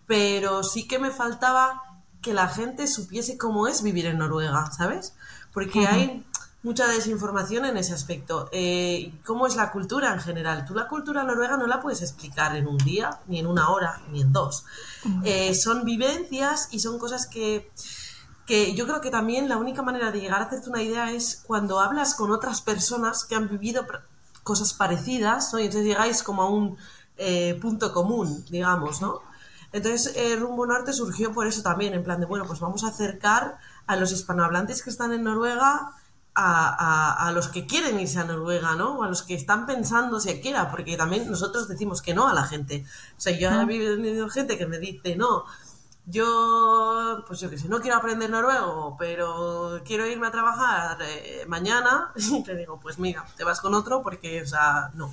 pero 0.06 0.64
sí 0.64 0.88
que 0.88 0.98
me 0.98 1.12
faltaba 1.12 1.82
que 2.20 2.34
la 2.34 2.48
gente 2.48 2.88
supiese 2.88 3.38
cómo 3.38 3.68
es 3.68 3.84
vivir 3.84 4.06
en 4.06 4.18
Noruega, 4.18 4.72
¿sabes? 4.72 5.14
Porque 5.52 5.86
hay 5.86 6.26
mucha 6.64 6.88
desinformación 6.88 7.64
en 7.64 7.76
ese 7.76 7.94
aspecto. 7.94 8.48
Eh, 8.50 9.14
¿Cómo 9.24 9.46
es 9.46 9.54
la 9.54 9.70
cultura 9.70 10.12
en 10.12 10.20
general? 10.20 10.64
Tú 10.66 10.74
la 10.74 10.88
cultura 10.88 11.22
noruega 11.22 11.56
no 11.56 11.68
la 11.68 11.80
puedes 11.80 12.02
explicar 12.02 12.56
en 12.56 12.66
un 12.66 12.76
día, 12.78 13.20
ni 13.28 13.38
en 13.38 13.46
una 13.46 13.70
hora, 13.70 14.02
ni 14.10 14.20
en 14.20 14.32
dos. 14.32 14.64
Son 15.54 15.84
vivencias 15.84 16.68
y 16.72 16.80
son 16.80 16.98
cosas 16.98 17.28
que 17.28 17.70
que 18.46 18.74
yo 18.74 18.86
creo 18.86 19.00
que 19.00 19.10
también 19.10 19.48
la 19.48 19.56
única 19.58 19.82
manera 19.82 20.10
de 20.12 20.20
llegar 20.20 20.40
a 20.40 20.44
hacerte 20.46 20.70
una 20.70 20.82
idea 20.82 21.10
es 21.12 21.42
cuando 21.46 21.80
hablas 21.80 22.14
con 22.14 22.30
otras 22.30 22.62
personas 22.62 23.24
que 23.24 23.34
han 23.34 23.48
vivido 23.48 23.86
cosas 24.42 24.72
parecidas, 24.72 25.52
¿no? 25.52 25.58
Y 25.58 25.64
entonces 25.64 25.86
llegáis 25.86 26.22
como 26.22 26.42
a 26.42 26.50
un 26.50 26.76
eh, 27.16 27.58
punto 27.60 27.92
común, 27.92 28.44
digamos, 28.50 29.00
¿no? 29.00 29.20
Entonces, 29.72 30.14
eh, 30.16 30.36
Rumbo 30.36 30.66
Norte 30.66 30.92
surgió 30.92 31.32
por 31.32 31.46
eso 31.46 31.62
también, 31.62 31.92
en 31.94 32.04
plan 32.04 32.20
de, 32.20 32.26
bueno, 32.26 32.44
pues 32.46 32.60
vamos 32.60 32.84
a 32.84 32.88
acercar 32.88 33.58
a 33.86 33.96
los 33.96 34.12
hispanohablantes 34.12 34.82
que 34.82 34.90
están 34.90 35.12
en 35.12 35.24
Noruega 35.24 35.92
a, 36.34 36.68
a- 37.18 37.28
a 37.28 37.32
los 37.32 37.48
que 37.48 37.66
quieren 37.66 37.98
irse 37.98 38.18
a 38.18 38.24
Noruega, 38.24 38.74
¿no? 38.76 38.98
O 38.98 39.02
a 39.02 39.08
los 39.08 39.22
que 39.22 39.34
están 39.34 39.66
pensando 39.66 40.20
siquiera, 40.20 40.70
porque 40.70 40.96
también 40.96 41.28
nosotros 41.30 41.66
decimos 41.68 42.02
que 42.02 42.14
no 42.14 42.28
a 42.28 42.34
la 42.34 42.44
gente. 42.44 42.84
O 43.16 43.20
sea, 43.20 43.36
yo 43.38 43.50
he 43.50 43.64
vivido 43.66 44.28
gente 44.28 44.56
que 44.58 44.66
me 44.66 44.78
dice, 44.78 45.16
no, 45.16 45.44
yo, 46.06 47.24
pues 47.26 47.40
yo 47.40 47.50
qué 47.50 47.58
sé, 47.58 47.68
no 47.68 47.80
quiero 47.80 47.96
aprender 47.96 48.30
noruego, 48.30 48.96
pero 48.96 49.80
quiero 49.84 50.06
irme 50.06 50.28
a 50.28 50.30
trabajar 50.30 50.98
eh, 51.02 51.44
mañana. 51.48 52.12
Y 52.36 52.42
te 52.42 52.54
digo, 52.54 52.78
pues 52.80 52.98
mira, 52.98 53.24
te 53.36 53.44
vas 53.44 53.60
con 53.60 53.74
otro 53.74 54.02
porque, 54.02 54.42
o 54.42 54.46
sea, 54.46 54.90
no. 54.94 55.12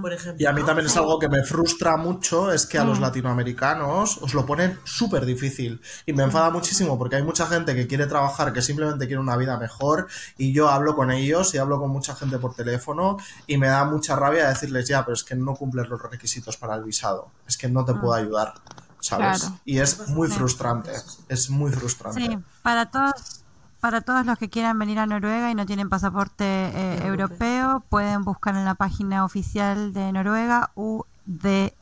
Por 0.00 0.12
ejemplo. 0.12 0.40
Y 0.40 0.46
a 0.46 0.52
mí 0.52 0.60
¿no? 0.60 0.66
también 0.66 0.86
es 0.86 0.96
algo 0.96 1.18
que 1.18 1.28
me 1.28 1.42
frustra 1.42 1.96
mucho, 1.96 2.52
es 2.52 2.66
que 2.66 2.78
a 2.78 2.84
los 2.84 3.00
latinoamericanos 3.00 4.18
os 4.18 4.32
lo 4.32 4.46
ponen 4.46 4.78
súper 4.84 5.26
difícil. 5.26 5.80
Y 6.06 6.12
me 6.12 6.22
enfada 6.22 6.50
muchísimo 6.50 6.96
porque 6.96 7.16
hay 7.16 7.24
mucha 7.24 7.48
gente 7.48 7.74
que 7.74 7.88
quiere 7.88 8.06
trabajar, 8.06 8.52
que 8.52 8.62
simplemente 8.62 9.08
quiere 9.08 9.20
una 9.20 9.36
vida 9.36 9.58
mejor, 9.58 10.06
y 10.38 10.52
yo 10.52 10.68
hablo 10.68 10.94
con 10.94 11.10
ellos 11.10 11.52
y 11.56 11.58
hablo 11.58 11.80
con 11.80 11.90
mucha 11.90 12.14
gente 12.14 12.38
por 12.38 12.54
teléfono 12.54 13.16
y 13.48 13.56
me 13.56 13.66
da 13.66 13.84
mucha 13.84 14.14
rabia 14.14 14.48
decirles, 14.48 14.86
ya, 14.86 15.04
pero 15.04 15.14
es 15.14 15.24
que 15.24 15.34
no 15.34 15.56
cumples 15.56 15.88
los 15.88 16.00
requisitos 16.00 16.56
para 16.56 16.76
el 16.76 16.84
visado, 16.84 17.32
es 17.48 17.58
que 17.58 17.68
no 17.68 17.84
te 17.84 17.94
puedo 17.94 18.14
ayudar, 18.14 18.54
¿sabes? 19.02 19.40
Claro. 19.42 19.58
Y 19.64 19.78
es 19.78 20.08
muy 20.08 20.28
frustrante, 20.28 20.92
es 21.28 21.50
muy 21.50 21.70
frustrante. 21.70 22.20
Sí, 22.20 22.38
para 22.62 22.86
todos, 22.86 23.42
para 23.80 24.00
todos 24.00 24.24
los 24.24 24.38
que 24.38 24.48
quieran 24.48 24.78
venir 24.78 24.98
a 24.98 25.06
Noruega 25.06 25.50
y 25.50 25.54
no 25.54 25.66
tienen 25.66 25.88
pasaporte 25.90 26.44
eh, 26.44 27.06
europeo, 27.06 27.84
pueden 27.88 28.24
buscar 28.24 28.56
en 28.56 28.64
la 28.64 28.74
página 28.74 29.24
oficial 29.24 29.92
de 29.92 30.12
Noruega 30.12 30.70
UDI 30.74 31.74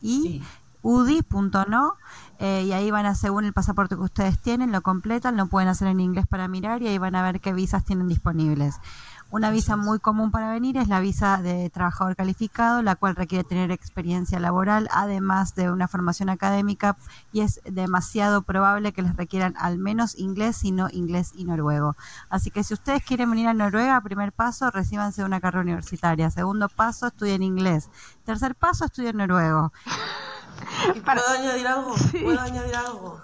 Sí. 0.00 0.42
udi.no 0.82 1.94
eh, 2.38 2.62
y 2.66 2.72
ahí 2.72 2.90
van 2.90 3.04
a, 3.06 3.14
según 3.16 3.44
el 3.44 3.52
pasaporte 3.52 3.96
que 3.96 4.02
ustedes 4.02 4.38
tienen, 4.38 4.70
lo 4.70 4.80
completan, 4.82 5.36
lo 5.36 5.46
pueden 5.48 5.68
hacer 5.68 5.88
en 5.88 5.98
inglés 6.00 6.26
para 6.28 6.46
mirar 6.46 6.82
y 6.82 6.88
ahí 6.88 6.98
van 6.98 7.16
a 7.16 7.22
ver 7.22 7.40
qué 7.40 7.52
visas 7.52 7.84
tienen 7.84 8.06
disponibles. 8.06 8.76
Una 9.30 9.50
visa 9.50 9.76
muy 9.76 9.98
común 9.98 10.30
para 10.30 10.50
venir 10.50 10.78
es 10.78 10.88
la 10.88 11.00
visa 11.00 11.36
de 11.42 11.68
trabajador 11.68 12.16
calificado, 12.16 12.80
la 12.80 12.96
cual 12.96 13.14
requiere 13.14 13.44
tener 13.44 13.70
experiencia 13.70 14.40
laboral, 14.40 14.88
además 14.90 15.54
de 15.54 15.70
una 15.70 15.86
formación 15.86 16.30
académica, 16.30 16.96
y 17.30 17.42
es 17.42 17.60
demasiado 17.64 18.40
probable 18.40 18.92
que 18.92 19.02
les 19.02 19.14
requieran 19.16 19.54
al 19.58 19.76
menos 19.76 20.18
inglés, 20.18 20.56
sino 20.56 20.88
inglés 20.92 21.32
y 21.34 21.44
noruego. 21.44 21.94
Así 22.30 22.50
que 22.50 22.64
si 22.64 22.72
ustedes 22.72 23.04
quieren 23.04 23.30
venir 23.30 23.48
a 23.48 23.54
Noruega, 23.54 24.00
primer 24.00 24.32
paso, 24.32 24.70
recíbanse 24.70 25.20
de 25.20 25.26
una 25.26 25.40
carrera 25.42 25.60
universitaria. 25.62 26.30
Segundo 26.30 26.70
paso, 26.70 27.08
estudien 27.08 27.42
inglés. 27.42 27.90
Tercer 28.24 28.54
paso, 28.54 28.86
estudien 28.86 29.18
noruego. 29.18 29.72
¿Y 30.94 31.00
¿Puedo 31.00 31.28
añadir 31.38 31.66
algo? 31.66 31.94
¿Puedo 32.22 32.40
añadir 32.40 32.74
algo? 32.76 33.20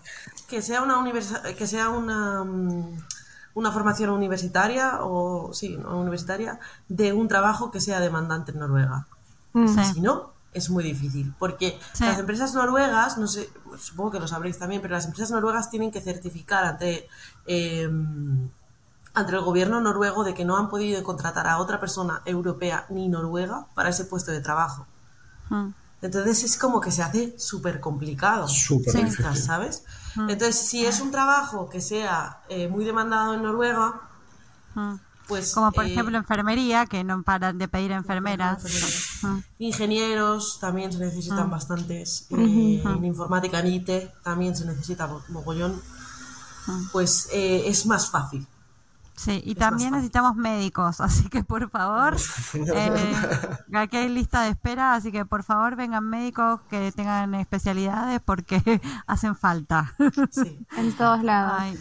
Que 0.49 0.61
sea 0.61 0.83
una 0.83 0.99
universi- 0.99 1.55
que 1.57 1.67
sea 1.67 1.89
una, 1.89 2.45
mm, 2.45 2.99
una 3.55 3.71
formación 3.73 4.11
universitaria 4.11 4.99
o 5.03 5.53
sí, 5.53 5.77
no, 5.77 5.99
universitaria 6.01 6.59
de 6.89 7.13
un 7.13 7.29
trabajo 7.29 7.71
que 7.71 7.81
sea 7.81 8.01
demandante 8.01 8.53
en 8.53 8.59
Noruega. 8.59 9.07
Sí. 9.55 9.85
Si 9.95 10.01
no, 10.01 10.33
es 10.53 10.71
muy 10.71 10.83
difícil. 10.83 11.33
Porque 11.39 11.79
Sí. 11.93 12.05
las 12.05 12.19
empresas 12.19 12.55
noruegas, 12.55 13.19
no 13.19 13.29
sé, 13.29 13.49
supongo 13.79 14.11
que 14.13 14.21
lo 14.21 14.27
sabréis 14.29 14.59
también, 14.59 14.83
pero 14.83 14.95
las 14.95 15.05
empresas 15.07 15.31
noruegas 15.31 15.71
tienen 15.71 15.91
que 15.93 16.01
certificar 16.01 16.65
ante, 16.65 17.09
eh, 17.47 17.89
ante 19.17 19.33
el 19.33 19.41
gobierno 19.43 19.81
noruego 19.81 20.25
de 20.25 20.35
que 20.35 20.45
no 20.45 20.57
han 20.57 20.69
podido 20.69 21.03
contratar 21.05 21.47
a 21.47 21.59
otra 21.59 21.79
persona 21.79 22.23
europea 22.25 22.87
ni 22.89 23.09
noruega 23.09 23.67
para 23.75 23.91
ese 23.91 24.05
puesto 24.07 24.33
de 24.33 24.41
trabajo. 24.41 24.87
Mm. 25.51 25.69
Entonces 26.05 26.45
es 26.45 26.59
como 26.59 26.81
que 26.81 26.91
se 26.91 27.03
hace 27.03 27.35
súper 27.39 27.81
complicado. 27.81 28.47
Súper 28.47 28.95
difícil. 28.95 29.37
¿sabes? 29.37 29.85
Entonces, 30.17 30.55
si 30.57 30.85
es 30.87 31.01
un 31.01 31.11
trabajo 31.11 31.69
que 31.71 31.81
sea 31.81 32.41
eh, 32.49 32.69
muy 32.69 32.85
demandado 32.85 33.35
en 33.35 33.43
Noruega, 33.43 34.01
Mm. 34.77 34.97
pues... 35.29 35.55
Como 35.55 35.71
por 35.73 35.85
eh, 35.87 35.93
ejemplo 35.93 36.19
enfermería, 36.19 36.85
que 36.87 37.05
no 37.05 37.23
paran 37.23 37.57
de 37.59 37.69
pedir 37.69 37.93
enfermeras. 37.93 38.63
Mm. 39.23 39.39
Ingenieros 39.61 40.59
también 40.61 40.93
se 40.93 40.99
necesitan 40.99 41.49
bastantes. 41.51 42.27
eh, 42.31 42.83
En 42.85 43.05
informática, 43.05 43.61
en 43.61 43.69
IT 43.69 43.91
también 44.23 44.55
se 44.57 44.65
necesita 44.67 45.07
mo- 45.07 45.23
mogollón. 45.29 45.81
Pues 46.93 47.29
eh, 47.33 47.63
es 47.67 47.87
más 47.87 48.11
fácil. 48.11 48.47
Sí, 49.17 49.41
y 49.45 49.53
Es 49.53 49.59
también 49.59 49.93
necesitamos 49.93 50.35
médicos, 50.37 51.01
así 51.01 51.29
que 51.29 51.45
por 51.45 51.71
favor, 51.71 52.17
eh, 52.55 53.15
aquí 53.73 53.97
hay 53.97 54.09
lista 54.09 54.43
de 54.43 54.51
espera, 54.51 54.95
así 54.95 55.13
que 55.13 55.25
por 55.25 55.45
favor 55.45 55.77
vengan 55.77 56.05
médicos 56.05 56.61
que 56.69 56.91
tengan 56.93 57.35
especialidades 57.35 58.21
porque 58.25 58.61
hacen 59.07 59.37
falta. 59.37 59.95
Sí. 60.31 60.59
En 60.77 60.93
todos 60.97 61.23
lados. 61.23 61.55
Ay, 61.59 61.79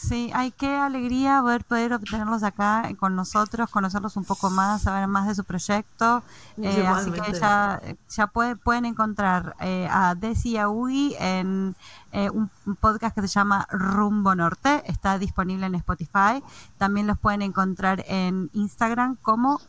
sí, 0.00 0.30
ay, 0.32 0.52
qué 0.52 0.76
alegría 0.76 1.40
poder, 1.42 1.64
poder 1.64 1.92
obtenerlos 1.92 2.42
acá 2.44 2.88
con 2.98 3.16
nosotros, 3.16 3.68
conocerlos 3.70 4.16
un 4.16 4.24
poco 4.24 4.48
más, 4.50 4.82
saber 4.82 5.08
más 5.08 5.26
de 5.26 5.34
su 5.34 5.42
proyecto. 5.44 6.22
Eh, 6.62 6.86
así 6.86 7.10
que 7.10 7.32
ya, 7.32 7.80
ya 8.08 8.26
puede- 8.28 8.54
pueden 8.56 8.84
encontrar 8.84 9.56
eh, 9.60 9.88
a 9.90 10.14
Desi 10.14 10.50
y 10.50 10.56
a 10.58 10.68
Ugi 10.68 11.16
en 11.18 11.74
eh, 12.12 12.30
un, 12.30 12.48
un 12.66 12.76
podcast 12.76 13.14
que 13.14 13.22
se 13.22 13.28
llama 13.28 13.66
Rumbo 13.70 14.34
Norte, 14.34 14.82
está 14.86 15.18
disponible 15.18 15.66
en 15.66 15.74
Spotify. 15.74 16.42
También 16.78 17.06
los 17.06 17.18
pueden 17.18 17.42
encontrar 17.42 18.04
en 18.06 18.50
Instagram 18.52 19.16
como 19.20 19.60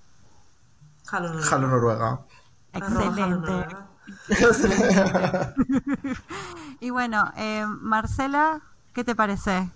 Jalo 1.05 1.30
Noruega. 1.30 1.49
Jalo 1.49 1.67
Noruega. 1.67 2.19
Arroba 2.73 3.01
Jalo 3.01 3.07
excelente. 3.09 3.51
Noruega. 4.38 5.55
Y 6.80 6.89
bueno, 6.91 7.32
eh, 7.36 7.65
Marcela, 7.82 8.61
¿qué 8.93 9.03
te 9.03 9.15
parece? 9.15 9.69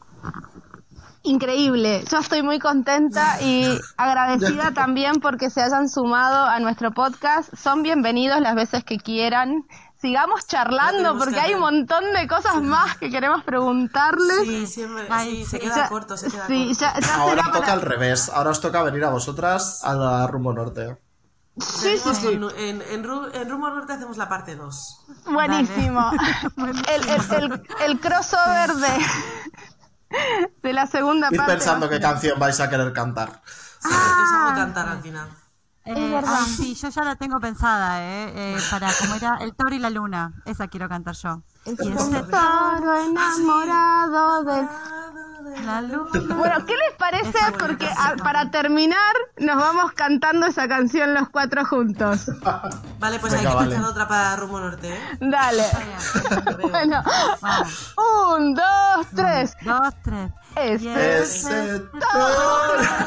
Increíble. 1.26 2.04
Yo 2.12 2.18
estoy 2.18 2.44
muy 2.44 2.60
contenta 2.60 3.42
y 3.42 3.66
agradecida 3.98 4.74
también 4.74 5.14
porque 5.22 5.50
se 5.50 5.62
hayan 5.62 5.88
sumado 5.88 6.44
a 6.46 6.60
nuestro 6.60 6.92
podcast. 6.92 7.54
Son 7.56 7.82
bienvenidos 7.82 8.42
las 8.42 8.56
veces 8.56 8.84
que 8.84 8.98
quieran. 8.98 9.64
Sigamos 10.02 10.46
charlando 10.48 11.18
porque 11.18 11.36
que 11.36 11.40
hay 11.40 11.54
un 11.54 11.62
montón 11.62 12.04
de 12.14 12.28
cosas 12.28 12.62
más 12.62 12.98
que 12.98 13.10
queremos 13.10 13.42
preguntarles. 13.46 14.42
Sí, 14.44 14.68
siempre, 14.68 15.08
Ay, 15.10 15.38
sí, 15.38 15.46
se 15.46 15.50
sí, 15.52 15.60
queda 15.64 15.76
Ya- 15.78 15.88
corto, 15.90 16.18
se 16.18 16.30
queda 16.30 16.46
sí, 16.48 16.66
corto. 16.68 16.80
ya, 16.82 17.00
ya 17.00 17.16
Ahora 17.16 17.44
toca 17.44 17.60
para- 17.62 17.74
al 17.74 17.82
revés. 17.82 18.28
Ahora 18.28 18.50
os 18.50 18.60
toca 18.60 18.84
venir 18.84 19.06
a 19.06 19.10
vosotras 19.12 19.80
a 19.86 19.94
la 19.94 20.28
rumbo 20.28 20.52
norte. 20.52 20.98
Sí, 21.58 21.98
sí, 22.00 22.16
sí. 22.16 22.28
En, 22.34 22.44
en, 22.58 22.82
en 22.82 23.50
Rumbo 23.50 23.70
Norte 23.70 23.94
hacemos 23.94 24.18
la 24.18 24.28
parte 24.28 24.56
2. 24.56 25.06
Buenísimo. 25.28 26.12
El, 26.58 27.08
el, 27.08 27.44
el, 27.44 27.64
el 27.86 28.00
crossover 28.00 28.74
de, 28.74 28.88
de 30.64 30.74
la 30.74 30.88
segunda 30.88 31.30
parte. 31.30 31.54
pensando 31.54 31.90
qué 31.90 32.00
canción 32.00 32.40
vais 32.40 32.60
a 32.60 32.70
querer 32.70 32.94
cantar. 32.94 33.42
Sí, 33.80 33.90
porque 33.90 34.30
sabe 34.32 34.56
cantar 34.56 34.90
al 34.90 35.02
final. 35.02 35.30
Eh, 35.86 36.10
verdad. 36.12 36.40
ay, 36.40 36.50
sí, 36.50 36.76
yo 36.76 36.88
ya 36.90 37.04
la 37.04 37.16
tengo 37.18 37.42
pensada, 37.42 38.02
¿eh? 38.02 38.32
Eh, 38.36 38.58
para 38.72 38.90
como 39.00 39.16
era 39.16 39.38
El 39.42 39.54
Toro 39.54 39.76
y 39.76 39.80
la 39.80 39.90
Luna. 39.90 40.32
Esa 40.46 40.70
quiero 40.70 40.88
cantar 40.88 41.16
yo. 41.16 41.44
Y 41.66 41.72
ese 41.72 42.24
Toro 42.24 43.04
enamorado 43.04 44.44
de... 44.46 44.68
la 45.62 45.82
luna. 45.82 46.36
Bueno, 46.36 46.66
¿qué 46.66 46.74
les 46.76 46.94
parece? 46.98 47.38
Porque 47.60 47.88
a- 47.88 48.16
para 48.24 48.50
terminar 48.52 49.14
nos 49.38 49.58
vamos 49.58 49.92
cantando 49.94 50.48
esa 50.48 50.68
canción 50.68 51.14
los 51.14 51.30
cuatro 51.30 51.64
juntos. 51.66 52.26
Vale, 53.00 53.20
pues 53.20 53.34
Venga, 53.34 53.52
hay 53.52 53.58
que 53.70 53.76
vale. 53.76 53.86
otra 53.86 54.08
para 54.08 54.36
Rumbo 54.38 54.60
Norte, 54.60 54.94
¿eh? 54.94 55.00
Dale. 55.20 55.64
Bueno, 56.62 57.04
Vamos. 57.42 57.94
un, 57.98 58.56
dos, 58.56 59.08
tres. 59.16 59.56
Dos, 59.62 59.94
tres. 60.04 60.32
Este 60.56 61.82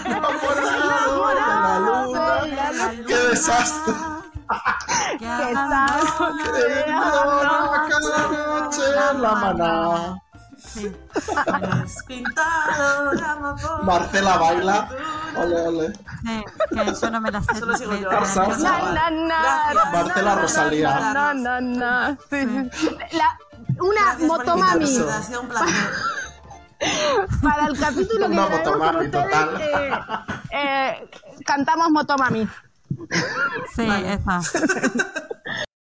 enamorado 0.04 2.44
de 2.44 2.52
la 2.52 2.72
luna. 2.92 3.06
¡Qué 3.06 3.16
desastre! 3.16 3.94
hagan- 4.48 5.18
está 5.18 5.86
¡Qué 6.52 6.60
cada 7.88 8.28
noche 8.60 8.82
en 9.12 9.22
la 9.22 9.32
maná! 9.34 10.16
Sí. 10.66 10.92
Pintado 12.06 13.10
de 13.12 13.24
amapola. 13.24 13.82
Marcela 13.82 14.36
baila. 14.36 14.88
Ole, 15.36 15.60
ole. 15.62 15.92
Sí, 16.22 16.44
que 16.70 16.94
yo 17.00 17.10
no 17.10 17.20
me 17.20 17.30
la 17.30 17.42
sé. 17.42 17.54
Solo 17.58 17.76
sigo 17.76 17.92
de- 17.92 18.00
yo. 18.02 18.08
de 18.10 18.14
la 18.14 18.20
Tarzán. 18.20 18.48
melodía. 18.48 18.72
Na, 18.92 19.10
na, 19.10 19.10
na. 19.10 19.90
Marcela 19.92 20.34
Rosalía. 20.36 21.12
No, 21.14 21.34
no, 21.34 21.60
no. 21.60 22.18
Sí. 22.30 22.46
La, 23.12 23.38
una 23.80 24.02
Gracias 24.04 24.28
motomami. 24.28 24.84
Ha 25.10 25.22
sido 25.22 25.40
un 25.42 25.48
placer. 25.48 25.90
Para 27.42 27.66
el 27.68 27.78
capítulo 27.78 28.26
que 28.26 28.32
Una 28.34 28.46
grabemos 28.48 28.78
con 28.90 28.96
ustedes, 28.96 29.10
total. 29.30 29.60
eh, 29.62 29.90
eh, 30.52 31.10
cantamos 31.46 31.90
motomami. 31.90 32.46
Sí, 33.74 33.88
esa. 33.88 34.40